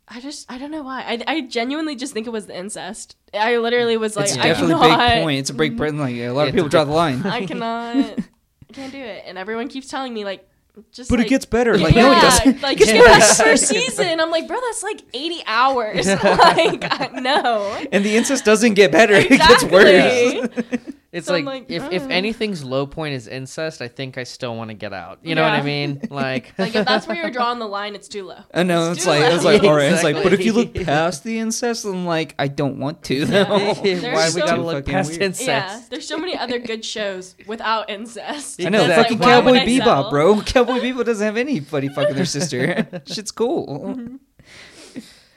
I 0.07 0.21
just 0.21 0.49
I 0.49 0.57
don't 0.57 0.71
know 0.71 0.83
why 0.83 1.01
I 1.01 1.21
I 1.27 1.41
genuinely 1.41 1.97
just 1.97 2.13
think 2.13 2.27
it 2.27 2.29
was 2.29 2.45
the 2.45 2.57
incest. 2.57 3.17
I 3.33 3.57
literally 3.57 3.97
was 3.97 4.15
like 4.15 4.29
it's 4.29 4.37
I 4.37 4.43
definitely 4.47 4.75
a 4.75 4.79
cannot, 4.79 5.09
big 5.15 5.21
point. 5.23 5.39
It's 5.41 5.49
a 5.49 5.53
big 5.53 5.77
point. 5.77 5.97
Like 5.97 6.15
a 6.15 6.29
lot 6.29 6.47
of 6.47 6.53
people 6.53 6.69
draw 6.69 6.85
the 6.85 6.93
line. 6.93 7.21
I 7.25 7.45
cannot 7.45 8.19
I 8.69 8.73
can't 8.73 8.91
do 8.91 8.99
it, 8.99 9.23
and 9.25 9.37
everyone 9.37 9.67
keeps 9.67 9.87
telling 9.87 10.13
me 10.13 10.23
like 10.25 10.47
just 10.91 11.09
but 11.09 11.19
like, 11.19 11.27
it 11.27 11.29
gets 11.29 11.45
better. 11.45 11.77
Like 11.77 11.95
yeah, 11.95 12.03
no, 12.03 12.11
it 12.17 12.21
doesn't. 12.21 12.61
Like 12.61 12.77
just 12.79 12.91
get 12.91 13.23
first 13.37 13.67
season. 13.67 14.19
I'm 14.19 14.31
like, 14.31 14.47
bro, 14.47 14.59
that's 14.59 14.83
like 14.83 15.01
80 15.13 15.43
hours. 15.45 16.07
like, 16.07 16.21
I- 16.23 17.09
no. 17.21 17.77
And 17.91 18.05
the 18.05 18.15
incest 18.15 18.45
doesn't 18.45 18.75
get 18.75 18.91
better. 18.91 19.13
It 19.13 19.29
gets 19.29 19.63
worse. 19.65 20.85
Exactly. 21.11 21.17
It's 21.17 21.25
So 21.27 21.33
like, 21.33 21.45
like, 21.45 21.65
if 21.71 21.91
if 21.91 22.03
uh. 22.03 22.07
anything's 22.09 22.63
low 22.63 22.85
point 22.85 23.15
is 23.15 23.27
incest, 23.27 23.81
I 23.81 23.87
think 23.87 24.17
I 24.19 24.23
still 24.23 24.55
want 24.55 24.69
to 24.69 24.75
get 24.75 24.93
out. 24.93 25.19
You 25.23 25.33
know 25.33 25.41
what 25.43 25.53
I 25.53 25.61
mean? 25.63 26.01
Like, 26.09 26.53
Like 26.59 26.75
if 26.75 26.85
that's 26.85 27.07
where 27.07 27.17
you're 27.17 27.31
drawing 27.39 27.57
the 27.59 27.67
line, 27.67 27.95
it's 27.95 28.07
too 28.07 28.23
low. 28.25 28.37
I 28.53 28.61
know 28.63 28.91
It's 28.91 28.99
it's 28.99 29.07
like 29.07 29.21
low. 29.21 29.35
it's 29.35 29.43
like 29.43 29.63
all 29.63 29.73
right. 29.75 29.91
It's 29.91 30.03
like, 30.03 30.21
but 30.21 30.33
if 30.33 30.45
you 30.45 30.53
look 30.53 30.73
past 30.75 31.23
the 31.23 31.39
incest, 31.39 31.85
I'm 31.85 32.05
like, 32.05 32.35
I 32.37 32.47
don't 32.47 32.77
want 32.79 33.03
to. 33.05 33.15
Yeah. 33.15 33.25
though. 33.43 33.73
There's 33.73 34.03
why 34.03 34.29
we 34.35 34.41
gotta 34.47 34.61
look 34.61 34.85
past 34.85 35.09
weird. 35.11 35.21
incest? 35.23 35.47
Yeah, 35.47 35.81
there's 35.89 36.07
so 36.07 36.17
many 36.17 36.37
other 36.37 36.59
good 36.59 36.85
shows 36.85 37.35
without 37.47 37.89
incest. 37.89 38.61
I 38.63 38.69
know, 38.69 38.81
Exactly. 38.81 39.17
fucking 39.17 39.19
Why 39.19 39.39
would 39.39 39.55
Cowboy 39.61 39.65
Bebop, 39.71 40.09
bro. 40.11 40.41
Cowboy 40.41 40.79
Bebop 40.79 41.05
doesn't 41.05 41.25
have 41.25 41.37
anybody 41.37 41.87
fucking 41.89 42.15
their 42.15 42.25
sister. 42.25 42.87
Shit's 43.07 43.31
cool. 43.31 43.97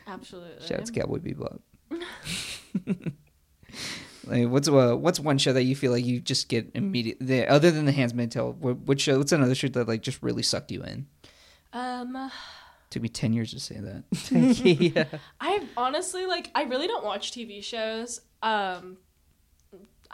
Absolutely. 0.07 0.67
Shout 0.67 0.81
out 0.81 0.87
to 0.87 0.93
Cowboy 0.93 1.19
Bebop. 1.19 1.61
Like, 4.33 4.49
what's 4.49 4.69
uh, 4.69 4.97
what's 4.97 5.21
one 5.21 5.37
show 5.37 5.53
that 5.53 5.65
you 5.65 5.77
feel 5.77 5.93
like 5.93 6.07
you 6.07 6.19
just 6.19 6.49
get 6.49 6.71
immediate? 6.75 7.19
The, 7.21 7.47
other 7.47 7.71
than 7.71 7.85
the 7.85 7.93
Handmaid's 7.93 8.35
Tale, 8.35 8.57
what, 8.59 8.79
what 8.79 9.01
show? 9.01 9.19
What's 9.19 9.33
another 9.33 9.55
show 9.55 9.69
that 9.69 9.87
like 9.87 10.01
just 10.01 10.23
really 10.23 10.43
sucked 10.43 10.71
you 10.71 10.83
in? 10.83 11.07
Um, 11.75 12.31
Took 12.91 13.03
me 13.03 13.09
ten 13.11 13.35
years 13.35 13.51
to 13.53 13.61
say 13.61 13.79
that. 13.81 14.05
yeah. 14.95 15.19
I 15.41 15.67
honestly 15.77 16.25
like 16.25 16.51
I 16.55 16.63
really 16.65 16.87
don't 16.87 17.05
watch 17.05 17.33
TV 17.33 17.63
shows. 17.63 18.23
Um, 18.43 18.97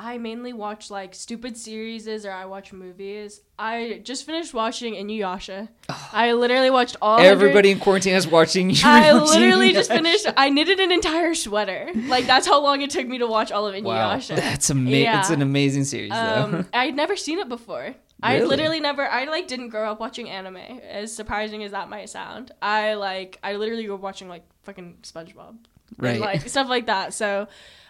I 0.00 0.16
mainly 0.18 0.52
watch 0.52 0.90
like 0.92 1.12
stupid 1.12 1.56
series 1.56 2.06
or 2.24 2.30
I 2.30 2.44
watch 2.44 2.72
movies. 2.72 3.40
I 3.58 4.00
just 4.04 4.24
finished 4.24 4.54
watching 4.54 4.94
Inuyasha. 4.94 5.68
I 6.12 6.32
literally 6.34 6.70
watched 6.70 6.96
all. 7.02 7.16
100 7.16 7.28
Everybody 7.32 7.72
in 7.72 7.80
quarantine 7.80 8.14
is 8.14 8.26
watching. 8.26 8.72
I 8.84 9.12
literally 9.12 9.72
just 9.72 9.90
finished. 9.90 10.26
I 10.36 10.50
knitted 10.50 10.78
an 10.78 10.92
entire 10.92 11.34
sweater. 11.34 11.90
Like 12.06 12.26
that's 12.26 12.46
how 12.46 12.62
long 12.62 12.80
it 12.80 12.90
took 12.90 13.08
me 13.08 13.18
to 13.18 13.26
watch 13.26 13.50
all 13.50 13.66
of 13.66 13.74
Inuyasha. 13.74 13.82
Wow. 13.84 14.16
Inuyasha. 14.16 14.36
That's 14.36 14.70
amazing. 14.70 15.14
It's 15.14 15.30
an 15.30 15.42
amazing 15.42 15.84
series, 15.84 16.10
though. 16.10 16.16
Um, 16.16 16.66
I'd 16.72 16.94
never 16.94 17.16
seen 17.16 17.40
it 17.40 17.48
before. 17.48 17.96
I 18.22 18.40
literally 18.40 18.80
never. 18.80 19.06
I 19.06 19.24
like 19.24 19.48
didn't 19.48 19.70
grow 19.70 19.90
up 19.90 20.00
watching 20.00 20.28
anime. 20.30 20.56
As 20.56 21.14
surprising 21.14 21.64
as 21.64 21.72
that 21.72 21.88
might 21.88 22.08
sound, 22.08 22.52
I 22.62 22.94
like. 22.94 23.38
I 23.42 23.56
literally 23.56 23.84
grew 23.84 23.94
up 23.96 24.00
watching 24.00 24.28
like 24.28 24.44
fucking 24.62 24.98
SpongeBob, 25.02 25.56
Right. 25.96 26.12
And, 26.12 26.20
like 26.20 26.48
stuff 26.48 26.68
like 26.68 26.86
that. 26.86 27.14
So, 27.14 27.48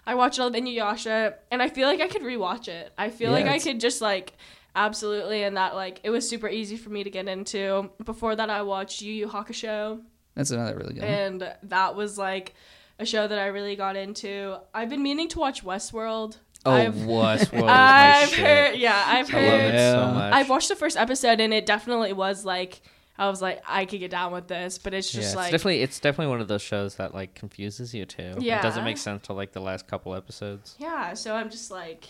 I 0.08 0.14
watched 0.14 0.40
all 0.40 0.48
of 0.48 0.54
Inuyasha, 0.54 1.34
and 1.50 1.62
I 1.62 1.68
feel 1.68 1.86
like 1.86 2.00
I 2.00 2.08
could 2.08 2.22
rewatch 2.22 2.66
it. 2.68 2.92
I 2.96 3.10
feel 3.10 3.30
Yeah, 3.30 3.36
like 3.36 3.46
I 3.46 3.58
could 3.58 3.78
just 3.80 4.00
like 4.00 4.34
absolutely, 4.74 5.42
and 5.44 5.56
that 5.56 5.74
like 5.74 6.00
it 6.02 6.10
was 6.10 6.28
super 6.28 6.48
easy 6.48 6.76
for 6.76 6.90
me 6.90 7.04
to 7.04 7.10
get 7.10 7.28
into. 7.28 7.90
Before 8.04 8.34
that, 8.34 8.50
I 8.50 8.62
watched 8.62 9.02
Yu 9.02 9.12
Yu 9.12 9.28
Hakusho 9.28 10.00
That's 10.34 10.50
another 10.50 10.76
really 10.76 10.94
good. 10.94 11.02
one. 11.02 11.12
and 11.12 11.54
that 11.64 11.94
was 11.94 12.16
like 12.18 12.54
a 12.98 13.06
show 13.06 13.28
that 13.28 13.38
I 13.38 13.46
really 13.46 13.76
got 13.76 13.96
into. 13.96 14.58
I've 14.74 14.88
been 14.90 15.02
meaning 15.02 15.28
to 15.28 15.38
watch 15.38 15.64
Westworld. 15.64 16.38
Oh, 16.66 16.72
I've, 16.72 16.94
Westworld 16.94 17.68
I've 17.68 18.32
heard, 18.34 18.76
yeah, 18.76 19.02
I've 19.06 19.32
I 19.32 19.40
love 19.40 19.60
heard. 19.60 19.74
it 19.74 19.92
so 19.92 20.06
much. 20.12 20.32
I've 20.34 20.48
watched 20.50 20.68
the 20.68 20.76
first 20.76 20.96
episode, 20.96 21.38
and 21.40 21.52
it 21.54 21.66
definitely 21.66 22.12
was 22.12 22.44
like 22.44 22.80
I 23.18 23.28
was 23.28 23.42
like 23.42 23.62
I 23.66 23.84
could 23.84 24.00
get 24.00 24.10
down 24.10 24.32
with 24.32 24.46
this, 24.48 24.78
but 24.78 24.94
it's 24.94 25.12
yeah, 25.14 25.20
just 25.20 25.30
it's 25.32 25.36
like 25.36 25.50
definitely 25.50 25.82
it's 25.82 25.98
definitely 26.00 26.30
one 26.30 26.40
of 26.40 26.48
those 26.48 26.62
shows 26.62 26.94
that 26.96 27.14
like 27.14 27.34
confuses 27.34 27.92
you 27.94 28.04
too. 28.06 28.34
it 28.38 28.62
doesn't 28.62 28.84
make 28.84 28.98
sense 28.98 29.26
till 29.26 29.36
like 29.36 29.52
the 29.52 29.60
last 29.60 29.86
couple 29.88 30.14
episodes. 30.14 30.76
yeah. 30.78 31.14
So 31.14 31.34
I'm 31.34 31.50
just 31.50 31.70
like. 31.70 32.04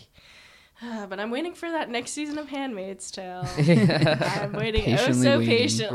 ah, 0.81 1.07
but 1.09 1.19
I'm 1.19 1.29
waiting 1.31 1.53
for 1.55 1.69
that 1.69 1.89
next 1.89 2.11
season 2.11 2.37
of 2.37 2.47
Handmaid's 2.47 3.11
Tale. 3.11 3.45
I'm 3.57 4.53
waiting 4.53 4.81
oh 4.83 4.97
Patiently 4.97 5.23
so 5.23 5.37
waiting. 5.39 5.57
patiently 5.57 5.91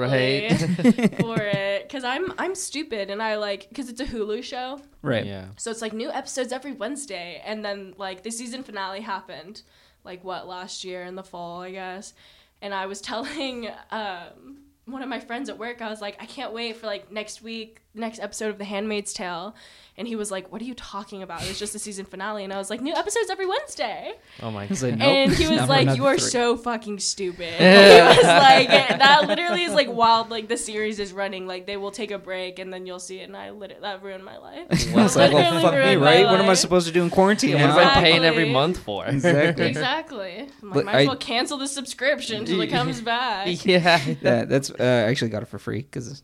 Right. 1.08 1.20
for 1.20 1.36
it 1.40 1.88
because 1.88 2.04
I'm 2.04 2.32
I'm 2.38 2.54
stupid 2.54 3.08
and 3.10 3.22
I 3.22 3.36
like 3.36 3.68
because 3.68 3.88
it's 3.88 4.00
a 4.00 4.04
Hulu 4.06 4.42
show. 4.42 4.80
right. 5.02 5.24
Yeah. 5.24 5.46
So 5.56 5.70
it's 5.70 5.80
like 5.80 5.92
new 5.92 6.10
episodes 6.10 6.52
every 6.52 6.72
Wednesday, 6.72 7.40
and 7.46 7.64
then 7.64 7.94
like 7.98 8.24
the 8.24 8.30
season 8.30 8.62
finale 8.64 9.00
happened, 9.00 9.62
like 10.02 10.24
what 10.24 10.46
last 10.48 10.82
year 10.84 11.04
in 11.04 11.14
the 11.14 11.22
fall, 11.24 11.62
I 11.62 11.70
guess. 11.70 12.12
And 12.60 12.74
I 12.74 12.86
was 12.86 13.00
telling 13.10 13.68
um, 13.90 14.58
one 14.86 15.02
of 15.02 15.08
my 15.08 15.20
friends 15.20 15.48
at 15.48 15.58
work, 15.58 15.80
I 15.80 15.88
was 15.88 16.00
like, 16.00 16.16
I 16.20 16.26
can't 16.26 16.52
wait 16.52 16.76
for 16.76 16.86
like 16.86 17.10
next 17.10 17.42
week, 17.42 17.80
next 17.94 18.20
episode 18.20 18.50
of 18.50 18.58
The 18.58 18.64
Handmaid's 18.64 19.12
Tale. 19.12 19.54
And 19.96 20.08
he 20.08 20.16
was 20.16 20.30
like, 20.30 20.50
What 20.50 20.60
are 20.60 20.64
you 20.64 20.74
talking 20.74 21.22
about? 21.22 21.42
It's 21.48 21.58
just 21.58 21.72
the 21.72 21.78
season 21.78 22.04
finale. 22.04 22.42
And 22.44 22.52
I 22.52 22.58
was 22.58 22.68
like, 22.70 22.80
New 22.80 22.94
episodes 22.94 23.30
every 23.30 23.46
Wednesday. 23.46 24.14
Oh 24.42 24.50
my 24.50 24.66
god. 24.66 24.82
like, 24.82 24.96
nope. 24.96 25.08
And 25.08 25.32
he 25.32 25.46
was 25.46 25.68
like, 25.68 25.96
"You 25.96 26.06
are 26.06 26.18
three." 26.18 26.28
so 26.30 26.56
fucking 26.56 26.98
stupid." 26.98 27.54
he 27.58 28.00
was 28.18 28.24
like, 28.24 28.68
"That 28.68 29.24
literally 29.28 29.62
is 29.62 29.72
like 29.72 29.88
wild. 29.90 30.30
Like 30.30 30.48
the 30.48 30.56
series 30.56 30.98
is 30.98 31.12
running. 31.12 31.46
Like 31.46 31.66
they 31.66 31.76
will 31.76 31.90
take 31.92 32.10
a 32.10 32.18
break 32.18 32.58
and 32.58 32.72
then 32.72 32.86
you'll 32.86 32.98
see 32.98 33.20
it." 33.20 33.24
And 33.24 33.36
I 33.36 33.50
literally 33.50 33.82
that 33.82 34.02
ruined 34.02 34.24
my 34.24 34.38
life. 34.38 34.66
I 34.70 35.02
was 35.02 35.16
like, 35.16 35.32
well, 35.32 35.60
fuck 35.60 35.74
me, 35.74 35.94
right? 35.96 36.26
What 36.26 36.40
am 36.40 36.50
I 36.50 36.54
supposed 36.54 36.86
to 36.88 36.92
do 36.92 37.02
in 37.02 37.10
quarantine? 37.10 37.54
What 37.54 37.62
I'm 37.70 37.78
am. 37.78 37.98
I 37.98 38.00
paying 38.00 38.24
every 38.24 38.50
month 38.50 38.78
for? 38.78 39.04
Exactly. 39.24 39.66
Exactly. 39.66 40.48
I'm 40.62 40.70
like, 40.70 40.74
But 40.74 40.84
might 40.86 40.94
as 41.02 41.06
well 41.06 41.16
cancel 41.16 41.58
the 41.58 41.68
subscription 41.68 42.38
until 42.38 42.60
it 42.60 42.68
comes 42.68 43.00
back. 43.12 43.64
yeah. 43.64 44.00
Yeah, 44.20 44.44
that's 44.44 44.70
uh, 44.70 44.74
I 44.80 45.10
actually 45.10 45.30
got 45.30 45.42
it 45.42 45.46
for 45.46 45.58
free 45.58 45.82
because 45.82 46.22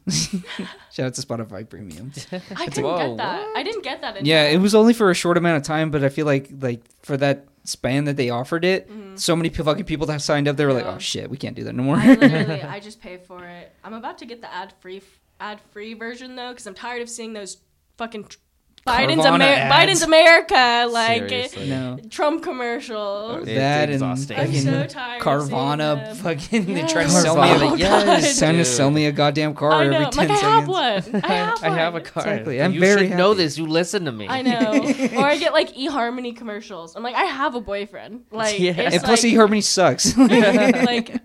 shout 0.93 1.07
out 1.07 1.15
to 1.15 1.23
Spotify 1.23 1.69
Premium. 1.69 2.13
I 2.57 2.67
couldn't 2.67 2.85
Whoa, 2.85 3.09
get 3.09 3.17
that. 3.19 3.47
I 3.61 3.63
didn't 3.63 3.85
get 3.85 4.01
that. 4.01 4.25
Yeah, 4.25 4.45
it 4.45 4.57
was 4.57 4.75
only 4.75 4.95
for 4.95 5.11
a 5.11 5.15
short 5.15 5.37
amount 5.37 5.59
of 5.59 5.63
time, 5.63 5.91
but 5.91 6.03
I 6.03 6.09
feel 6.09 6.25
like 6.25 6.49
like 6.61 6.83
for 7.03 7.19
that 7.19 7.47
span 7.65 8.05
that 8.05 8.17
they 8.17 8.31
offered 8.31 8.65
it, 8.65 8.89
mm-hmm. 8.89 9.17
so 9.17 9.37
many 9.37 9.51
fucking 9.51 9.85
people 9.85 10.07
that 10.07 10.23
signed 10.23 10.49
up, 10.49 10.57
they 10.57 10.65
were 10.65 10.73
like, 10.73 10.87
"Oh 10.87 10.99
shit, 10.99 11.29
we 11.29 11.37
can't 11.37 11.55
do 11.55 11.65
that 11.65 11.75
no 11.75 11.83
more." 11.83 11.97
I 11.97 12.15
literally, 12.15 12.63
I 12.77 12.81
just 12.81 13.03
pay 13.03 13.19
for 13.19 13.45
it. 13.45 13.71
I'm 13.85 13.93
about 13.93 14.17
to 14.19 14.25
get 14.25 14.41
the 14.41 14.53
ad 14.53 14.73
free, 14.81 15.03
ad 15.41 15.61
free 15.73 15.93
version 15.93 16.37
though, 16.37 16.51
because 16.51 16.67
I'm 16.67 16.75
tired 16.75 17.03
of 17.03 17.11
seeing 17.11 17.35
those 17.35 17.59
fucking 17.99 18.25
tr- 18.25 18.39
Biden's, 18.87 19.25
Amer- 19.27 19.43
ads. 19.45 19.73
Biden's 19.75 20.03
America, 20.03 20.89
like 20.91 21.29
Seriously. 21.29 21.69
No. 21.69 21.99
Trump 22.09 22.43
commercials. 22.43 23.39
It's 23.47 23.47
that 23.59 23.85
and 23.85 23.93
exhausting. 23.93 24.37
I'm 24.39 24.53
so 24.55 24.87
tired. 24.87 25.23
Carvana 25.23 26.05
them. 26.07 26.17
fucking 26.17 26.65
they 26.65 26.73
Yes. 26.81 26.93
try 26.93 27.03
to 27.05 27.11
sell 27.11 27.37
me 27.37 27.51
a, 27.51 27.71
Oh, 27.71 27.75
yes, 27.75 28.39
trying 28.39 28.57
to 28.57 28.65
sell 28.65 28.91
me 28.91 29.07
a 29.07 29.13
goddamn 29.13 29.55
car 29.55 29.73
I 29.73 29.87
know. 29.87 29.99
every 29.99 30.07
10 30.11 30.29
like, 30.29 30.31
I 30.31 30.41
seconds. 30.41 30.41
have 30.55 30.69
one. 30.69 31.23
I 31.25 31.29
have 31.35 31.63
I 31.65 31.69
one. 31.69 31.79
have 31.79 31.95
a 31.95 32.01
car. 32.01 32.23
Exactly. 32.27 32.63
I'm 32.63 32.73
you 32.73 32.81
very 32.81 33.09
should 33.09 33.17
know 33.19 33.35
this. 33.35 33.59
You 33.59 33.67
listen 33.67 34.07
to 34.07 34.13
me. 34.13 34.27
I 34.29 34.41
know. 34.43 34.73
or 35.19 35.25
I 35.27 35.37
get 35.37 35.53
like 35.53 35.75
eHarmony 35.77 36.35
commercials. 36.37 36.97
I'm 36.97 37.03
like, 37.03 37.15
I 37.17 37.25
have 37.25 37.55
a 37.55 37.61
boyfriend. 37.61 38.23
Like, 38.33 38.59
Yeah. 38.59 38.73
it's 38.73 38.95
And 38.97 39.05
plus, 39.05 39.23
like, 39.23 39.33
eHarmony 39.33 39.63
sucks. 39.63 40.17
like 40.17 41.21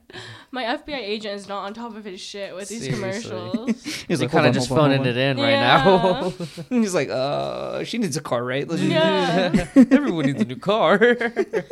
my 0.51 0.63
FBI 0.63 0.97
agent 0.97 1.35
is 1.35 1.47
not 1.47 1.63
on 1.65 1.73
top 1.73 1.95
of 1.95 2.05
his 2.05 2.19
shit 2.21 2.55
with 2.55 2.69
these 2.69 2.83
Seriously. 2.83 3.29
commercials. 3.31 3.83
He's 3.83 3.95
He's 4.07 4.21
like, 4.21 4.31
kind 4.31 4.45
of 4.47 4.53
just 4.53 4.67
hold 4.69 4.79
phoning 4.81 4.97
hold 4.97 5.07
it 5.07 5.17
in 5.17 5.37
right 5.37 5.51
now. 5.59 6.29
He's 6.69 6.93
like, 6.95 7.09
uh, 7.09 7.83
she 7.83 7.97
needs 7.97 8.15
a 8.17 8.21
car, 8.21 8.43
right? 8.43 8.67
Let's 8.67 8.81
just- 8.81 8.91
Yeah. 8.91 9.67
Everyone 9.91 10.25
needs 10.25 10.41
a 10.41 10.45
new 10.45 10.55
car. 10.57 10.97
But 10.97 11.67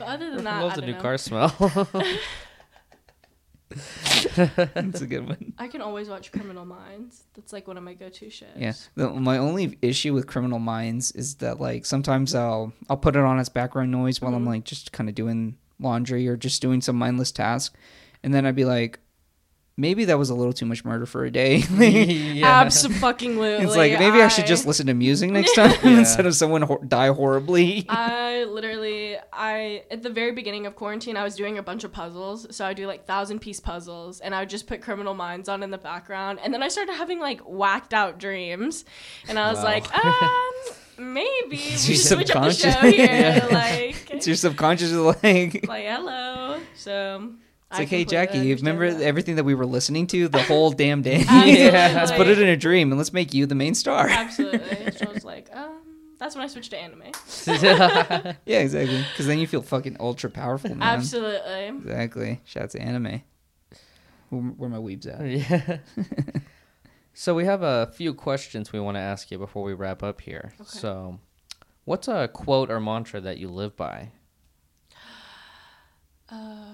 other 0.00 0.34
than 0.34 0.44
that, 0.44 0.62
Loves 0.62 0.74
I 0.74 0.78
a 0.78 0.80
don't 0.80 0.86
new 0.90 0.96
know. 0.96 1.00
car 1.02 1.18
smell. 1.18 1.48
That's 4.36 5.00
a 5.00 5.06
good 5.06 5.26
one. 5.28 5.52
I 5.58 5.68
can 5.68 5.80
always 5.80 6.08
watch 6.08 6.30
Criminal 6.32 6.64
Minds. 6.64 7.24
That's 7.34 7.52
like 7.52 7.66
one 7.66 7.76
of 7.76 7.82
my 7.82 7.94
go-to 7.94 8.30
shows. 8.30 8.48
Yeah. 8.56 8.72
The, 8.94 9.08
my 9.10 9.38
only 9.38 9.78
issue 9.82 10.14
with 10.14 10.26
Criminal 10.26 10.58
Minds 10.58 11.10
is 11.12 11.36
that 11.36 11.60
like 11.60 11.84
sometimes 11.86 12.34
I'll 12.34 12.72
I'll 12.88 12.96
put 12.96 13.16
it 13.16 13.22
on 13.22 13.38
as 13.38 13.48
background 13.48 13.90
noise 13.90 14.20
while 14.20 14.34
I'm 14.34 14.44
Mhm. 14.44 14.48
like 14.48 14.64
just 14.64 14.92
kind 14.92 15.08
of 15.08 15.14
doing 15.14 15.56
laundry 15.80 16.28
or 16.28 16.36
just 16.36 16.62
doing 16.62 16.80
some 16.80 16.96
mindless 16.96 17.32
task, 17.32 17.74
and 18.24 18.34
then 18.34 18.44
I'd 18.46 18.56
be 18.56 18.64
like, 18.64 18.98
maybe 19.76 20.04
that 20.04 20.16
was 20.18 20.30
a 20.30 20.34
little 20.34 20.52
too 20.52 20.66
much 20.66 20.84
murder 20.84 21.04
for 21.04 21.24
a 21.24 21.30
day. 21.30 21.56
yeah. 21.70 22.46
Absolutely. 22.60 23.50
It's 23.54 23.76
like 23.76 23.98
maybe 23.98 24.22
I 24.22 24.28
should 24.28 24.46
just 24.46 24.66
listen 24.66 24.86
to 24.86 24.94
music 24.94 25.30
next 25.30 25.54
time 25.54 25.72
Yeah. 25.84 25.98
instead 25.98 26.26
of 26.26 26.34
someone 26.36 26.62
ho- 26.62 26.82
die 26.86 27.08
horribly. 27.12 27.84
I 27.88 28.44
literally, 28.44 29.16
I 29.32 29.82
at 29.90 30.02
the 30.02 30.10
very 30.10 30.30
beginning 30.32 30.66
of 30.66 30.76
quarantine, 30.76 31.16
I 31.16 31.24
was 31.24 31.34
doing 31.34 31.58
a 31.58 31.62
bunch 31.62 31.82
of 31.84 31.92
puzzles. 31.92 32.46
So 32.54 32.64
I 32.64 32.72
do 32.72 32.86
like 32.86 33.04
thousand 33.06 33.40
piece 33.40 33.58
puzzles, 33.60 34.20
and 34.20 34.32
I 34.34 34.40
would 34.40 34.50
just 34.50 34.66
put 34.68 34.80
Criminal 34.80 35.14
Minds 35.14 35.48
on 35.48 35.62
in 35.64 35.70
the 35.70 35.78
background, 35.78 36.38
and 36.42 36.54
then 36.54 36.62
I 36.62 36.68
started 36.68 36.94
having 36.94 37.18
like 37.20 37.40
whacked 37.40 37.92
out 37.94 38.18
dreams, 38.18 38.84
and 39.28 39.38
I 39.38 39.50
was 39.50 39.58
Wow. 39.58 39.64
like, 39.64 40.04
um, 40.04 41.14
maybe 41.14 41.32
we 41.50 41.56
It's 41.56 41.82
should 41.84 41.96
your 41.96 41.96
switch 41.96 42.30
up 42.30 42.44
the 42.44 42.50
show 42.52 42.70
subconscious. 42.70 42.94
here, 42.96 43.06
Yeah. 43.06 43.46
like, 43.50 44.10
it's 44.12 44.26
your 44.28 44.36
subconscious 44.36 44.90
is 44.92 44.96
like. 44.98 45.66
like 45.66 45.84
hello. 45.86 46.60
So 46.76 47.32
It's 47.74 47.80
like, 47.80 47.88
hey 47.88 48.04
Jackie, 48.04 48.38
you 48.38 48.54
remember 48.56 48.92
that. 48.92 49.02
everything 49.02 49.36
that 49.36 49.44
we 49.44 49.54
were 49.54 49.66
listening 49.66 50.06
to 50.08 50.28
the 50.28 50.42
whole 50.42 50.70
damn 50.70 51.02
day? 51.10 51.24
Absolutely. 51.26 51.70
Let's 51.72 52.12
put 52.12 52.28
it 52.28 52.38
in 52.38 52.48
a 52.48 52.56
dream 52.56 52.92
and 52.92 52.98
let's 52.98 53.12
make 53.12 53.34
you 53.34 53.46
the 53.46 53.54
main 53.56 53.74
star. 53.74 54.08
Absolutely. 54.08 54.92
So 54.96 55.06
I 55.08 55.12
was 55.12 55.24
like, 55.24 55.48
um, 55.52 55.80
that's 56.20 56.36
when 56.36 56.44
I 56.44 56.46
switched 56.46 56.70
to 56.70 56.78
anime. 56.78 57.02
Yeah, 58.46 58.58
exactly. 58.60 58.98
Because 59.10 59.26
then 59.26 59.38
you 59.40 59.46
feel 59.48 59.60
fucking 59.62 59.96
ultra 59.98 60.30
powerful, 60.30 60.70
man. 60.70 60.82
Absolutely. 60.82 61.66
Exactly. 61.66 62.40
Shout 62.44 62.62
out 62.64 62.70
to 62.70 62.80
anime. 62.80 63.22
Where, 64.30 64.42
where 64.42 64.70
my 64.70 64.78
weebs 64.78 65.06
at? 65.06 65.26
yeah. 65.26 65.78
so 67.12 67.34
we 67.34 67.44
have 67.44 67.62
a 67.62 67.90
few 67.94 68.14
questions 68.14 68.72
we 68.72 68.78
want 68.80 68.96
to 68.96 69.00
ask 69.00 69.30
you 69.32 69.38
before 69.38 69.64
we 69.64 69.74
wrap 69.74 70.02
up 70.04 70.20
here. 70.20 70.52
Okay. 70.60 70.68
So, 70.68 71.18
what's 71.84 72.06
a 72.08 72.28
quote 72.32 72.70
or 72.70 72.78
mantra 72.80 73.20
that 73.20 73.38
you 73.38 73.48
live 73.48 73.76
by? 73.76 74.10
Uh, 76.30 76.73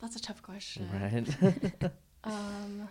that's 0.00 0.16
a 0.16 0.20
tough 0.22 0.42
question. 0.42 0.88
Right. 0.92 1.90
Um, 2.24 2.86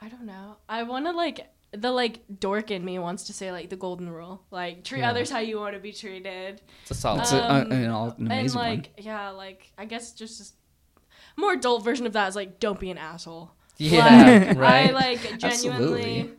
I 0.00 0.08
don't 0.08 0.24
know. 0.26 0.56
I 0.68 0.82
want 0.84 1.06
to 1.06 1.12
like 1.12 1.48
the 1.72 1.90
like 1.90 2.20
dork 2.40 2.70
in 2.70 2.84
me 2.84 2.98
wants 2.98 3.24
to 3.24 3.32
say 3.32 3.50
like 3.52 3.70
the 3.70 3.76
golden 3.76 4.10
rule, 4.10 4.42
like 4.50 4.84
treat 4.84 5.00
Yeah. 5.00 5.10
others 5.10 5.30
how 5.30 5.38
you 5.40 5.58
want 5.58 5.74
to 5.74 5.80
be 5.80 5.92
treated. 5.92 6.60
it's 6.82 6.90
a 6.90 6.94
solid. 6.94 7.20
It's 7.22 7.32
a- 7.32 7.42
uh, 7.42 7.60
Um, 7.64 7.72
an, 7.72 8.26
an 8.26 8.32
and 8.32 8.54
like 8.54 8.90
yeah, 8.98 9.30
like 9.30 9.72
I 9.76 9.84
guess 9.86 10.12
just 10.12 10.54
a 11.36 11.40
more 11.40 11.54
adult 11.54 11.84
version 11.84 12.06
of 12.06 12.12
that 12.12 12.28
is 12.28 12.36
like 12.36 12.60
don't 12.60 12.78
be 12.78 12.90
an 12.90 12.98
asshole. 12.98 13.50
yeah. 13.78 14.44
Like, 14.48 14.58
right. 14.58 14.90
I 14.90 14.92
like 14.92 15.20
genuinely. 15.38 16.20
Absolutely. 16.20 16.30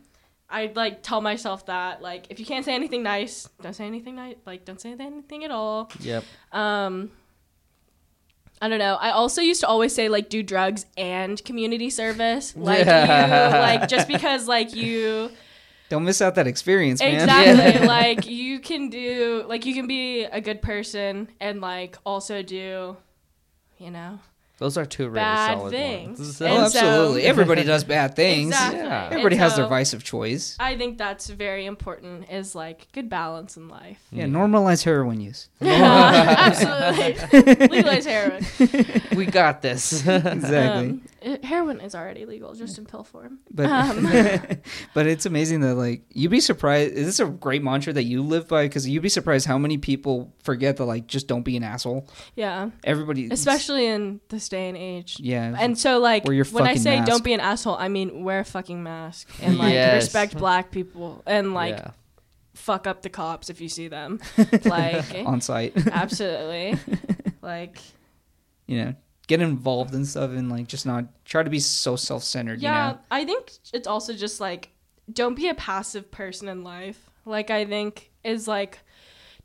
I 0.48 0.72
like 0.74 1.02
tell 1.02 1.20
myself 1.20 1.66
that 1.66 2.02
like 2.02 2.26
if 2.30 2.40
you 2.40 2.46
can't 2.46 2.64
say 2.64 2.74
anything 2.74 3.02
nice, 3.02 3.48
don't 3.60 3.74
say 3.74 3.86
anything 3.86 4.16
nice. 4.16 4.36
Like 4.46 4.64
don't 4.64 4.80
say 4.80 4.92
anything 4.98 5.44
at 5.44 5.50
all. 5.50 5.90
yep. 6.00 6.24
Um, 6.52 7.10
I 8.60 8.68
don't 8.68 8.78
know. 8.78 8.96
I 8.96 9.10
also 9.10 9.40
used 9.40 9.60
to 9.62 9.66
always 9.68 9.94
say 9.94 10.08
like 10.08 10.28
do 10.28 10.42
drugs 10.42 10.84
and 10.96 11.42
community 11.44 11.88
service. 11.90 12.54
Like 12.56 12.84
Yeah. 12.86 13.54
you 13.54 13.58
like 13.58 13.88
just 13.88 14.06
because 14.06 14.46
like 14.46 14.74
you 14.74 15.30
Don't 15.88 16.04
miss 16.04 16.20
out 16.20 16.34
that 16.36 16.46
experience, 16.46 17.00
man. 17.00 17.14
exactly 17.14 17.80
Yeah. 17.80 17.86
like 17.98 18.26
you 18.26 18.60
can 18.60 18.90
do 18.90 19.44
like 19.48 19.64
you 19.66 19.74
can 19.74 19.86
be 19.86 20.24
a 20.24 20.40
good 20.40 20.60
person 20.62 21.28
and 21.40 21.60
like 21.60 21.96
also 22.04 22.42
do 22.42 22.96
you 23.78 23.90
know 23.90 24.18
Those 24.60 24.76
are 24.76 24.84
two 24.84 25.04
really 25.04 25.14
Bad 25.16 25.56
solid 25.58 25.70
things. 25.70 26.18
ones. 26.20 26.42
Oh, 26.42 26.46
And 26.46 26.70
so- 26.70 26.78
absolutely. 26.78 27.22
Everybody 27.24 27.64
does 27.64 27.82
bad 27.82 28.14
things. 28.22 28.48
Exactly. 28.50 28.78
Yeah. 28.80 29.04
And 29.06 29.12
Everybody 29.14 29.36
has 29.36 29.56
their 29.56 29.66
vice 29.66 29.92
of 29.94 30.04
choice. 30.04 30.54
I 30.60 30.76
think 30.76 30.98
that's 30.98 31.28
very 31.30 31.64
important 31.66 32.30
is 32.30 32.54
like 32.54 32.86
good 32.92 33.08
balance 33.08 33.56
in 33.56 33.68
life. 33.68 34.00
Yeah, 34.12 34.26
normalize 34.26 34.84
heroin 34.84 35.20
use. 35.20 35.48
Absolutely. 35.62 37.56
Legalize 37.68 38.04
heroin. 38.04 38.44
we 39.16 39.26
got 39.26 39.62
this. 39.62 40.06
Exactly. 40.06 40.90
Um, 40.90 41.02
it- 41.22 41.44
heroin 41.44 41.80
is 41.80 41.94
already 41.94 42.26
legal, 42.26 42.54
just 42.54 42.78
in 42.78 42.86
pill 42.86 43.04
form. 43.04 43.38
But 43.50 43.66
Um, 43.66 44.04
but 44.94 45.06
it's 45.06 45.26
amazing 45.26 45.60
that 45.60 45.74
like 45.74 46.02
you'd 46.10 46.30
be 46.30 46.40
surprised. 46.40 46.94
Is 46.94 47.06
this 47.06 47.20
a 47.20 47.26
great 47.26 47.62
mantra 47.62 47.92
that 47.92 48.04
you 48.04 48.22
live 48.22 48.48
by? 48.48 48.64
Because 48.64 48.88
you'd 48.88 49.02
be 49.02 49.08
surprised 49.08 49.46
how 49.46 49.58
many 49.58 49.78
people 49.78 50.32
forget 50.42 50.76
that 50.78 50.84
like 50.84 51.06
just 51.06 51.26
don't 51.26 51.42
be 51.42 51.56
an 51.56 51.62
asshole. 51.62 52.08
yeah, 52.36 52.70
Everybody, 52.84 53.28
especially 53.30 53.86
in 53.86 54.20
this 54.28 54.48
day 54.48 54.68
and 54.68 54.76
age. 54.76 55.16
yeah, 55.20 55.54
And 55.58 55.78
so, 55.78 55.98
like, 55.98 56.24
Wear 56.24 56.34
your 56.34 56.44
when 56.46 56.64
I 56.64 56.74
say 56.76 56.96
mask. 56.98 57.08
don't 57.10 57.24
be 57.24 57.32
an 57.32 57.40
asshole, 57.40 57.76
I 57.76 57.88
mean 57.88 58.24
wear 58.24 58.40
a 58.40 58.44
fucking 58.44 58.82
mask 58.82 59.28
and 59.42 59.58
like 59.58 59.72
Yes. 59.72 60.02
respect 60.04 60.36
black 60.36 60.70
people 60.70 61.22
and 61.26 61.54
like 61.54 61.76
yeah. 61.76 61.90
fuck 62.54 62.86
up 62.86 63.02
the 63.02 63.08
cops 63.10 63.50
if 63.50 63.60
you 63.60 63.68
see 63.68 63.88
them. 63.88 64.20
Like, 64.64 65.04
on 65.26 65.40
site. 65.40 65.72
absolutely. 65.92 66.78
Like, 67.42 67.78
you 68.66 68.84
know, 68.84 68.94
get 69.30 69.40
involved 69.40 69.94
and 69.94 70.04
stuff, 70.06 70.32
and 70.32 70.50
like 70.50 70.66
just 70.66 70.84
not 70.84 71.04
try 71.24 71.42
to 71.44 71.48
be 71.50 71.60
so 71.60 71.94
self 71.94 72.24
centered. 72.24 72.60
yeah, 72.60 72.88
You 72.88 72.92
know, 72.94 73.00
I 73.12 73.24
think 73.24 73.52
it's 73.72 73.86
also 73.86 74.12
just 74.12 74.40
like 74.40 74.70
don't 75.12 75.36
be 75.36 75.48
a 75.48 75.54
passive 75.54 76.10
person 76.10 76.48
in 76.48 76.64
life. 76.64 77.08
Like, 77.24 77.50
I 77.50 77.64
think 77.64 78.10
is 78.24 78.48
like 78.48 78.80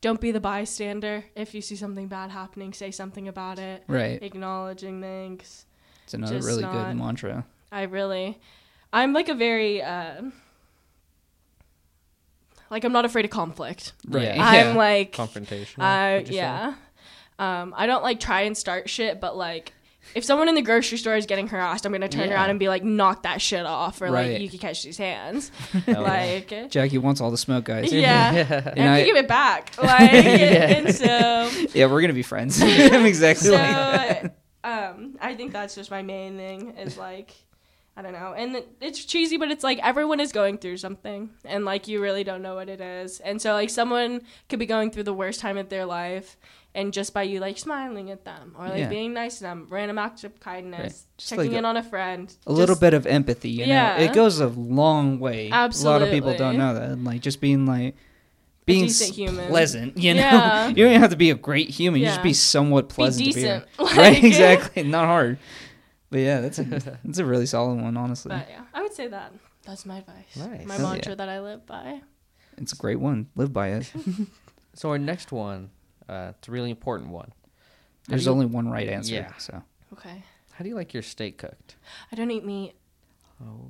don't 0.01 0.19
be 0.19 0.31
the 0.31 0.39
bystander. 0.39 1.25
If 1.36 1.53
you 1.53 1.61
see 1.61 1.75
something 1.75 2.07
bad 2.07 2.31
happening, 2.31 2.73
say 2.73 2.89
something 2.91 3.27
about 3.27 3.59
it. 3.59 3.83
right? 3.88 4.21
Acknowledging 4.21 5.01
things. 5.01 5.65
It's 6.03 6.13
another 6.15 6.36
just 6.38 6.47
really 6.47 6.63
not- 6.63 6.73
good 6.73 6.97
mantra. 6.97 7.45
I 7.71 7.83
really, 7.83 8.39
I'm 8.93 9.13
like 9.13 9.29
a 9.29 9.33
very, 9.36 9.81
uh, 9.83 10.21
like 12.71 12.83
I'm 12.83 12.91
not 12.93 13.05
afraid 13.05 13.25
of 13.25 13.31
conflict. 13.31 13.93
Right. 14.07 14.36
Yeah. 14.36 14.43
I'm 14.43 14.75
like, 14.75 15.13
Confrontation. 15.13 15.83
I 15.83 16.17
would 16.17 16.27
you 16.27 16.33
say? 16.33 16.38
yeah, 16.38 16.73
um, 17.38 17.73
I 17.77 17.86
don't 17.86 18.03
like 18.03 18.19
try 18.19 18.41
and 18.41 18.57
start 18.57 18.89
shit, 18.89 19.19
but 19.21 19.38
like. 19.38 19.73
If 20.14 20.24
someone 20.24 20.47
in 20.47 20.56
the 20.56 20.62
grocery 20.62 20.97
store 20.97 21.16
is 21.16 21.26
getting 21.26 21.47
harassed, 21.47 21.86
I'm 21.86 21.91
gonna 21.91 22.08
turn 22.08 22.30
Yeah. 22.30 22.36
around 22.36 22.49
and 22.51 22.60
be 22.60 22.70
like, 22.70 22.84
"Knock 22.84 23.24
that 23.24 23.41
shit 23.41 23.66
off," 23.66 24.01
or 24.01 24.06
Right. 24.06 24.32
like, 24.34 24.41
"You 24.41 24.49
can 24.49 24.60
catch 24.60 24.84
these 24.84 24.97
hands." 24.97 25.49
Hell 25.72 25.84
yeah. 25.88 25.99
like, 25.99 26.70
Jackie 26.72 26.97
wants 26.97 27.20
all 27.22 27.32
the 27.32 27.38
smoke, 27.38 27.66
guys. 27.66 27.91
yeah, 27.91 28.32
Yeah. 28.34 28.45
and 28.68 28.78
And 28.80 28.89
I 28.89 28.99
I- 28.99 29.03
give 29.06 29.16
it 29.18 29.28
back. 29.28 29.72
Like, 29.82 30.12
and 30.14 30.93
so, 30.95 31.49
Yeah, 31.74 31.88
we're 31.88 32.01
gonna 32.01 32.14
be 32.14 32.24
friends. 32.24 32.62
I'm 32.62 33.06
exactly 33.06 33.47
so 33.49 33.53
like 33.53 33.62
that. 33.62 34.36
um, 34.64 35.18
I 35.22 35.36
think 35.36 35.51
that's 35.53 35.76
just 35.76 35.91
my 35.91 36.01
main 36.01 36.38
thing 36.38 36.76
is 36.78 36.97
like, 36.97 37.32
I 37.97 38.01
don't 38.01 38.12
know, 38.14 38.34
and 38.36 38.62
it's 38.82 39.03
cheesy, 39.06 39.38
but 39.38 39.51
it's 39.51 39.64
like 39.64 39.80
everyone 39.82 40.20
is 40.20 40.32
going 40.34 40.58
through 40.58 40.78
something, 40.78 41.30
and 41.45 41.64
like 41.66 41.88
you 41.88 42.01
really 42.01 42.24
don't 42.26 42.41
know 42.41 42.56
what 42.56 42.68
it 42.68 42.82
is, 42.82 43.20
and 43.22 43.41
so 43.41 43.53
like 43.53 43.70
someone 43.70 44.22
could 44.49 44.60
be 44.60 44.66
going 44.66 44.91
through 44.91 45.03
the 45.03 45.14
worst 45.14 45.39
time 45.39 45.58
of 45.58 45.70
their 45.70 45.86
life, 45.86 46.36
and 46.76 46.93
just 46.93 47.13
by 47.13 47.23
you 47.23 47.39
like 47.39 47.57
smiling 47.57 48.11
at 48.11 48.26
them 48.26 48.53
or 48.59 48.67
like 48.67 48.78
Yeah. 48.80 48.89
being 48.89 49.13
nice 49.13 49.38
to 49.38 49.43
them, 49.43 49.65
random 49.69 49.97
acts 49.97 50.23
of 50.23 50.39
kindness, 50.39 50.82
Right. 50.82 51.17
Checking 51.17 51.51
like 51.51 51.57
in 51.57 51.65
on 51.65 51.78
a 51.78 51.84
friend, 51.84 52.32
A 52.45 52.51
little 52.53 52.76
bit 52.76 52.93
of 52.93 53.07
empathy, 53.07 53.49
you 53.49 53.65
Yeah. 53.65 53.97
know, 53.97 54.03
it 54.03 54.13
goes 54.13 54.39
a 54.39 54.47
long 54.47 55.19
way. 55.19 55.49
Absolutely, 55.51 55.89
A 55.89 55.91
lot 55.93 56.01
of 56.07 56.13
people 56.13 56.38
don't 56.38 56.57
know 56.57 56.73
that. 56.76 56.84
And, 56.91 57.03
like 57.05 57.21
just 57.21 57.41
being 57.41 57.65
like 57.65 57.95
being 58.65 58.86
s- 58.86 59.01
human. 59.15 59.47
pleasant, 59.47 59.97
you 59.97 60.13
know. 60.13 60.21
Yeah. 60.21 60.67
You 60.76 60.86
don't 60.86 60.99
have 60.99 61.11
to 61.11 61.15
be 61.15 61.30
a 61.32 61.36
great 61.36 61.69
human. 61.69 62.01
You 62.01 62.07
just 62.07 62.23
be 62.23 62.34
somewhat 62.34 62.89
be 62.89 62.93
pleasant 62.95 63.26
decent, 63.26 63.43
to 63.65 63.78
be 63.78 63.84
around. 63.84 63.97
Like, 63.97 63.97
right? 63.97 64.23
Exactly. 64.23 64.84
Not 64.84 65.05
hard. 65.05 65.38
But 66.11 66.19
yeah, 66.19 66.41
that's 66.41 66.59
a 66.59 66.63
that's 67.03 67.19
a 67.19 67.26
really 67.26 67.45
solid 67.45 67.82
one, 67.82 67.95
honestly. 67.97 68.30
But 68.30 68.47
yeah, 68.49 68.61
I 68.73 68.82
would 68.82 68.93
say 68.93 69.07
that 69.07 69.32
that's 69.65 69.86
my 69.86 69.99
advice, 69.99 70.36
Nice. 70.36 70.65
my 70.65 70.76
Hell 70.76 70.89
mantra 70.89 71.11
yeah. 71.11 71.15
that 71.15 71.30
I 71.30 71.39
live 71.41 71.65
by. 71.65 72.01
It's 72.57 72.73
a 72.73 72.76
great 72.76 72.99
one. 72.99 73.28
Live 73.36 73.51
by 73.53 73.69
it. 73.69 73.91
So 74.76 74.89
our 74.89 74.97
next 74.97 75.32
one, 75.32 75.69
uh, 76.10 76.34
it's 76.38 76.47
a 76.47 76.51
really 76.51 76.70
important 76.72 77.12
one. 77.12 77.32
There's 78.08 78.26
you- 78.26 78.32
only 78.32 78.45
one 78.45 78.70
right 78.70 78.88
answer. 78.88 79.16
Yeah. 79.16 79.32
So 79.38 79.62
Okay. 79.93 80.24
How 80.53 80.64
do 80.64 80.70
you 80.70 80.76
like 80.76 80.93
your 80.93 81.03
steak 81.03 81.38
cooked? 81.38 81.76
I 82.12 82.16
don't 82.16 82.32
eat 82.32 82.45
meat. 82.45 82.74
Oh. 83.43 83.68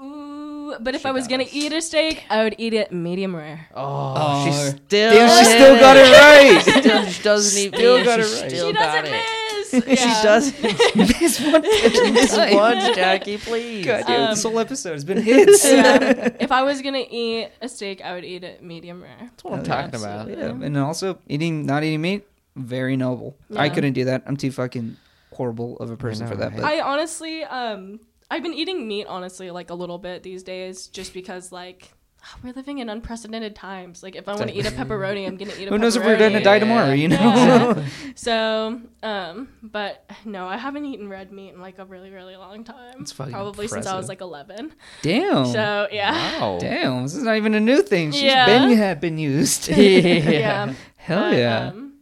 Ooh, 0.00 0.76
but 0.80 0.94
if 0.94 1.02
She 1.02 1.08
I 1.08 1.10
was 1.10 1.26
gonna 1.26 1.42
us. 1.44 1.52
eat 1.52 1.72
a 1.72 1.80
steak, 1.82 2.24
I 2.30 2.44
would 2.44 2.54
eat 2.58 2.72
it 2.72 2.92
medium 2.92 3.34
rare. 3.34 3.66
Oh, 3.74 4.44
she 4.44 4.50
Oh. 4.50 4.70
still. 4.86 5.12
Damn, 5.12 5.38
she 5.38 5.44
still 5.50 5.78
got 5.80 5.96
it 5.96 6.12
right. 6.12 6.62
Still, 6.82 7.04
she 7.06 7.22
doesn't 7.22 7.58
eat 7.60 7.74
Still 7.74 7.96
meat. 7.98 8.04
got 8.04 8.20
she 8.20 8.26
it 8.26 8.40
right. 8.42 8.50
Still 8.50 8.66
she 8.68 8.72
got 8.74 8.80
doesn't 9.02 9.06
it. 9.06 9.10
miss. 9.10 9.28
She 9.30 9.37
Yeah. 9.86 10.22
does. 10.22 10.52
Miss 10.96 11.40
one 11.40 11.62
Miss 11.62 12.34
time. 12.34 12.54
once, 12.54 12.96
Jackie, 12.96 13.38
please. 13.38 13.84
God 13.84 14.04
damn, 14.06 14.20
Um, 14.22 14.30
this 14.30 14.42
whole 14.42 14.58
episode 14.58 14.92
has 14.92 15.04
been 15.04 15.22
hits. 15.22 15.64
Yeah. 15.64 16.36
if 16.40 16.50
I 16.52 16.62
was 16.62 16.82
gonna 16.82 17.04
eat 17.10 17.50
a 17.60 17.68
steak, 17.68 18.00
I 18.02 18.14
would 18.14 18.24
eat 18.24 18.44
it 18.44 18.62
medium 18.62 19.02
rare. 19.02 19.16
That's 19.20 19.44
what 19.44 19.54
I'm 19.54 19.64
Hell 19.64 19.76
yeah. 19.76 19.82
talking 19.82 20.00
about. 20.00 20.28
Yeah, 20.28 20.66
and 20.66 20.76
also 20.78 21.18
eating 21.28 21.66
not 21.66 21.84
eating 21.84 22.00
meat, 22.00 22.26
very 22.56 22.96
noble. 22.96 23.36
I 23.56 23.68
couldn't 23.68 23.92
do 23.94 24.04
that. 24.06 24.22
I'm 24.26 24.36
too 24.36 24.50
fucking 24.52 24.96
horrible 25.32 25.76
of 25.78 25.90
a 25.90 25.96
person 25.96 26.24
know, 26.26 26.32
for 26.32 26.36
that. 26.38 26.50
right? 26.52 26.56
But 26.60 26.64
I 26.64 26.80
honestly, 26.80 27.44
um, 27.44 28.00
I've 28.30 28.42
been 28.42 28.54
eating 28.54 28.86
meat 28.88 29.06
honestly 29.06 29.50
like 29.50 29.70
a 29.70 29.74
little 29.74 29.98
bit 29.98 30.22
these 30.22 30.42
days, 30.42 30.86
just 30.88 31.12
because 31.14 31.52
like 31.52 31.92
we're 32.42 32.52
living 32.52 32.78
in 32.78 32.88
unprecedented 32.88 33.54
times. 33.54 34.02
Like 34.02 34.16
if 34.16 34.28
I 34.28 34.34
want 34.34 34.48
to 34.50 34.56
eat 34.56 34.66
a 34.66 34.70
pepperoni, 34.70 35.26
I'm 35.26 35.36
gonna 35.36 35.52
eat 35.58 35.68
a. 35.68 35.70
who 35.70 35.78
knows 35.78 35.96
if 35.96 36.04
we're 36.04 36.18
gonna 36.18 36.42
die 36.42 36.58
tomorrow? 36.58 36.92
You 36.92 37.08
know. 37.08 37.16
Yeah. 37.16 37.86
so, 38.14 38.80
um, 39.02 39.48
but 39.62 40.04
no, 40.24 40.46
I 40.46 40.56
haven't 40.56 40.84
eaten 40.84 41.08
red 41.08 41.32
meat 41.32 41.54
in 41.54 41.60
like 41.60 41.78
a 41.78 41.84
really, 41.84 42.10
really 42.10 42.36
long 42.36 42.64
time. 42.64 42.94
That's 42.98 43.12
fucking 43.12 43.32
Probably 43.32 43.68
since 43.68 43.86
I 43.86 43.96
was 43.96 44.08
like 44.08 44.20
11. 44.20 44.72
Damn. 45.02 45.46
So 45.46 45.88
yeah, 45.90 46.40
Wow. 46.40 46.58
Damn, 46.60 47.02
this 47.04 47.14
is 47.14 47.22
not 47.22 47.36
even 47.36 47.54
a 47.54 47.60
new 47.60 47.82
thing. 47.82 48.12
She's 48.12 48.22
Yeah. 48.22 48.46
been 48.46 48.76
had 48.76 49.00
been 49.00 49.18
used. 49.18 49.68
yeah. 49.76 50.74
Hell 50.96 51.30
But, 51.30 51.36
yeah. 51.38 51.68
Um, 51.68 51.94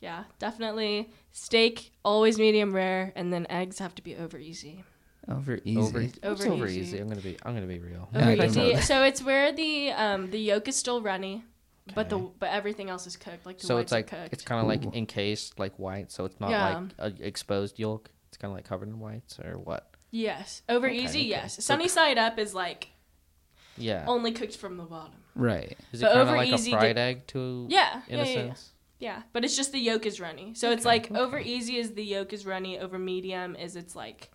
yeah, 0.00 0.24
definitely 0.38 1.10
steak 1.32 1.92
always 2.04 2.38
medium 2.38 2.74
rare, 2.74 3.12
and 3.16 3.32
then 3.32 3.46
eggs 3.48 3.78
have 3.78 3.94
to 3.96 4.02
be 4.02 4.16
over 4.16 4.38
easy. 4.38 4.84
Over 5.28 5.58
easy. 5.64 5.78
Over, 5.80 6.06
Over 6.22 6.48
over 6.50 6.66
easy. 6.66 6.80
easy. 6.80 6.98
I'm 6.98 7.08
gonna 7.08 7.20
be. 7.20 7.36
I'm 7.44 7.54
gonna 7.54 7.66
be 7.66 7.78
real. 7.78 8.08
Over 8.14 8.36
don't 8.36 8.56
easy. 8.56 8.80
So 8.82 9.04
it's 9.04 9.22
where 9.22 9.52
the 9.52 9.90
um 9.92 10.30
the 10.30 10.38
yolk 10.38 10.68
is 10.68 10.76
still 10.76 11.00
runny, 11.02 11.44
but 11.94 12.08
the 12.08 12.18
but 12.18 12.50
everything 12.50 12.90
else 12.90 13.06
is 13.06 13.16
cooked. 13.16 13.46
Like 13.46 13.58
the 13.58 13.66
So 13.66 13.78
it's 13.78 13.92
like 13.92 14.08
cooked. 14.08 14.32
it's 14.32 14.42
kind 14.44 14.60
of 14.60 14.66
like 14.66 14.94
encased 14.96 15.58
like 15.58 15.78
white, 15.78 16.10
so 16.10 16.24
it's 16.24 16.38
not 16.40 16.50
Yeah. 16.50 16.80
like 16.98 17.12
a 17.20 17.26
exposed 17.26 17.78
yolk. 17.78 18.10
It's 18.28 18.36
kind 18.36 18.50
of 18.50 18.56
like 18.56 18.64
covered 18.64 18.88
in 18.88 18.98
whites 18.98 19.38
or 19.38 19.58
what? 19.58 19.88
yes, 20.14 20.60
over 20.68 20.86
Okay, 20.88 20.96
easy. 21.04 21.20
okay. 21.20 21.28
Yes, 21.28 21.64
sunny 21.64 21.88
side 21.88 22.18
up 22.18 22.38
is 22.38 22.54
like 22.54 22.88
Yeah. 23.78 24.04
only 24.06 24.32
cooked 24.32 24.56
from 24.56 24.76
the 24.76 24.84
bottom. 24.84 25.14
Right. 25.34 25.78
Is 25.92 26.02
it 26.02 26.06
kind 26.06 26.20
of 26.20 26.28
like 26.28 26.48
easy 26.48 26.70
a 26.70 26.74
di- 26.74 26.78
fried 26.80 26.98
egg 26.98 27.26
to? 27.28 27.66
Yeah, 27.70 28.02
In 28.08 28.18
yeah, 28.18 28.24
a 28.24 28.26
yeah, 28.26 28.32
yeah. 28.32 28.46
sense. 28.48 28.70
Yeah, 28.98 29.22
but 29.32 29.44
it's 29.44 29.56
just 29.56 29.72
the 29.72 29.78
yolk 29.80 30.04
is 30.06 30.20
runny. 30.20 30.52
So 30.54 30.70
it's 30.70 30.86
Okay, 30.86 31.00
like 31.10 31.10
over 31.12 31.38
easy 31.38 31.76
is 31.78 31.92
the 31.94 32.04
yolk 32.04 32.32
is 32.32 32.44
runny, 32.46 32.78
over 32.78 32.98
medium 32.98 33.56
is 33.56 33.74
it's 33.74 33.96
like 33.96 34.30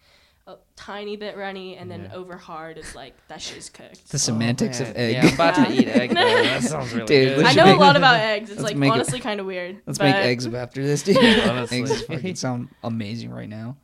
a 0.47 0.55
tiny 0.77 1.17
bit 1.17 1.35
runny, 1.37 1.75
and 1.77 1.91
then 1.91 2.03
Yeah. 2.05 2.15
over 2.15 2.37
hard 2.37 2.77
is 2.77 2.95
like 2.95 3.13
that 3.27 3.41
shit's 3.41 3.69
cooked. 3.69 4.09
The 4.09 4.17
semantics 4.17 4.79
man. 4.79 4.89
of 4.89 4.97
egg. 4.97 5.13
Yeah, 5.15 5.27
I'm 5.27 5.33
about 5.33 5.55
to 5.55 5.71
eat 5.73 5.87
egg. 5.89 6.09
That 6.15 6.63
sounds 6.63 6.93
really 6.93 7.05
Dude, 7.05 7.35
good. 7.37 7.45
I 7.45 7.53
know 7.53 7.65
make- 7.65 7.75
a 7.75 7.79
lot 7.79 7.95
about 7.97 8.15
eggs. 8.21 8.49
It's 8.49 8.59
let's 8.61 8.71
like 8.71 8.77
make 8.77 8.89
it- 8.89 8.93
honestly 8.93 9.19
kind 9.19 9.39
of 9.41 9.45
weird. 9.45 9.81
Let's 9.85 9.99
but, 9.99 10.05
make 10.05 10.15
eggs 10.15 10.47
after 10.47 10.81
this, 10.83 11.03
dude. 11.07 11.17
Honestly. 11.17 11.79
eggs 11.81 12.01
fucking 12.03 12.35
sound 12.35 12.69
amazing 12.83 13.29
right 13.31 13.49
now. 13.49 13.75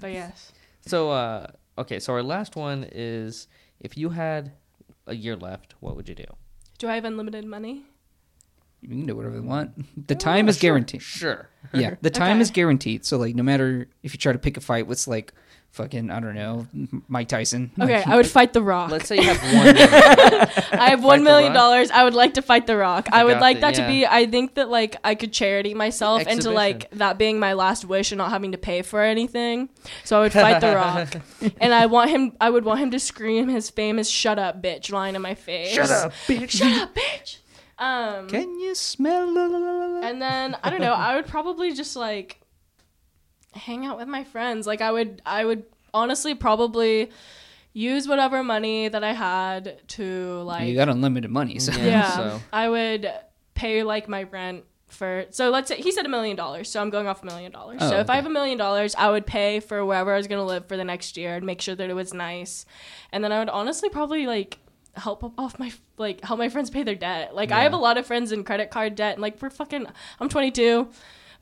But 0.00 0.12
yes, 0.12 0.52
So, 0.86 1.10
uh, 1.10 1.46
okay, 1.78 2.00
so 2.00 2.12
our 2.14 2.22
last 2.22 2.56
one 2.56 2.86
is 2.90 3.46
if 3.80 3.96
you 3.96 4.10
had 4.10 4.52
a 5.06 5.14
year 5.14 5.36
left, 5.36 5.74
what 5.80 5.94
would 5.96 6.08
you 6.08 6.14
do? 6.14 6.24
do 6.78 6.88
I 6.88 6.94
have 6.94 7.04
unlimited 7.04 7.44
money? 7.44 7.86
You 8.80 8.88
can 8.88 9.06
do 9.06 9.16
whatever 9.16 9.36
you 9.36 9.42
want. 9.42 9.72
The 10.08 10.14
time 10.14 10.48
is 10.48 10.56
Sure, 10.56 10.60
guaranteed. 10.70 11.02
Sure. 11.02 11.48
Yeah, 11.74 11.96
the 12.02 12.10
time 12.10 12.32
Okay. 12.36 12.40
is 12.42 12.50
guaranteed. 12.50 13.04
So 13.04 13.16
like, 13.18 13.34
no 13.34 13.42
matter 13.42 13.88
if 14.02 14.12
you 14.14 14.18
try 14.18 14.32
to 14.32 14.38
pick 14.38 14.56
a 14.56 14.60
fight 14.60 14.86
with 14.86 15.06
like 15.08 15.32
fucking 15.70 16.10
I 16.10 16.18
don't 16.20 16.34
know 16.34 16.66
Mike 17.08 17.28
Tyson. 17.28 17.70
Okay, 17.80 17.96
like, 17.98 18.06
I 18.06 18.16
would 18.16 18.26
fight 18.26 18.52
the 18.54 18.62
Rock. 18.62 18.90
Let's 18.90 19.06
say 19.08 19.16
you 19.16 19.22
have 19.24 19.42
one. 19.42 19.74
million. 19.74 19.88
I 20.80 20.90
have 20.90 21.04
one 21.04 21.18
The 21.18 21.24
million 21.24 21.52
Rock? 21.52 21.54
dollars. 21.60 21.90
I 21.90 22.04
would 22.04 22.14
like 22.14 22.34
to 22.34 22.42
fight 22.42 22.66
the 22.66 22.76
Rock. 22.76 23.08
I 23.12 23.24
would 23.24 23.34
got 23.34 23.40
like 23.42 23.56
it, 23.58 23.60
that 23.60 23.74
to 23.74 23.82
yeah. 23.82 23.88
be. 23.88 24.06
I 24.06 24.26
think 24.26 24.54
that 24.54 24.68
like 24.70 24.96
I 25.04 25.14
could 25.14 25.32
charity 25.32 25.74
myself 25.74 26.20
into 26.22 26.32
Exhibition. 26.32 26.54
like 26.54 26.90
that 26.92 27.18
being 27.18 27.38
my 27.38 27.52
last 27.52 27.84
wish 27.84 28.12
and 28.12 28.18
not 28.18 28.30
having 28.30 28.52
to 28.52 28.58
pay 28.58 28.80
for 28.82 29.02
anything. 29.02 29.68
So 30.04 30.18
I 30.18 30.20
would 30.22 30.32
fight 30.32 30.60
the 30.60 30.74
Rock, 30.74 31.16
and 31.60 31.74
I 31.74 31.86
want 31.86 32.10
him. 32.10 32.32
I 32.40 32.48
would 32.48 32.64
want 32.64 32.80
him 32.80 32.90
to 32.92 32.98
scream 33.00 33.48
his 33.48 33.68
famous 33.68 34.08
"Shut 34.08 34.38
up, 34.38 34.62
bitch" 34.62 34.90
line 34.90 35.16
in 35.16 35.22
my 35.22 35.34
face. 35.34 35.72
Shut 35.74 35.90
up, 35.90 36.12
bitch. 36.26 36.50
Shut 36.50 36.72
up, 36.80 36.94
bitch. 36.94 37.38
Um, 37.78 38.26
Can 38.28 38.58
you 38.58 38.74
smell? 38.74 39.36
and 40.02 40.20
then 40.20 40.56
I 40.62 40.70
don't 40.70 40.80
know. 40.80 40.94
I 40.94 41.14
would 41.16 41.26
probably 41.26 41.72
just 41.72 41.94
like 41.96 42.40
hang 43.54 43.86
out 43.86 43.98
with 43.98 44.08
my 44.08 44.24
friends. 44.24 44.66
Like 44.66 44.80
I 44.80 44.90
would. 44.92 45.22
I 45.24 45.44
would 45.44 45.64
honestly 45.94 46.34
probably 46.34 47.10
use 47.72 48.08
whatever 48.08 48.42
money 48.42 48.88
that 48.88 49.02
I 49.04 49.12
had 49.12 49.86
to 49.88 50.42
like 50.42 50.68
you 50.68 50.74
got 50.74 50.88
unlimited 50.88 51.30
money, 51.30 51.58
so 51.58 51.72
Yeah, 51.72 51.84
yeah, 51.84 52.10
so- 52.16 52.40
I 52.52 52.68
would 52.68 53.10
pay 53.54 53.82
like 53.82 54.08
my 54.08 54.24
rent 54.24 54.64
for. 54.88 55.26
So 55.30 55.50
let's 55.50 55.68
say 55.68 55.76
he 55.80 55.92
said 55.92 56.04
a 56.04 56.08
million 56.08 56.36
dollars, 56.36 56.68
so 56.70 56.80
I'm 56.80 56.90
going 56.90 57.06
off 57.06 57.22
a 57.22 57.26
million 57.26 57.52
dollars. 57.52 57.78
Oh, 57.80 57.90
So 57.90 57.98
if 58.00 58.10
I 58.10 58.16
have 58.16 58.26
a 58.26 58.30
million 58.30 58.58
dollars, 58.58 58.94
I 58.96 59.10
would 59.10 59.26
pay 59.26 59.60
for 59.60 59.84
wherever 59.84 60.12
I 60.12 60.16
was 60.16 60.26
gonna 60.26 60.44
live 60.44 60.66
for 60.66 60.76
the 60.76 60.84
next 60.84 61.16
year 61.16 61.36
and 61.36 61.46
make 61.46 61.60
sure 61.60 61.74
that 61.74 61.88
it 61.88 61.94
was 61.94 62.12
nice, 62.12 62.66
and 63.12 63.22
then 63.22 63.30
I 63.32 63.38
would 63.38 63.48
honestly 63.50 63.88
probably 63.88 64.26
like 64.26 64.58
help 64.98 65.32
off 65.38 65.58
my 65.58 65.72
like 65.96 66.24
help 66.24 66.38
my 66.38 66.48
friends 66.48 66.70
pay 66.70 66.82
their 66.82 66.94
debt. 66.94 67.34
Like 67.34 67.52
I 67.52 67.62
have 67.62 67.72
a 67.72 67.78
lot 67.78 67.98
of 67.98 68.06
friends 68.06 68.32
in 68.32 68.44
credit 68.44 68.70
card 68.70 68.94
debt, 68.94 69.14
and 69.14 69.22
like 69.22 69.40
we're 69.40 69.50
fucking. 69.50 69.86
I'm 70.20 70.28
22. 70.28 70.88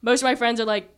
Most 0.02 0.20
of 0.20 0.24
my 0.24 0.34
friends 0.34 0.60
are 0.60 0.64
like 0.64 0.90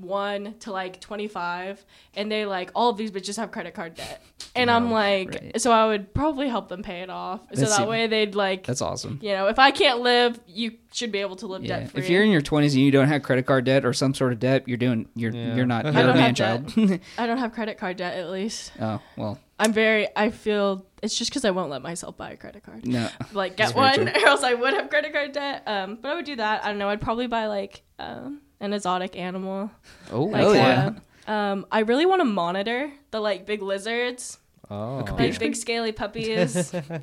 21 0.00 0.54
to 0.60 0.72
like 0.72 1.00
25 1.00 1.84
and 2.14 2.30
they 2.30 2.46
like 2.46 2.70
all 2.74 2.90
of 2.90 2.96
these 2.96 3.10
bitches 3.10 3.36
have 3.36 3.50
credit 3.50 3.74
card 3.74 3.94
debt 3.94 4.22
and 4.56 4.70
i'm 4.70 4.90
like 4.90 5.30
right. 5.30 5.60
so 5.60 5.70
i 5.72 5.86
would 5.86 6.12
probably 6.14 6.48
help 6.48 6.68
them 6.68 6.82
pay 6.82 7.00
it 7.00 7.10
off 7.10 7.40
so 7.52 7.60
That's 7.60 7.76
that 7.78 7.88
way 7.88 8.06
they'd 8.06 8.34
like 8.34 8.66
that's 8.66 8.82
awesome. 8.82 9.18
you 9.22 9.32
know 9.32 9.46
if 9.48 9.58
i 9.58 9.70
can't 9.70 10.00
live 10.00 10.38
you 10.46 10.72
should 10.92 11.12
be 11.12 11.18
able 11.18 11.36
to 11.36 11.46
live 11.46 11.64
Yeah. 11.64 11.80
debt 11.80 11.90
free 11.90 12.02
If 12.02 12.10
you're 12.10 12.22
in 12.22 12.30
your 12.30 12.40
20s 12.40 12.72
and 12.72 12.80
you 12.82 12.90
don't 12.90 13.08
have 13.08 13.22
credit 13.22 13.46
card 13.46 13.64
debt 13.64 13.84
or 13.84 13.92
some 13.92 14.14
sort 14.14 14.32
of 14.32 14.38
debt, 14.38 14.64
you're 14.66 14.76
doing 14.78 15.08
you're 15.14 15.32
Yeah. 15.32 15.54
you're 15.56 15.66
not 15.66 15.86
I 15.86 15.90
you're 15.90 16.00
a 16.00 16.06
don't 16.06 16.16
man 16.16 16.34
have 16.34 16.66
child. 16.76 17.00
i 17.18 17.26
don't 17.26 17.38
have 17.38 17.52
credit 17.52 17.78
card 17.78 17.96
debt 17.96 18.16
at 18.18 18.30
least 18.30 18.72
oh 18.80 19.00
well, 19.16 19.38
i'm 19.58 19.72
very 19.72 20.08
i 20.16 20.30
feel 20.30 20.86
it's 21.02 21.16
just 21.16 21.30
because 21.30 21.44
i 21.44 21.50
won't 21.50 21.70
let 21.70 21.82
myself 21.82 22.16
buy 22.16 22.30
a 22.30 22.36
credit 22.36 22.62
card 22.64 22.86
no. 22.86 23.08
like 23.32 23.56
get 23.56 23.74
one 23.74 23.94
true. 23.94 24.06
or 24.22 24.28
else 24.28 24.42
i 24.42 24.54
would 24.54 24.74
have 24.74 24.88
credit 24.90 25.12
card 25.12 25.32
debt 25.32 25.62
um 25.66 25.98
but 26.00 26.10
i 26.10 26.14
would 26.14 26.24
do 26.24 26.36
that 26.36 26.64
i 26.64 26.68
don't 26.68 26.78
know 26.78 26.88
i'd 26.88 27.00
probably 27.00 27.26
buy 27.26 27.46
like 27.46 27.82
um 27.98 28.40
an 28.64 28.72
exotic 28.72 29.16
animal 29.16 29.70
Oh, 30.10 30.24
like 30.24 30.40
Hell 30.42 30.54
yeah. 30.54 30.90
uh, 31.26 31.30
um 31.30 31.66
i 31.70 31.80
really 31.80 32.06
want 32.06 32.20
to 32.20 32.24
monitor 32.24 32.90
the 33.10 33.20
like 33.20 33.46
big 33.46 33.62
lizards 33.62 34.38
oh. 34.70 35.04
like 35.18 35.38
big 35.38 35.56
scaly 35.56 35.92
puppies. 35.92 36.70
They're 36.70 37.00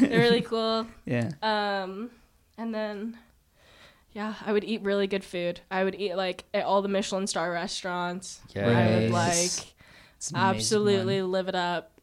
really 0.00 0.40
cool. 0.40 0.86
Yeah. 1.04 1.30
Um, 1.42 2.10
and 2.58 2.74
then, 2.74 3.18
yeah, 4.12 4.34
I 4.44 4.52
would 4.52 4.64
eat 4.64 4.82
really 4.82 5.06
good 5.06 5.24
food. 5.24 5.60
I 5.70 5.84
would 5.84 5.94
eat 5.94 6.14
like 6.16 6.44
at 6.54 6.64
all 6.64 6.82
the 6.82 6.88
Michelin 6.88 7.26
star 7.26 7.50
restaurants. 7.52 8.40
I 8.56 8.60
would 8.60 9.10
like 9.10 9.10
Nice. 9.10 9.72
It's 10.16 10.30
an 10.30 10.36
amazing 10.36 10.56
absolutely 10.56 11.20
one. 11.22 11.32
live 11.32 11.48
it 11.48 11.54
up 11.54 11.93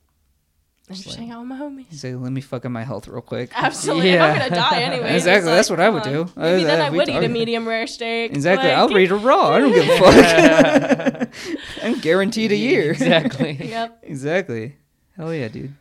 and 0.87 0.95
Just 0.97 1.03
just 1.07 1.17
like- 1.17 1.27
hang 1.27 1.31
out 1.31 1.39
with 1.41 1.49
my 1.49 1.57
homies. 1.59 1.93
Say, 1.93 2.15
let 2.15 2.31
me 2.31 2.41
fuck 2.41 2.65
up 2.65 2.71
my 2.71 2.83
health 2.83 3.07
real 3.07 3.21
quick. 3.21 3.51
Absolutely, 3.55 4.11
Yeah. 4.13 4.25
I'm 4.25 4.37
gonna 4.39 4.55
die 4.55 4.81
anyway. 4.81 5.13
Exactly, 5.15 5.51
that's 5.51 5.69
what 5.69 5.79
I 5.79 5.89
would 5.89 6.03
do. 6.03 6.27
Maybe 6.35 6.63
Uh, 6.63 6.67
then 6.67 6.81
I 6.81 6.89
would 6.89 7.07
eat 7.09 7.23
a 7.23 7.29
medium 7.29 7.67
rare 7.67 7.87
steak. 7.87 8.31
Exactly. 8.31 8.69
like- 8.69 8.77
I'll 8.77 8.89
read 8.89 9.11
it 9.11 9.15
raw. 9.15 9.49
I 9.51 9.59
don't 9.59 9.71
give 9.73 9.87
a 9.87 9.97
fuck. 9.97 11.29
I'm 11.83 11.99
guaranteed 11.99 12.51
a 12.51 12.55
year. 12.55 12.91
Exactly. 12.91 13.53
Yep. 13.61 13.99
exactly. 14.03 14.77
Hell 15.15 15.33
yeah, 15.33 15.47
dude. 15.47 15.75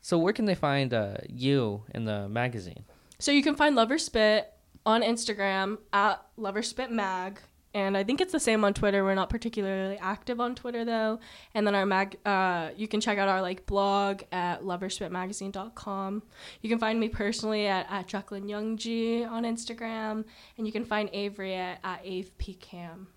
So 0.00 0.18
where 0.18 0.32
can 0.32 0.46
they 0.46 0.54
find 0.56 0.92
uh, 0.92 1.18
you 1.28 1.84
in 1.94 2.04
the 2.04 2.28
magazine? 2.28 2.84
So 3.20 3.30
you 3.30 3.42
can 3.42 3.54
find 3.54 3.76
Lover 3.76 3.98
Spit 3.98 4.52
on 4.84 5.02
Instagram 5.02 5.78
at 5.92 6.20
Lover 6.36 6.62
Spit 6.62 6.90
Mag. 6.90 7.38
And 7.74 7.96
I 7.96 8.04
think 8.04 8.20
it's 8.20 8.32
the 8.32 8.40
same 8.40 8.64
on 8.64 8.74
Twitter. 8.74 9.02
We're 9.02 9.14
not 9.14 9.30
particularly 9.30 9.96
active 9.98 10.40
on 10.40 10.54
Twitter 10.54 10.84
though. 10.84 11.20
And 11.54 11.66
then 11.66 11.74
our 11.74 11.86
mag, 11.86 12.18
uh, 12.26 12.70
you 12.76 12.86
can 12.86 13.00
check 13.00 13.16
out 13.18 13.28
our 13.28 13.40
like 13.40 13.64
blog 13.64 14.22
at 14.30 14.62
loverspitmagazine.com. 14.62 16.22
You 16.60 16.68
can 16.68 16.78
find 16.78 17.00
me 17.00 17.08
personally 17.08 17.66
at, 17.66 17.86
at 17.90 18.06
Jacqueline 18.06 18.46
Youngji 18.46 19.28
on 19.28 19.44
Instagram, 19.44 20.24
and 20.58 20.66
you 20.66 20.72
can 20.72 20.84
find 20.84 21.08
Avery 21.12 21.54
at, 21.54 21.78
at 21.84 22.00
Ave 22.00 22.28
P 22.38 22.54
Cam. 22.54 23.08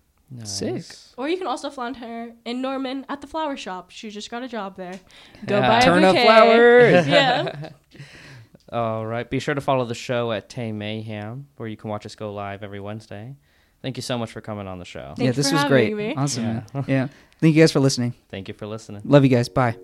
Sick. 0.42 0.84
Or 1.16 1.28
you 1.28 1.36
can 1.36 1.46
also 1.46 1.70
find 1.70 1.96
her 1.98 2.32
in 2.44 2.60
Norman 2.60 3.06
at 3.08 3.20
the 3.20 3.28
flower 3.28 3.56
shop. 3.56 3.90
She 3.90 4.10
just 4.10 4.28
got 4.30 4.42
a 4.42 4.48
job 4.48 4.76
there. 4.76 4.98
Go 5.46 5.58
Yeah. 5.58 5.68
buy 5.68 5.78
a 5.78 5.82
Turn 5.82 6.02
up 6.02 6.14
bouquet. 6.16 6.24
flowers. 6.26 7.06
yeah. 7.08 7.68
All 8.72 9.06
right. 9.06 9.28
Be 9.30 9.38
sure 9.38 9.54
to 9.54 9.60
follow 9.60 9.84
the 9.84 9.94
show 9.94 10.32
at 10.32 10.48
Tay 10.48 10.72
Mayhem, 10.72 11.46
where 11.58 11.68
you 11.68 11.76
can 11.76 11.90
watch 11.90 12.04
us 12.06 12.16
go 12.16 12.32
live 12.32 12.64
every 12.64 12.80
Wednesday. 12.80 13.36
Thank 13.86 13.98
you 13.98 14.02
so 14.02 14.18
much 14.18 14.32
for 14.32 14.40
coming 14.40 14.66
on 14.66 14.80
the 14.80 14.84
show. 14.84 15.14
Thanks 15.16 15.20
yeah, 15.20 15.30
this 15.30 15.50
for 15.50 15.54
was 15.54 15.64
great. 15.66 15.94
me. 15.94 16.12
Awesome. 16.16 16.64
Yeah. 16.74 16.82
yeah. 16.88 17.08
Thank 17.40 17.54
you 17.54 17.62
guys 17.62 17.70
for 17.70 17.78
listening. 17.78 18.14
Thank 18.28 18.48
you 18.48 18.54
for 18.54 18.66
listening. 18.66 19.02
Love 19.04 19.22
you 19.22 19.30
guys. 19.30 19.48
Bye. 19.48 19.76